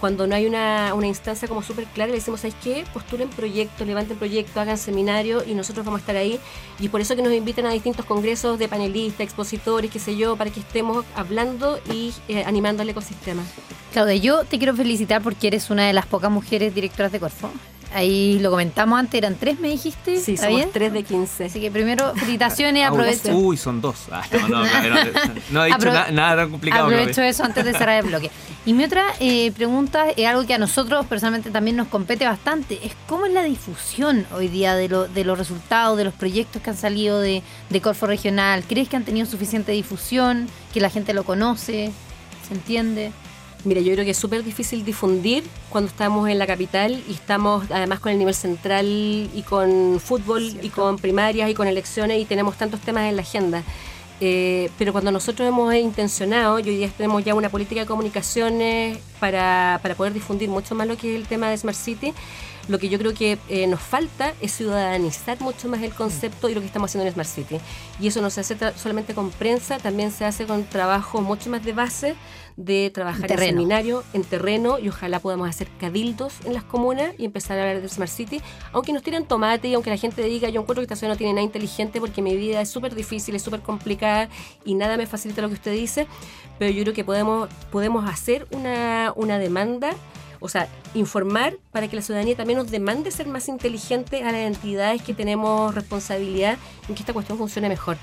cuando 0.00 0.26
no 0.26 0.34
hay 0.34 0.46
una, 0.46 0.94
una 0.94 1.06
instancia 1.06 1.48
como 1.48 1.62
súper 1.62 1.84
clara, 1.86 2.10
le 2.10 2.18
decimos, 2.18 2.40
¿sabes 2.40 2.56
qué? 2.62 2.84
Postulen 2.92 3.28
proyectos, 3.28 3.86
levanten 3.86 4.16
proyectos, 4.16 4.56
hagan 4.56 4.78
seminarios 4.78 5.44
y 5.46 5.54
nosotros 5.54 5.84
vamos 5.84 5.98
a 5.98 6.02
estar 6.02 6.16
ahí. 6.16 6.38
Y 6.78 6.88
por 6.88 7.00
eso 7.00 7.16
que 7.16 7.22
nos 7.22 7.32
invitan 7.32 7.66
a 7.66 7.70
distintos 7.70 8.04
congresos 8.04 8.58
de 8.58 8.68
panelistas, 8.68 9.20
expositores, 9.20 9.90
qué 9.90 9.98
sé 9.98 10.16
yo, 10.16 10.36
para 10.36 10.50
que 10.50 10.60
estemos 10.60 11.04
hablando 11.14 11.78
y 11.92 12.12
eh, 12.28 12.44
animando 12.44 12.82
al 12.82 12.88
ecosistema. 12.88 13.42
Claudia, 13.92 14.16
yo 14.16 14.44
te 14.44 14.58
quiero 14.58 14.74
felicitar 14.74 15.22
porque 15.22 15.46
eres 15.46 15.70
una 15.70 15.86
de 15.86 15.92
las 15.92 16.06
pocas 16.06 16.30
mujeres 16.30 16.74
directoras 16.74 17.12
de 17.12 17.20
Corfo. 17.20 17.50
Ahí 17.94 18.38
lo 18.40 18.50
comentamos 18.50 18.98
antes, 18.98 19.16
eran 19.16 19.36
tres, 19.36 19.58
me 19.60 19.68
dijiste. 19.68 20.18
Sí, 20.20 20.34
¿Está 20.34 20.46
somos 20.46 20.58
bien? 20.58 20.70
tres 20.72 20.92
de 20.92 21.02
15. 21.04 21.44
Así 21.46 21.60
que 21.60 21.70
primero, 21.70 22.12
felicitaciones, 22.14 22.82
Ah, 22.84 22.88
aprovecho. 22.88 23.34
Uy, 23.36 23.56
son 23.56 23.80
dos. 23.80 23.96
Ah, 24.10 24.22
no, 24.32 24.48
no, 24.48 24.48
no, 24.48 24.64
no, 24.64 25.10
no 25.50 25.64
he 25.64 25.66
dicho 25.68 25.78
Apro- 25.78 25.92
na- 25.92 26.10
nada 26.10 26.42
tan 26.42 26.50
complicado. 26.50 26.84
Aprovecho 26.84 27.22
eso 27.22 27.44
antes 27.44 27.64
de 27.64 27.72
cerrar 27.72 28.02
el 28.04 28.10
bloque. 28.10 28.30
Y 28.66 28.72
mi 28.72 28.84
otra 28.84 29.04
eh, 29.20 29.52
pregunta 29.52 30.06
es 30.10 30.26
algo 30.26 30.44
que 30.46 30.52
a 30.54 30.58
nosotros 30.58 31.06
personalmente 31.06 31.50
también 31.50 31.76
nos 31.76 31.86
compete 31.88 32.26
bastante. 32.26 32.84
Es 32.84 32.92
cómo 33.06 33.26
es 33.26 33.32
la 33.32 33.44
difusión 33.44 34.26
hoy 34.34 34.48
día 34.48 34.74
de, 34.74 34.88
lo- 34.88 35.06
de 35.08 35.24
los 35.24 35.38
resultados, 35.38 35.96
de 35.96 36.04
los 36.04 36.12
proyectos 36.14 36.60
que 36.62 36.70
han 36.70 36.76
salido 36.76 37.20
de, 37.20 37.42
de 37.70 37.80
Corfo 37.80 38.06
Regional. 38.06 38.64
¿Crees 38.68 38.88
que 38.88 38.96
han 38.96 39.04
tenido 39.04 39.26
suficiente 39.26 39.70
difusión? 39.72 40.48
¿Que 40.74 40.80
la 40.80 40.90
gente 40.90 41.14
lo 41.14 41.22
conoce? 41.24 41.92
¿Se 42.48 42.54
entiende? 42.54 43.12
Mira, 43.66 43.80
yo 43.80 43.92
creo 43.94 44.04
que 44.04 44.12
es 44.12 44.16
súper 44.16 44.44
difícil 44.44 44.84
difundir 44.84 45.42
cuando 45.70 45.90
estamos 45.90 46.28
en 46.28 46.38
la 46.38 46.46
capital 46.46 47.02
y 47.08 47.14
estamos 47.14 47.68
además 47.68 47.98
con 47.98 48.12
el 48.12 48.18
nivel 48.18 48.32
central 48.32 48.86
y 48.86 49.42
con 49.42 49.98
fútbol 49.98 50.56
y 50.62 50.68
con 50.68 50.98
primarias 50.98 51.50
y 51.50 51.54
con 51.54 51.66
elecciones 51.66 52.22
y 52.22 52.26
tenemos 52.26 52.56
tantos 52.56 52.78
temas 52.78 53.08
en 53.08 53.16
la 53.16 53.22
agenda. 53.22 53.64
Eh, 54.20 54.70
pero 54.78 54.92
cuando 54.92 55.10
nosotros 55.10 55.48
hemos 55.48 55.74
intencionado, 55.74 56.60
y 56.60 56.62
hoy 56.62 56.76
día 56.76 56.90
tenemos 56.96 57.24
ya 57.24 57.34
una 57.34 57.48
política 57.48 57.80
de 57.80 57.86
comunicaciones 57.88 58.98
para, 59.18 59.80
para 59.82 59.96
poder 59.96 60.12
difundir 60.12 60.48
mucho 60.48 60.76
más 60.76 60.86
lo 60.86 60.96
que 60.96 61.14
es 61.14 61.20
el 61.20 61.26
tema 61.26 61.50
de 61.50 61.58
Smart 61.58 61.76
City, 61.76 62.14
lo 62.68 62.78
que 62.78 62.88
yo 62.88 62.98
creo 62.98 63.14
que 63.14 63.38
eh, 63.48 63.66
nos 63.66 63.80
falta 63.80 64.32
es 64.40 64.52
ciudadanizar 64.52 65.40
mucho 65.40 65.68
más 65.68 65.82
el 65.82 65.92
concepto 65.92 66.48
y 66.48 66.54
lo 66.54 66.60
que 66.60 66.66
estamos 66.66 66.90
haciendo 66.90 67.06
en 67.06 67.12
Smart 67.12 67.28
City. 67.28 67.58
Y 68.00 68.06
eso 68.06 68.22
no 68.22 68.30
se 68.30 68.40
hace 68.40 68.56
solamente 68.76 69.14
con 69.14 69.30
prensa, 69.30 69.78
también 69.78 70.10
se 70.10 70.24
hace 70.24 70.46
con 70.46 70.64
trabajo 70.64 71.20
mucho 71.20 71.50
más 71.50 71.64
de 71.64 71.72
base, 71.72 72.14
de 72.56 72.90
trabajar 72.92 73.22
en, 73.22 73.28
terreno. 73.28 73.58
seminario, 73.58 74.04
en 74.12 74.24
terreno, 74.24 74.78
y 74.78 74.88
ojalá 74.88 75.20
podamos 75.20 75.48
hacer 75.48 75.68
cabildos 75.78 76.34
en 76.44 76.54
las 76.54 76.64
comunas 76.64 77.12
y 77.18 77.24
empezar 77.26 77.58
a 77.58 77.62
hablar 77.62 77.82
de 77.82 77.88
Smart 77.88 78.10
City, 78.10 78.40
aunque 78.72 78.92
nos 78.92 79.02
tiren 79.02 79.26
tomate 79.26 79.68
y 79.68 79.74
aunque 79.74 79.90
la 79.90 79.98
gente 79.98 80.22
diga, 80.22 80.48
yo 80.48 80.62
encuentro 80.62 80.80
que 80.80 80.84
esta 80.84 80.96
ciudad 80.96 81.12
no 81.12 81.18
tiene 81.18 81.34
nada 81.34 81.44
inteligente 81.44 82.00
porque 82.00 82.22
mi 82.22 82.36
vida 82.36 82.60
es 82.60 82.70
súper 82.70 82.94
difícil, 82.94 83.34
es 83.34 83.42
súper 83.42 83.60
complicada 83.60 84.28
y 84.64 84.74
nada 84.74 84.96
me 84.96 85.06
facilita 85.06 85.42
lo 85.42 85.48
que 85.48 85.54
usted 85.54 85.72
dice, 85.72 86.06
pero 86.58 86.70
yo 86.70 86.82
creo 86.82 86.94
que 86.94 87.04
podemos, 87.04 87.50
podemos 87.70 88.08
hacer 88.08 88.46
una, 88.50 89.12
una 89.16 89.38
demanda 89.38 89.90
o 90.40 90.48
sea, 90.48 90.68
informar 90.94 91.56
para 91.72 91.88
que 91.88 91.96
la 91.96 92.02
ciudadanía 92.02 92.36
también 92.36 92.58
nos 92.58 92.70
demande 92.70 93.10
ser 93.10 93.26
más 93.26 93.48
inteligentes 93.48 94.22
a 94.22 94.32
las 94.32 94.42
entidades 94.42 95.02
que 95.02 95.14
tenemos 95.14 95.74
responsabilidad 95.74 96.58
en 96.88 96.94
que 96.94 97.00
esta 97.00 97.12
cuestión 97.12 97.38
funcione 97.38 97.68
mejor. 97.68 97.96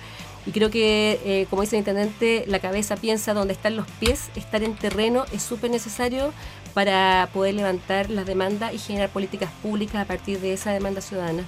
Y 0.45 0.51
creo 0.51 0.69
que, 0.69 1.19
eh, 1.23 1.47
como 1.49 1.61
dice 1.61 1.77
el 1.77 1.81
intendente, 1.81 2.43
la 2.47 2.59
cabeza 2.59 2.97
piensa 2.97 3.33
donde 3.33 3.53
están 3.53 3.75
los 3.75 3.87
pies, 3.99 4.29
estar 4.35 4.61
en 4.63 4.75
terreno 4.75 5.25
es 5.31 5.41
súper 5.41 5.71
necesario 5.71 6.33
para 6.73 7.29
poder 7.33 7.53
levantar 7.53 8.09
las 8.09 8.25
demandas 8.25 8.73
y 8.73 8.77
generar 8.77 9.09
políticas 9.09 9.51
públicas 9.61 9.95
a 10.01 10.05
partir 10.05 10.39
de 10.39 10.53
esa 10.53 10.71
demanda 10.71 11.01
ciudadana. 11.01 11.43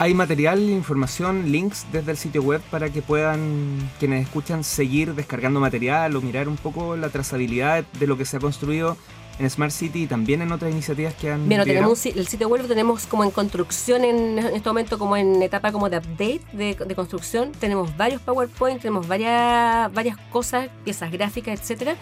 Hay 0.00 0.14
material, 0.14 0.60
información, 0.60 1.50
links 1.50 1.86
desde 1.90 2.12
el 2.12 2.16
sitio 2.16 2.42
web 2.42 2.60
para 2.70 2.90
que 2.90 3.02
puedan 3.02 3.90
quienes 3.98 4.22
escuchan 4.22 4.62
seguir 4.62 5.14
descargando 5.14 5.58
material 5.58 6.14
o 6.14 6.20
mirar 6.20 6.46
un 6.46 6.56
poco 6.56 6.96
la 6.96 7.08
trazabilidad 7.08 7.84
de 7.98 8.06
lo 8.06 8.16
que 8.16 8.24
se 8.24 8.36
ha 8.36 8.40
construido 8.40 8.96
en 9.38 9.50
Smart 9.50 9.72
City 9.72 10.02
y 10.02 10.06
también 10.06 10.42
en 10.42 10.52
otras 10.52 10.70
iniciativas 10.70 11.14
que 11.14 11.30
han 11.30 11.46
Bueno, 11.46 11.64
tenemos 11.64 12.06
un 12.06 12.12
el 12.18 12.26
sitio 12.26 12.48
web 12.48 12.66
tenemos 12.66 13.06
como 13.06 13.24
en 13.24 13.30
construcción 13.30 14.04
en, 14.04 14.38
en 14.38 14.46
este 14.54 14.68
momento, 14.68 14.98
como 14.98 15.16
en 15.16 15.42
etapa 15.42 15.72
como 15.72 15.88
de 15.88 15.98
update 15.98 16.40
de, 16.52 16.74
de 16.74 16.94
construcción. 16.94 17.52
Tenemos 17.52 17.96
varios 17.96 18.20
PowerPoint, 18.22 18.80
tenemos 18.80 19.06
varias, 19.06 19.92
varias 19.92 20.16
cosas, 20.30 20.68
piezas 20.84 21.10
gráficas, 21.10 21.60
etcétera. 21.60 21.96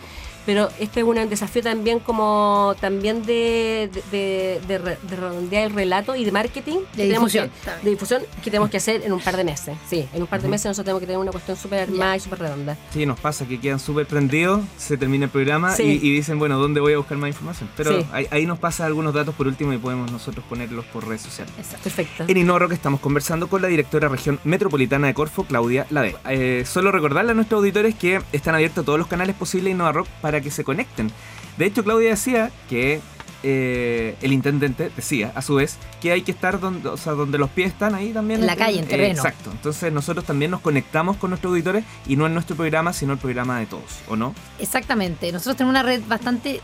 Pero 0.46 0.68
este 0.78 1.00
es 1.00 1.06
un 1.06 1.16
desafío 1.28 1.62
también 1.62 1.98
como 1.98 2.74
también 2.80 3.24
de, 3.26 3.90
de, 3.92 4.02
de- 4.12 4.60
de 4.66 4.78
re- 4.78 4.98
de 5.02 5.16
redondear 5.16 5.64
el 5.66 5.74
relato 5.74 6.14
y 6.16 6.24
de 6.24 6.30
marketing 6.32 6.78
De 6.96 7.08
difusión 7.08 7.50
que- 7.64 7.70
de 7.84 7.90
difusión 7.90 8.22
que 8.42 8.50
tenemos 8.50 8.70
que 8.70 8.76
hacer 8.76 9.02
en 9.04 9.12
un 9.12 9.20
par 9.20 9.36
de 9.36 9.44
meses. 9.44 9.76
Sí, 9.90 10.08
en 10.14 10.22
un 10.22 10.28
par 10.28 10.40
de 10.40 10.48
meses 10.48 10.66
nosotros 10.66 10.84
tenemos 10.84 11.00
que 11.00 11.06
tener 11.06 11.18
una 11.18 11.32
cuestión 11.32 11.56
súper 11.56 11.80
armada 11.80 12.16
y 12.16 12.20
súper 12.20 12.38
redonda. 12.38 12.76
Sí, 12.92 13.04
nos 13.06 13.18
pasa 13.18 13.46
que 13.46 13.58
quedan 13.60 13.80
súper 13.80 14.06
prendidos, 14.06 14.60
se 14.78 14.96
termina 14.96 15.24
el 15.24 15.30
programa 15.30 15.72
Sí. 15.74 15.82
y, 15.82 16.06
y 16.08 16.12
dicen, 16.14 16.38
bueno, 16.38 16.58
¿dónde 16.58 16.80
voy 16.80 16.92
a 16.92 16.98
buscar 16.98 17.18
más 17.18 17.28
información? 17.28 17.68
Pero 17.76 17.98
Sí. 18.00 18.06
ahí, 18.12 18.26
ahí 18.30 18.46
nos 18.46 18.58
pasa 18.58 18.86
algunos 18.86 19.12
datos 19.14 19.34
por 19.34 19.46
último 19.48 19.72
y 19.72 19.78
podemos 19.78 20.10
nosotros 20.12 20.44
ponerlos 20.48 20.84
por 20.86 21.06
redes 21.06 21.22
sociales. 21.22 21.52
Exacto. 21.58 21.82
Perfecto. 21.84 22.24
En 22.28 22.36
Innorro 22.36 22.68
que 22.68 22.74
estamos 22.74 23.00
conversando 23.00 23.48
con 23.48 23.62
la 23.62 23.68
directora 23.68 24.08
región 24.08 24.38
metropolitana 24.44 25.08
de 25.08 25.14
Corfo, 25.14 25.44
Claudia 25.44 25.86
Lade. 25.90 26.14
Eh, 26.28 26.64
solo 26.66 26.92
recordarle 26.92 27.32
a 27.32 27.34
nuestros 27.34 27.58
auditores 27.58 27.94
que 27.94 28.20
están 28.32 28.54
abiertos 28.54 28.84
todos 28.84 28.98
los 28.98 29.08
canales 29.08 29.34
posibles 29.34 29.64
de 29.66 29.70
Innova 29.72 29.92
Rock 29.92 30.06
para 30.20 30.35
que 30.40 30.50
se 30.50 30.64
conecten. 30.64 31.10
De 31.56 31.66
hecho, 31.66 31.82
Claudia 31.84 32.10
decía 32.10 32.50
que 32.68 33.00
eh, 33.42 34.16
el 34.22 34.32
intendente 34.32 34.90
decía, 34.96 35.30
a 35.34 35.42
su 35.42 35.54
vez, 35.56 35.76
que 36.00 36.10
hay 36.10 36.22
que 36.22 36.32
estar 36.32 36.58
donde, 36.58 36.88
o 36.88 36.96
sea, 36.96 37.12
donde 37.12 37.38
los 37.38 37.48
pies 37.50 37.68
están 37.72 37.94
ahí 37.94 38.12
también. 38.12 38.40
En 38.40 38.46
la 38.46 38.56
calle, 38.56 38.78
en 38.78 38.84
Eh, 38.84 38.88
terreno. 38.88 39.14
exacto. 39.14 39.50
Entonces 39.52 39.92
nosotros 39.92 40.24
también 40.24 40.50
nos 40.50 40.60
conectamos 40.60 41.16
con 41.16 41.30
nuestros 41.30 41.50
auditores 41.52 41.84
y 42.06 42.16
no 42.16 42.26
en 42.26 42.34
nuestro 42.34 42.56
programa, 42.56 42.92
sino 42.92 43.12
el 43.12 43.18
programa 43.18 43.58
de 43.60 43.66
todos, 43.66 44.00
¿o 44.08 44.16
no? 44.16 44.34
Exactamente. 44.58 45.30
Nosotros 45.32 45.56
tenemos 45.56 45.72
una 45.72 45.82
red 45.82 46.02
bastante 46.08 46.60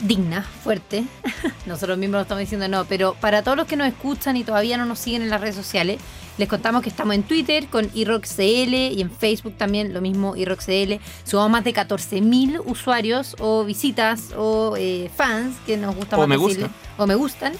digna, 0.00 0.42
fuerte. 0.42 1.04
Nosotros 1.66 1.98
mismos 1.98 2.16
lo 2.18 2.22
estamos 2.22 2.40
diciendo 2.40 2.68
no, 2.68 2.84
pero 2.84 3.14
para 3.20 3.42
todos 3.42 3.56
los 3.56 3.66
que 3.66 3.76
nos 3.76 3.86
escuchan 3.88 4.36
y 4.36 4.44
todavía 4.44 4.76
no 4.76 4.86
nos 4.86 4.98
siguen 4.98 5.22
en 5.22 5.30
las 5.30 5.40
redes 5.40 5.56
sociales, 5.56 6.00
les 6.38 6.48
contamos 6.48 6.82
que 6.82 6.88
estamos 6.88 7.14
en 7.14 7.22
Twitter 7.24 7.66
con 7.66 7.90
IROXCL 7.92 8.74
y 8.74 9.00
en 9.00 9.10
Facebook 9.10 9.54
también 9.58 9.92
lo 9.92 10.00
mismo 10.00 10.34
IROXCL. 10.34 10.94
Sumamos 11.24 11.50
más 11.50 11.64
de 11.64 11.74
14.000 11.74 12.62
usuarios 12.64 13.36
o 13.38 13.64
visitas 13.64 14.32
o 14.36 14.74
eh, 14.78 15.10
fans 15.14 15.56
que 15.66 15.76
nos 15.76 15.94
gusta 15.94 16.16
O 16.16 16.20
más 16.20 16.28
me 16.28 16.36
gusta. 16.36 16.70
o 16.96 17.06
me 17.06 17.14
gustan. 17.14 17.52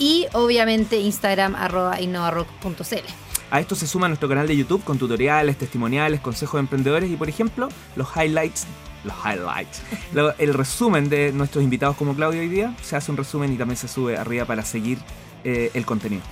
Y 0.00 0.26
obviamente 0.32 0.98
Instagram 0.98 1.54
arroba 1.54 2.00
innovarock.cl. 2.00 3.06
A 3.50 3.60
esto 3.60 3.74
se 3.74 3.86
suma 3.86 4.08
nuestro 4.08 4.28
canal 4.28 4.46
de 4.46 4.56
YouTube 4.56 4.84
con 4.84 4.98
tutoriales, 4.98 5.56
testimoniales, 5.56 6.20
consejos 6.20 6.54
de 6.54 6.60
emprendedores 6.60 7.10
y, 7.10 7.16
por 7.16 7.28
ejemplo, 7.28 7.68
los 7.96 8.08
highlights. 8.14 8.66
Los 9.04 9.14
highlights. 9.24 9.82
El 10.38 10.54
resumen 10.54 11.08
de 11.08 11.32
nuestros 11.32 11.64
invitados 11.64 11.96
como 11.96 12.14
Claudio 12.14 12.40
hoy 12.40 12.48
día. 12.48 12.74
Se 12.82 12.96
hace 12.96 13.10
un 13.10 13.16
resumen 13.16 13.52
y 13.52 13.56
también 13.56 13.76
se 13.76 13.88
sube 13.88 14.16
arriba 14.16 14.44
para 14.44 14.64
seguir 14.64 14.98
eh, 15.44 15.70
el 15.74 15.86
contenido. 15.86 16.22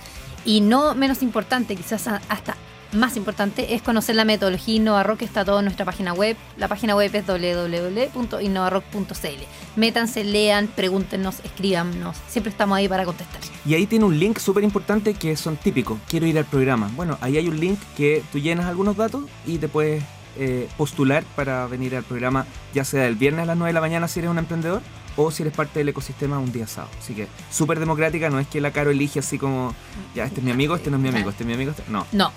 Y 0.45 0.61
no 0.61 0.95
menos 0.95 1.23
importante, 1.23 1.77
quizás 1.77 2.07
hasta 2.07 2.57
más 2.93 3.17
importante, 3.17 3.75
es 3.75 3.83
conocer 3.83 4.15
la 4.15 4.25
metodología 4.25 4.77
InnovaRock 4.77 5.19
que 5.19 5.25
está 5.25 5.45
todo 5.45 5.59
en 5.59 5.65
nuestra 5.67 5.85
página 5.85 6.13
web. 6.13 6.37
La 6.57 6.69
página 6.69 6.95
web 6.95 7.11
es 7.15 7.27
www.innovarock.cl. 7.27 9.43
Métanse, 9.77 10.25
lean, 10.25 10.69
pregúntenos, 10.69 11.41
escríbanos. 11.45 12.17
Siempre 12.29 12.51
estamos 12.51 12.79
ahí 12.79 12.89
para 12.89 13.05
contestar. 13.05 13.41
Y 13.65 13.75
ahí 13.75 13.87
tiene 13.87 14.05
un 14.05 14.19
link 14.19 14.39
súper 14.39 14.65
importante 14.65 15.15
que 15.15 15.37
son 15.37 15.57
típicos. 15.57 15.99
Quiero 16.09 16.27
ir 16.27 16.39
al 16.39 16.45
programa. 16.45 16.91
Bueno, 16.95 17.19
ahí 17.21 17.37
hay 17.37 17.49
un 17.49 17.59
link 17.59 17.79
que 17.97 18.23
tú 18.33 18.39
llenas 18.39 18.67
algunos 18.67 18.97
datos 18.97 19.25
y 19.47 19.59
te 19.59 19.69
puedes 19.69 20.05
eh, 20.39 20.69
postular 20.77 21.25
para 21.35 21.67
venir 21.67 21.97
al 21.97 22.05
programa, 22.05 22.47
ya 22.75 22.85
sea 22.85 23.07
el 23.07 23.17
viernes 23.17 23.43
a 23.45 23.47
las 23.47 23.57
9 23.57 23.71
de 23.71 23.75
la 23.75 23.81
mañana 23.81 24.09
si 24.09 24.21
eres 24.21 24.31
un 24.31 24.39
emprendedor 24.39 24.83
o 25.17 25.31
si 25.31 25.43
eres 25.43 25.55
parte 25.55 25.79
del 25.79 25.89
ecosistema 25.89 26.39
un 26.39 26.53
día 26.53 26.67
sábado. 26.67 26.93
Así 26.99 27.15
que 27.15 27.27
súper 27.51 27.81
democrática, 27.81 28.31
no 28.31 28.39
es 28.39 28.47
que 28.47 28.61
la 28.61 28.71
Caro 28.71 28.91
elige 28.91 29.21
así 29.21 29.39
como, 29.39 29.75
ya, 30.15 30.25
este 30.25 30.41
es 30.41 30.45
mi 30.45 30.51
amigo, 30.51 30.77
este 30.77 30.91
no 30.91 30.97
es 30.97 31.03
mi 31.03 31.09
amigo, 31.09 31.31
este 31.31 31.43
es 31.43 31.47
mi 31.47 31.55
amigo, 31.55 31.71
este... 31.71 31.85
no, 31.89 32.07
No, 32.13 32.31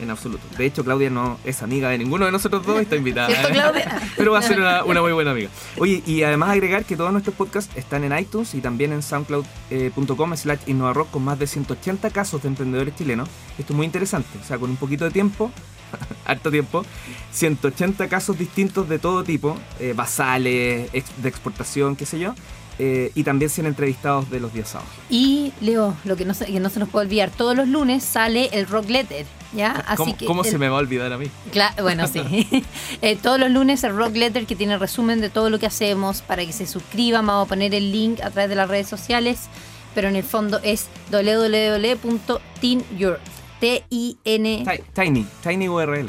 en 0.00 0.10
absoluto. 0.10 0.42
De 0.56 0.66
hecho, 0.66 0.84
Claudia 0.84 1.10
no 1.10 1.38
es 1.44 1.62
amiga 1.62 1.88
de 1.90 1.98
ninguno 1.98 2.24
de 2.24 2.32
nosotros 2.32 2.64
dos, 2.64 2.80
está 2.80 2.96
invitada. 2.96 3.28
¿cierto, 3.28 3.50
Claudia? 3.50 4.00
Pero 4.16 4.32
va 4.32 4.38
a 4.38 4.42
ser 4.42 4.58
una, 4.58 4.84
una 4.84 5.02
muy 5.02 5.12
buena 5.12 5.30
amiga. 5.30 5.50
Oye, 5.78 6.02
y 6.06 6.22
además 6.22 6.50
agregar 6.50 6.84
que 6.84 6.96
todos 6.96 7.12
nuestros 7.12 7.36
podcasts 7.36 7.70
están 7.76 8.04
en 8.04 8.18
iTunes 8.18 8.54
y 8.54 8.60
también 8.60 8.92
en 8.92 9.02
soundcloud.com 9.02 10.36
slash 10.36 10.60
innovarock 10.66 11.10
con 11.10 11.24
más 11.24 11.38
de 11.38 11.46
180 11.46 12.10
casos 12.10 12.42
de 12.42 12.48
emprendedores 12.48 12.94
chilenos. 12.96 13.28
Esto 13.58 13.72
es 13.72 13.76
muy 13.76 13.86
interesante, 13.86 14.38
o 14.42 14.44
sea, 14.44 14.58
con 14.58 14.70
un 14.70 14.76
poquito 14.76 15.04
de 15.04 15.10
tiempo, 15.10 15.50
harto 16.24 16.50
tiempo, 16.50 16.84
180 17.32 18.08
casos 18.08 18.38
distintos 18.38 18.88
de 18.88 18.98
todo 18.98 19.24
tipo, 19.24 19.56
eh, 19.78 19.92
basales, 19.96 20.88
ex- 20.92 21.22
de 21.22 21.28
exportación, 21.28 21.96
qué 21.96 22.06
sé 22.06 22.18
yo, 22.18 22.34
eh, 22.78 23.12
y 23.14 23.24
también 23.24 23.50
100 23.50 23.66
entrevistados 23.66 24.30
de 24.30 24.40
los 24.40 24.52
días 24.54 24.70
sábados. 24.70 24.92
Y 25.10 25.52
Leo, 25.60 25.94
lo 26.04 26.16
que 26.16 26.24
no, 26.24 26.32
se, 26.34 26.46
que 26.46 26.60
no 26.60 26.70
se 26.70 26.80
nos 26.80 26.88
puede 26.88 27.06
olvidar, 27.06 27.30
todos 27.30 27.54
los 27.56 27.68
lunes 27.68 28.02
sale 28.04 28.48
el 28.52 28.66
Rock 28.66 28.88
Letter. 28.88 29.26
¿ya? 29.52 29.72
Así 29.88 29.96
¿Cómo, 29.96 30.16
que 30.16 30.26
cómo 30.26 30.42
el- 30.44 30.50
se 30.50 30.58
me 30.58 30.68
va 30.68 30.76
a 30.76 30.80
olvidar 30.80 31.12
a 31.12 31.18
mí? 31.18 31.26
Cla- 31.52 31.74
bueno, 31.82 32.06
sí. 32.06 32.20
Eh, 33.02 33.16
todos 33.20 33.38
los 33.40 33.50
lunes 33.50 33.82
el 33.84 33.96
Rock 33.96 34.14
Letter 34.16 34.46
que 34.46 34.54
tiene 34.56 34.78
resumen 34.78 35.20
de 35.20 35.28
todo 35.28 35.50
lo 35.50 35.58
que 35.58 35.66
hacemos 35.66 36.22
para 36.22 36.46
que 36.46 36.52
se 36.52 36.66
suscriban. 36.66 37.26
Vamos 37.26 37.46
a 37.46 37.48
poner 37.48 37.74
el 37.74 37.90
link 37.92 38.20
a 38.20 38.30
través 38.30 38.48
de 38.48 38.54
las 38.56 38.68
redes 38.68 38.88
sociales, 38.88 39.48
pero 39.94 40.08
en 40.08 40.14
el 40.16 40.22
fondo 40.22 40.60
es 40.62 40.86
www.teenyour. 41.10 43.18
T-I-N. 43.60 44.64
Ti- 44.64 44.82
Tiny, 44.94 45.26
Tiny 45.42 45.68
URL. 45.68 46.08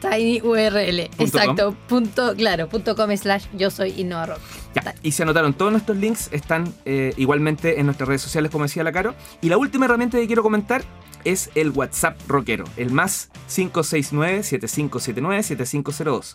Tiny 0.00 0.40
URL. 0.42 1.08
Punto 1.16 1.38
Exacto. 1.38 1.76
Punto, 1.88 2.34
claro, 2.36 2.68
punto 2.68 2.94
com 2.94 3.10
slash 3.16 3.46
yo 3.56 3.70
soy 3.70 3.94
Innova 3.98 4.26
Rock. 4.26 4.40
Ya, 4.74 4.94
y 5.02 5.12
se 5.12 5.22
anotaron 5.22 5.54
todos 5.54 5.72
nuestros 5.72 5.96
links, 5.96 6.28
están 6.32 6.74
eh, 6.84 7.14
igualmente 7.16 7.80
en 7.80 7.86
nuestras 7.86 8.08
redes 8.08 8.20
sociales, 8.22 8.50
como 8.50 8.64
decía 8.64 8.84
la 8.84 8.92
Caro. 8.92 9.14
Y 9.40 9.48
la 9.48 9.56
última 9.56 9.86
herramienta 9.86 10.18
que 10.18 10.26
quiero 10.26 10.42
comentar 10.42 10.84
es 11.24 11.48
el 11.54 11.70
WhatsApp 11.70 12.18
rockero, 12.28 12.64
el 12.76 12.90
más 12.90 13.30
569-7579-7502. 13.48 16.34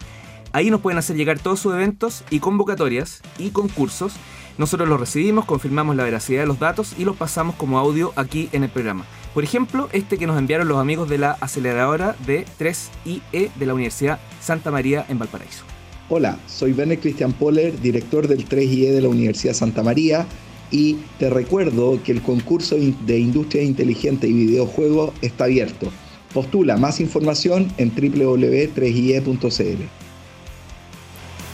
Ahí 0.51 0.71
nos 0.71 0.81
pueden 0.81 0.97
hacer 0.97 1.15
llegar 1.15 1.37
todos 1.39 1.59
sus 1.59 1.73
eventos 1.73 2.23
y 2.31 2.39
convocatorias 2.39 3.21
y 3.37 3.51
concursos. 3.51 4.13
Nosotros 4.57 4.89
los 4.89 4.99
recibimos, 4.99 5.45
confirmamos 5.45 5.95
la 5.95 6.03
veracidad 6.03 6.41
de 6.41 6.47
los 6.47 6.59
datos 6.59 6.93
y 6.97 7.05
los 7.05 7.15
pasamos 7.15 7.55
como 7.55 7.77
audio 7.77 8.13
aquí 8.15 8.49
en 8.51 8.63
el 8.63 8.69
programa. 8.69 9.05
Por 9.33 9.43
ejemplo, 9.43 9.89
este 9.93 10.17
que 10.17 10.25
nos 10.25 10.37
enviaron 10.39 10.67
los 10.67 10.79
amigos 10.79 11.07
de 11.09 11.19
la 11.19 11.31
aceleradora 11.39 12.15
de 12.25 12.45
3IE 12.59 13.51
de 13.53 13.65
la 13.65 13.73
Universidad 13.73 14.19
Santa 14.41 14.71
María 14.71 15.05
en 15.07 15.19
Valparaíso. 15.19 15.63
Hola, 16.09 16.39
soy 16.47 16.73
Werner 16.73 16.99
Christian 16.99 17.33
Poller, 17.33 17.79
director 17.79 18.27
del 18.27 18.49
3IE 18.49 18.91
de 18.91 19.01
la 19.01 19.09
Universidad 19.09 19.53
Santa 19.53 19.83
María 19.83 20.25
y 20.71 20.97
te 21.19 21.29
recuerdo 21.29 22.01
que 22.03 22.11
el 22.11 22.23
concurso 22.23 22.75
de 22.75 23.19
Industria 23.19 23.61
Inteligente 23.61 24.27
y 24.27 24.33
Videojuegos 24.33 25.11
está 25.21 25.43
abierto. 25.43 25.91
Postula 26.33 26.77
más 26.77 26.99
información 26.99 27.71
en 27.77 27.89
www.3ie.cl. 27.89 29.83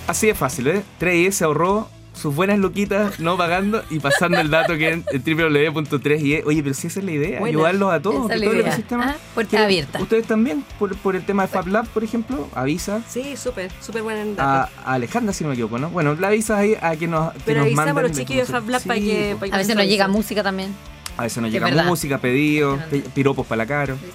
Así 0.08 0.28
de 0.28 0.36
fácil, 0.36 0.68
¿eh? 0.68 0.84
3IE 1.00 1.32
se 1.32 1.44
ahorró 1.44 1.90
sus 2.16 2.34
buenas 2.34 2.60
loquitas 2.60 3.20
no 3.20 3.38
pagando 3.38 3.84
y 3.90 4.00
pasando 4.00 4.40
el 4.40 4.50
dato 4.50 4.76
que 4.78 4.90
es 4.90 4.94
en 5.12 5.24
www.3IE. 5.38 6.44
Oye, 6.46 6.64
pero 6.64 6.74
si 6.74 6.88
esa 6.88 7.00
es 7.00 7.06
la 7.06 7.12
idea, 7.12 7.40
Buena. 7.40 7.58
ayudarlos 7.58 7.94
a 7.94 8.02
todos, 8.02 8.28
que 8.30 8.36
todo 8.36 8.52
el 8.52 8.58
idea. 8.58 8.68
ecosistema. 8.68 9.10
Ah, 9.12 9.16
puerta 9.34 9.50
¿Quieren- 9.52 9.66
abierta. 9.66 10.02
Ustedes 10.02 10.26
también, 10.26 10.64
por, 10.80 10.96
por 10.98 11.16
el 11.16 11.26
tema 11.26 11.44
de 11.44 11.50
Fab 11.50 11.68
Lab, 11.68 11.88
por 11.88 12.04
ejemplo, 12.04 12.48
avisa 12.56 13.02
Sí, 13.08 13.36
súper, 13.38 13.72
súper 13.82 14.02
buen 14.04 14.36
dato. 14.36 14.50
a, 14.50 14.70
a 14.90 14.94
Alejandra, 14.94 15.34
si 15.34 15.44
no 15.44 15.50
me 15.50 15.54
equivoco, 15.56 15.78
¿no? 15.78 15.90
Bueno, 15.90 16.16
la 16.16 16.28
avisas 16.28 16.58
ahí 16.60 16.76
a 16.82 16.96
que 16.96 17.08
nos, 17.08 17.34
que 17.34 17.40
Pero 17.46 17.60
nos 17.60 17.68
avisamos 17.68 17.98
a 17.98 18.02
los 18.08 18.12
chiquillos 18.18 18.48
de 18.48 18.54
Fab 18.54 18.70
Lab 18.70 18.84
para 18.84 19.00
que, 19.00 19.36
para 19.40 19.56
A 19.56 19.58
veces 19.60 19.76
nos 19.76 19.86
llega 19.86 20.08
música 20.08 20.44
también. 20.44 20.74
A 21.18 21.24
veces 21.24 21.42
nos 21.42 21.50
llega 21.52 21.70
música, 21.84 22.18
pedidos, 22.18 22.80
piropos 23.14 23.46
para 23.48 23.58
la 23.60 23.66
caro. 23.66 23.98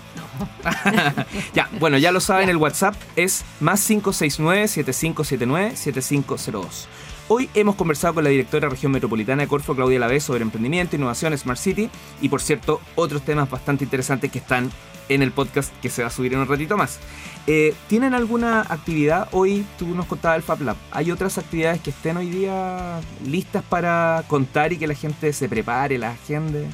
ya, 1.54 1.68
bueno, 1.78 1.98
ya 1.98 2.12
lo 2.12 2.20
saben, 2.20 2.48
el 2.48 2.56
WhatsApp 2.56 2.94
es 3.16 3.44
más 3.60 3.88
569-7579-7502. 3.90 6.86
Hoy 7.32 7.48
hemos 7.54 7.76
conversado 7.76 8.14
con 8.14 8.24
la 8.24 8.30
directora 8.30 8.66
de 8.66 8.70
región 8.70 8.90
metropolitana 8.90 9.42
de 9.42 9.48
Corfo, 9.48 9.76
Claudia 9.76 10.00
Lavés, 10.00 10.24
sobre 10.24 10.42
emprendimiento, 10.42 10.96
innovación, 10.96 11.38
Smart 11.38 11.60
City 11.60 11.88
y, 12.20 12.28
por 12.28 12.42
cierto, 12.42 12.80
otros 12.96 13.22
temas 13.22 13.48
bastante 13.48 13.84
interesantes 13.84 14.32
que 14.32 14.40
están 14.40 14.68
en 15.08 15.22
el 15.22 15.30
podcast 15.30 15.72
que 15.80 15.90
se 15.90 16.02
va 16.02 16.08
a 16.08 16.10
subir 16.10 16.32
en 16.32 16.40
un 16.40 16.48
ratito 16.48 16.76
más. 16.76 16.98
Eh, 17.46 17.72
¿Tienen 17.86 18.14
alguna 18.14 18.62
actividad? 18.62 19.28
Hoy 19.30 19.64
tú 19.78 19.86
nos 19.94 20.06
contabas 20.06 20.38
el 20.38 20.42
Fab 20.42 20.60
Lab. 20.62 20.76
¿Hay 20.90 21.12
otras 21.12 21.38
actividades 21.38 21.80
que 21.80 21.90
estén 21.90 22.16
hoy 22.16 22.30
día 22.30 23.00
listas 23.24 23.62
para 23.62 24.24
contar 24.26 24.72
y 24.72 24.76
que 24.76 24.88
la 24.88 24.94
gente 24.94 25.32
se 25.32 25.48
prepare, 25.48 25.98
la 25.98 26.10
agende? 26.10 26.66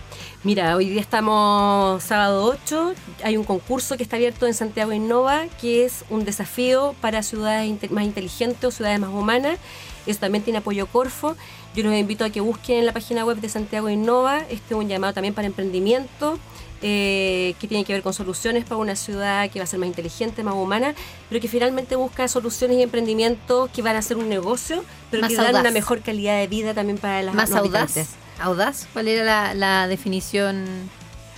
Mira, 0.43 0.75
hoy 0.75 0.89
día 0.89 1.03
estamos 1.03 2.03
sábado 2.03 2.57
8, 2.65 2.95
hay 3.25 3.37
un 3.37 3.45
concurso 3.45 3.99
que 3.99 4.03
está 4.03 4.17
abierto 4.17 4.47
en 4.47 4.55
Santiago 4.55 4.95
Innova, 4.95 5.49
que 5.61 5.85
es 5.85 6.07
un 6.09 6.25
desafío 6.25 6.95
para 7.03 7.23
ciudades 7.23 7.91
más 7.91 8.05
inteligentes 8.05 8.65
o 8.65 8.71
ciudades 8.71 9.01
más 9.01 9.11
humanas. 9.11 9.59
Eso 10.07 10.21
también 10.21 10.45
tiene 10.45 10.59
apoyo 10.59 10.87
Corfo. 10.87 11.37
Yo 11.75 11.83
los 11.85 11.95
invito 11.95 12.25
a 12.25 12.31
que 12.31 12.41
busquen 12.41 12.79
en 12.79 12.87
la 12.87 12.93
página 12.93 13.25
web 13.25 13.39
de 13.39 13.49
Santiago 13.49 13.89
Innova. 13.91 14.39
Este 14.49 14.75
es 14.75 14.81
un 14.81 14.89
llamado 14.89 15.13
también 15.15 15.35
para 15.35 15.47
emprendimiento. 15.47 16.39
eh, 16.83 17.55
que 17.59 17.67
tiene 17.69 17.87
que 17.87 17.95
ver 17.95 18.03
con 18.03 18.13
soluciones 18.13 18.65
para 18.65 18.77
una 18.77 18.97
ciudad 18.97 19.49
que 19.51 19.59
va 19.59 19.65
a 19.65 19.67
ser 19.67 19.79
más 19.81 19.87
inteligente, 19.87 20.45
más 20.45 20.55
humana, 20.55 20.95
pero 21.31 21.41
que 21.41 21.49
finalmente 21.49 21.97
busca 21.97 22.29
soluciones 22.29 22.77
y 22.77 22.83
emprendimientos 22.83 23.71
que 23.71 23.81
van 23.81 23.97
a 23.97 24.03
ser 24.03 24.19
un 24.19 24.29
negocio, 24.29 24.85
pero 25.11 25.23
Más 25.23 25.31
que 25.31 25.37
dan 25.39 25.57
una 25.57 25.71
mejor 25.71 26.03
calidad 26.03 26.39
de 26.39 26.47
vida 26.49 26.75
también 26.75 26.99
para 26.99 27.23
las 27.23 27.35
Más 27.35 27.49
los 27.49 27.61
audaz. 27.61 27.83
habitantes. 27.97 28.09
¿Audaz? 28.39 28.87
¿Cuál 28.93 29.09
era 29.09 29.25
la, 29.25 29.55
la 29.55 29.89
definición 29.89 30.67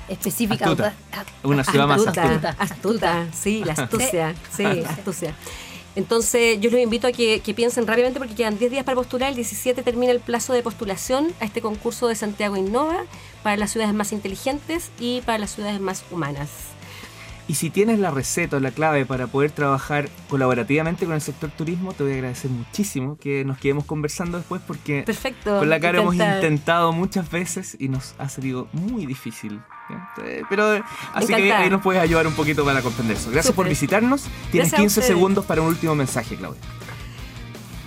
específica? 0.08 0.64
Astuta. 0.64 0.94
Audaz. 1.12 1.26
Una 1.44 1.64
ciudad 1.64 1.86
más 1.86 2.00
astuta, 2.00 2.22
astuta. 2.22 2.56
astuta, 2.58 3.26
sí, 3.32 3.62
la 3.64 3.72
astucia, 3.74 4.34
Sí. 4.54 4.64
astucia. 4.64 5.34
Entonces, 5.98 6.60
yo 6.60 6.70
los 6.70 6.78
invito 6.78 7.08
a 7.08 7.12
que, 7.12 7.40
que 7.40 7.54
piensen 7.54 7.84
rápidamente 7.84 8.20
porque 8.20 8.36
quedan 8.36 8.56
10 8.56 8.70
días 8.70 8.84
para 8.84 8.94
postular. 8.94 9.30
El 9.30 9.34
17 9.34 9.82
termina 9.82 10.12
el 10.12 10.20
plazo 10.20 10.52
de 10.52 10.62
postulación 10.62 11.32
a 11.40 11.44
este 11.44 11.60
concurso 11.60 12.06
de 12.06 12.14
Santiago 12.14 12.56
Innova 12.56 13.02
para 13.42 13.56
las 13.56 13.72
ciudades 13.72 13.92
más 13.92 14.12
inteligentes 14.12 14.92
y 15.00 15.22
para 15.22 15.38
las 15.38 15.50
ciudades 15.50 15.80
más 15.80 16.04
humanas. 16.12 16.77
Y 17.48 17.54
si 17.54 17.70
tienes 17.70 17.98
la 17.98 18.10
receta 18.10 18.58
o 18.58 18.60
la 18.60 18.70
clave 18.70 19.06
para 19.06 19.26
poder 19.26 19.50
trabajar 19.50 20.10
colaborativamente 20.28 21.06
con 21.06 21.14
el 21.14 21.22
sector 21.22 21.50
turismo, 21.50 21.94
te 21.94 22.02
voy 22.02 22.12
a 22.12 22.16
agradecer 22.16 22.50
muchísimo 22.50 23.16
que 23.18 23.42
nos 23.46 23.56
quedemos 23.56 23.86
conversando 23.86 24.36
después 24.36 24.60
porque 24.66 25.02
Perfecto. 25.02 25.58
con 25.58 25.70
la 25.70 25.80
cara 25.80 26.00
hemos 26.02 26.14
intentado 26.14 26.92
muchas 26.92 27.30
veces 27.30 27.74
y 27.80 27.88
nos 27.88 28.14
ha 28.18 28.28
salido 28.28 28.68
muy 28.72 29.06
difícil. 29.06 29.62
Eh, 30.22 30.42
Pero 30.50 30.74
eh, 30.74 30.82
así 31.14 31.28
que 31.34 31.50
ahí 31.50 31.70
nos 31.70 31.80
puedes 31.80 32.02
ayudar 32.02 32.26
un 32.26 32.34
poquito 32.34 32.66
para 32.66 32.82
comprender 32.82 33.16
eso. 33.16 33.30
Gracias 33.30 33.54
por 33.54 33.66
visitarnos. 33.66 34.24
Tienes 34.52 34.70
Gracias 34.70 34.74
a 34.74 34.76
15 34.82 35.00
ustedes. 35.00 35.06
segundos 35.06 35.44
para 35.46 35.62
un 35.62 35.68
último 35.68 35.94
mensaje, 35.94 36.36
Claudia. 36.36 36.60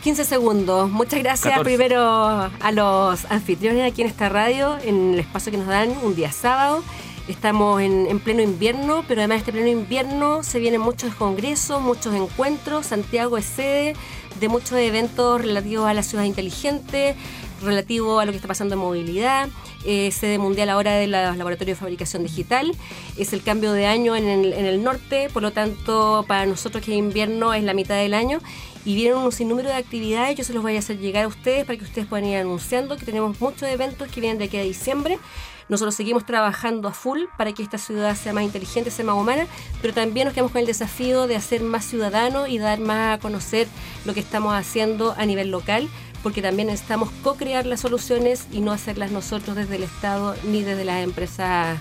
15 0.01 0.25
segundos. 0.25 0.89
Muchas 0.89 1.19
gracias 1.19 1.53
14. 1.53 1.63
primero 1.63 2.01
a 2.03 2.71
los 2.71 3.25
anfitriones 3.29 3.91
aquí 3.91 4.01
en 4.01 4.07
esta 4.07 4.27
radio, 4.29 4.79
en 4.83 5.13
el 5.13 5.19
espacio 5.19 5.51
que 5.51 5.59
nos 5.59 5.67
dan 5.67 5.93
un 6.01 6.15
día 6.15 6.31
sábado. 6.31 6.83
Estamos 7.27 7.81
en, 7.81 8.07
en 8.07 8.19
pleno 8.19 8.41
invierno, 8.41 9.05
pero 9.07 9.21
además 9.21 9.35
de 9.35 9.39
este 9.39 9.51
pleno 9.51 9.67
invierno 9.67 10.43
se 10.43 10.59
vienen 10.59 10.81
muchos 10.81 11.13
congresos, 11.15 11.81
muchos 11.81 12.13
encuentros. 12.15 12.87
Santiago 12.87 13.37
es 13.37 13.45
sede 13.45 13.95
de 14.39 14.49
muchos 14.49 14.73
eventos 14.73 15.41
relativos 15.41 15.87
a 15.87 15.93
la 15.93 16.03
ciudad 16.03 16.23
inteligente, 16.23 17.15
relativo 17.61 18.19
a 18.19 18.25
lo 18.25 18.31
que 18.31 18.37
está 18.37 18.47
pasando 18.47 18.73
en 18.73 18.81
movilidad, 18.81 19.49
eh, 19.85 20.11
sede 20.11 20.39
mundial 20.39 20.69
ahora 20.69 20.93
de 20.93 21.07
los 21.07 21.37
laboratorios 21.37 21.77
de 21.77 21.79
fabricación 21.79 22.23
digital. 22.23 22.71
Es 23.17 23.33
el 23.33 23.43
cambio 23.43 23.71
de 23.71 23.85
año 23.85 24.15
en 24.15 24.27
el, 24.27 24.53
en 24.53 24.65
el 24.65 24.83
norte, 24.83 25.29
por 25.31 25.43
lo 25.43 25.51
tanto, 25.51 26.25
para 26.27 26.45
nosotros 26.45 26.83
que 26.83 26.91
es 26.91 26.97
invierno 26.97 27.53
es 27.53 27.63
la 27.63 27.73
mitad 27.73 27.95
del 27.95 28.13
año. 28.13 28.39
Y 28.83 28.95
vienen 28.95 29.19
un 29.19 29.31
sinnúmero 29.31 29.69
de 29.69 29.75
actividades, 29.75 30.35
yo 30.35 30.43
se 30.43 30.53
los 30.53 30.63
voy 30.63 30.75
a 30.75 30.79
hacer 30.79 30.97
llegar 30.97 31.25
a 31.25 31.27
ustedes 31.27 31.65
para 31.65 31.77
que 31.77 31.85
ustedes 31.85 32.07
puedan 32.07 32.25
ir 32.25 32.37
anunciando 32.37 32.97
que 32.97 33.05
tenemos 33.05 33.39
muchos 33.39 33.69
eventos 33.69 34.07
que 34.09 34.21
vienen 34.21 34.39
de 34.39 34.45
aquí 34.45 34.57
a 34.57 34.63
diciembre. 34.63 35.19
Nosotros 35.71 35.95
seguimos 35.95 36.25
trabajando 36.25 36.89
a 36.89 36.91
full 36.91 37.21
para 37.37 37.53
que 37.53 37.63
esta 37.63 37.77
ciudad 37.77 38.13
sea 38.17 38.33
más 38.33 38.43
inteligente, 38.43 38.91
sea 38.91 39.05
más 39.05 39.15
humana, 39.15 39.47
pero 39.81 39.93
también 39.93 40.25
nos 40.25 40.33
quedamos 40.33 40.51
con 40.51 40.59
el 40.59 40.67
desafío 40.67 41.27
de 41.27 41.37
hacer 41.37 41.61
más 41.61 41.85
ciudadanos 41.85 42.49
y 42.49 42.57
dar 42.57 42.81
más 42.81 43.17
a 43.17 43.21
conocer 43.21 43.69
lo 44.03 44.13
que 44.13 44.19
estamos 44.19 44.53
haciendo 44.53 45.15
a 45.17 45.25
nivel 45.25 45.49
local, 45.49 45.87
porque 46.23 46.41
también 46.41 46.67
necesitamos 46.67 47.09
co-crear 47.23 47.65
las 47.65 47.79
soluciones 47.79 48.47
y 48.51 48.59
no 48.59 48.73
hacerlas 48.73 49.11
nosotros 49.11 49.55
desde 49.55 49.77
el 49.77 49.83
Estado 49.83 50.35
ni 50.43 50.61
desde 50.61 50.83
las 50.83 51.05
empresas 51.05 51.79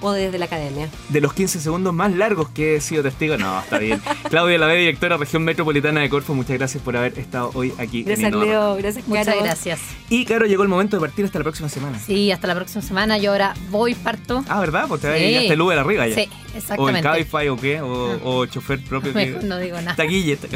o 0.00 0.12
desde 0.12 0.38
la 0.38 0.44
academia. 0.46 0.88
De 1.08 1.20
los 1.20 1.32
15 1.32 1.60
segundos 1.60 1.92
más 1.94 2.12
largos 2.14 2.48
que 2.50 2.76
he 2.76 2.80
sido 2.80 3.02
testigo, 3.02 3.36
no, 3.36 3.60
está 3.60 3.78
bien. 3.78 4.00
Claudia 4.30 4.58
Lave, 4.58 4.76
directora 4.78 5.16
Región 5.16 5.44
Metropolitana 5.44 6.00
de 6.00 6.08
Corfo, 6.08 6.34
muchas 6.34 6.56
gracias 6.58 6.82
por 6.82 6.96
haber 6.96 7.18
estado 7.18 7.50
hoy 7.54 7.72
aquí 7.78 8.00
en 8.00 8.06
Gracias. 8.06 8.32
Leo, 8.32 8.76
gracias 8.76 9.08
Muchas 9.08 9.26
Caro. 9.26 9.42
gracias. 9.42 9.80
Y 10.08 10.24
claro, 10.24 10.46
llegó 10.46 10.62
el 10.62 10.68
momento 10.68 10.96
de 10.96 11.00
partir 11.00 11.24
hasta 11.24 11.38
la 11.38 11.44
próxima 11.44 11.68
semana. 11.68 11.98
Sí, 11.98 12.30
hasta 12.30 12.46
la 12.46 12.54
próxima 12.54 12.82
semana. 12.82 13.18
Yo 13.18 13.32
ahora 13.32 13.54
voy, 13.70 13.94
parto. 13.94 14.44
Ah, 14.48 14.60
¿verdad? 14.60 14.86
Pues 14.88 15.00
te 15.00 15.08
vas 15.08 15.18
Sí. 15.18 15.32
ya 15.32 15.40
hasta 15.40 15.52
el 15.54 15.60
Uber 15.60 15.78
arriba 15.78 16.06
ya. 16.06 16.14
Sí, 16.14 16.20
O 16.22 16.50
en 16.52 16.56
exactamente. 16.56 17.02
Cabify 17.02 17.48
o 17.48 17.56
qué, 17.56 17.80
o, 17.80 18.20
o 18.24 18.46
chofer 18.46 18.82
propio 18.84 19.12
que... 19.14 19.26
Mejor 19.26 19.44
no 19.44 19.58
digo 19.58 19.80
nada. 19.80 19.96
Taquille. 19.96 20.38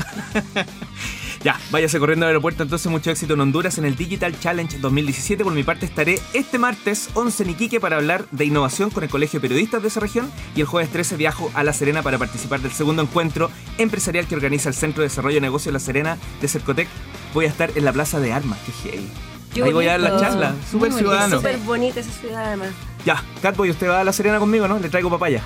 ya, 1.43 1.59
váyase 1.71 1.99
corriendo 1.99 2.27
al 2.27 2.31
aeropuerto. 2.31 2.63
Entonces, 2.63 2.91
mucho 2.91 3.11
éxito 3.11 3.33
en 3.35 3.41
Honduras 3.41 3.79
en 3.79 3.87
el 3.87 3.97
Digital 3.97 4.39
Challenge 4.39 4.79
2017. 4.79 5.43
Por 5.43 5.55
mi 5.55 5.63
parte, 5.63 5.87
estaré 5.87 6.21
este 6.35 6.59
martes 6.59 7.09
11 7.15 7.45
en 7.45 7.51
Iquique 7.51 7.81
para 7.81 7.97
hablar 7.97 8.27
de 8.31 8.45
innovación 8.45 8.91
con 8.91 9.05
el 9.05 9.09
Colegio 9.11 9.41
de 9.41 9.49
Periodistas 9.49 9.81
de 9.81 9.89
esa 9.89 10.01
región. 10.01 10.31
Y 10.55 10.61
el 10.61 10.67
jueves 10.67 10.91
13 10.91 11.17
viajo 11.17 11.51
a 11.55 11.65
La 11.65 11.73
Serena 11.73 12.03
para 12.03 12.19
participar 12.19 12.61
del 12.61 12.73
segundo 12.73 13.01
encuentro 13.03 13.51
empresarial 13.79 14.27
que 14.27 14.35
organiza 14.35 14.69
el 14.69 14.75
Centro 14.75 15.03
de 15.03 15.09
Desarrollo 15.09 15.37
de 15.37 15.41
Negocios 15.41 15.73
La 15.73 15.81
Serena 15.81 16.19
de 16.43 16.49
Cercotec. 16.49 16.89
Voy 17.33 17.47
a 17.47 17.49
estar 17.49 17.71
en 17.75 17.87
la 17.87 17.93
Plaza 17.93 18.21
de 18.21 18.33
Armas. 18.33 18.59
Qué 18.67 18.91
heavy. 18.91 19.09
Qué 19.55 19.63
Ahí 19.63 19.73
voy 19.73 19.87
a 19.87 19.93
dar 19.93 20.01
la 20.01 20.21
charla. 20.21 20.55
Súper 20.71 20.93
ciudadano. 20.93 21.37
Súper 21.37 21.57
bonita 21.59 22.01
esa 22.01 22.13
ciudad 22.13 22.45
además. 22.49 22.69
Ya, 23.07 23.25
Catboy, 23.41 23.71
usted 23.71 23.89
va 23.89 24.01
a 24.01 24.05
La 24.05 24.13
Serena 24.13 24.39
conmigo, 24.39 24.69
¿no? 24.69 24.79
Le 24.79 24.91
traigo 24.91 25.09
papaya. 25.09 25.43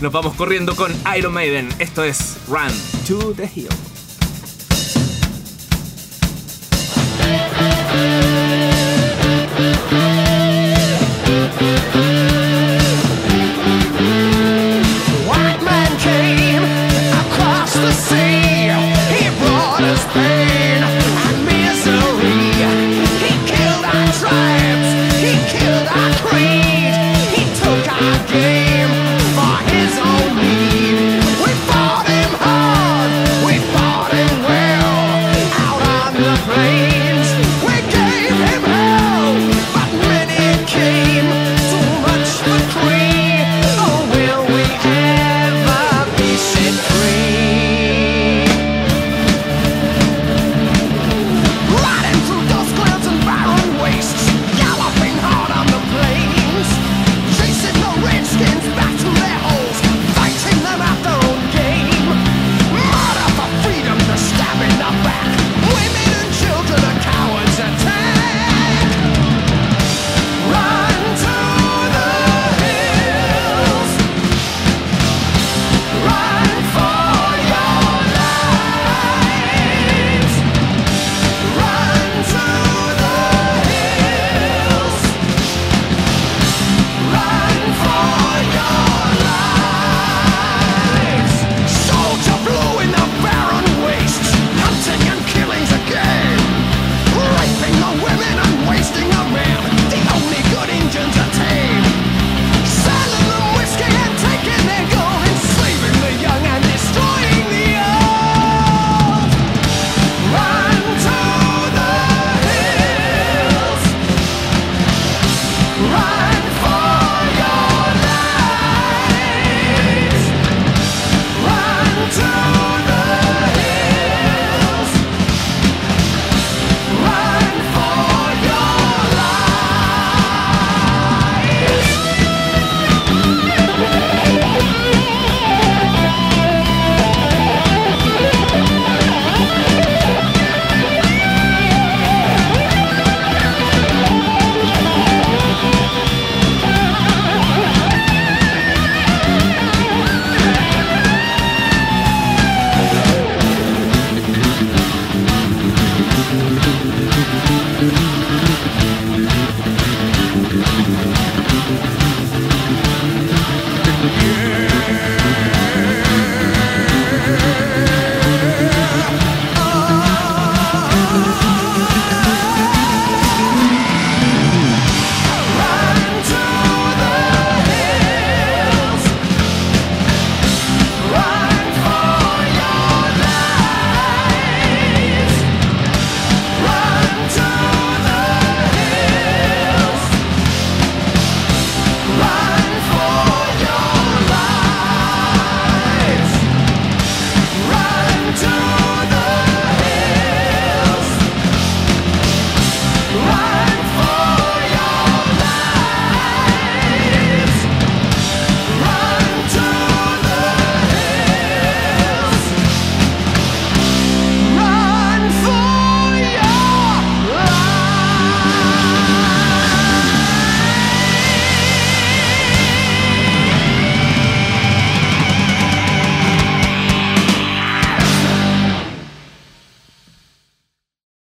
Nos 0.00 0.12
vamos 0.12 0.34
corriendo 0.34 0.74
con 0.74 0.90
Iron 1.14 1.34
Maiden. 1.34 1.68
Esto 1.78 2.02
es 2.02 2.38
Run 2.48 2.72
to 3.06 3.34
the 3.34 3.50
Hill. 3.54 3.68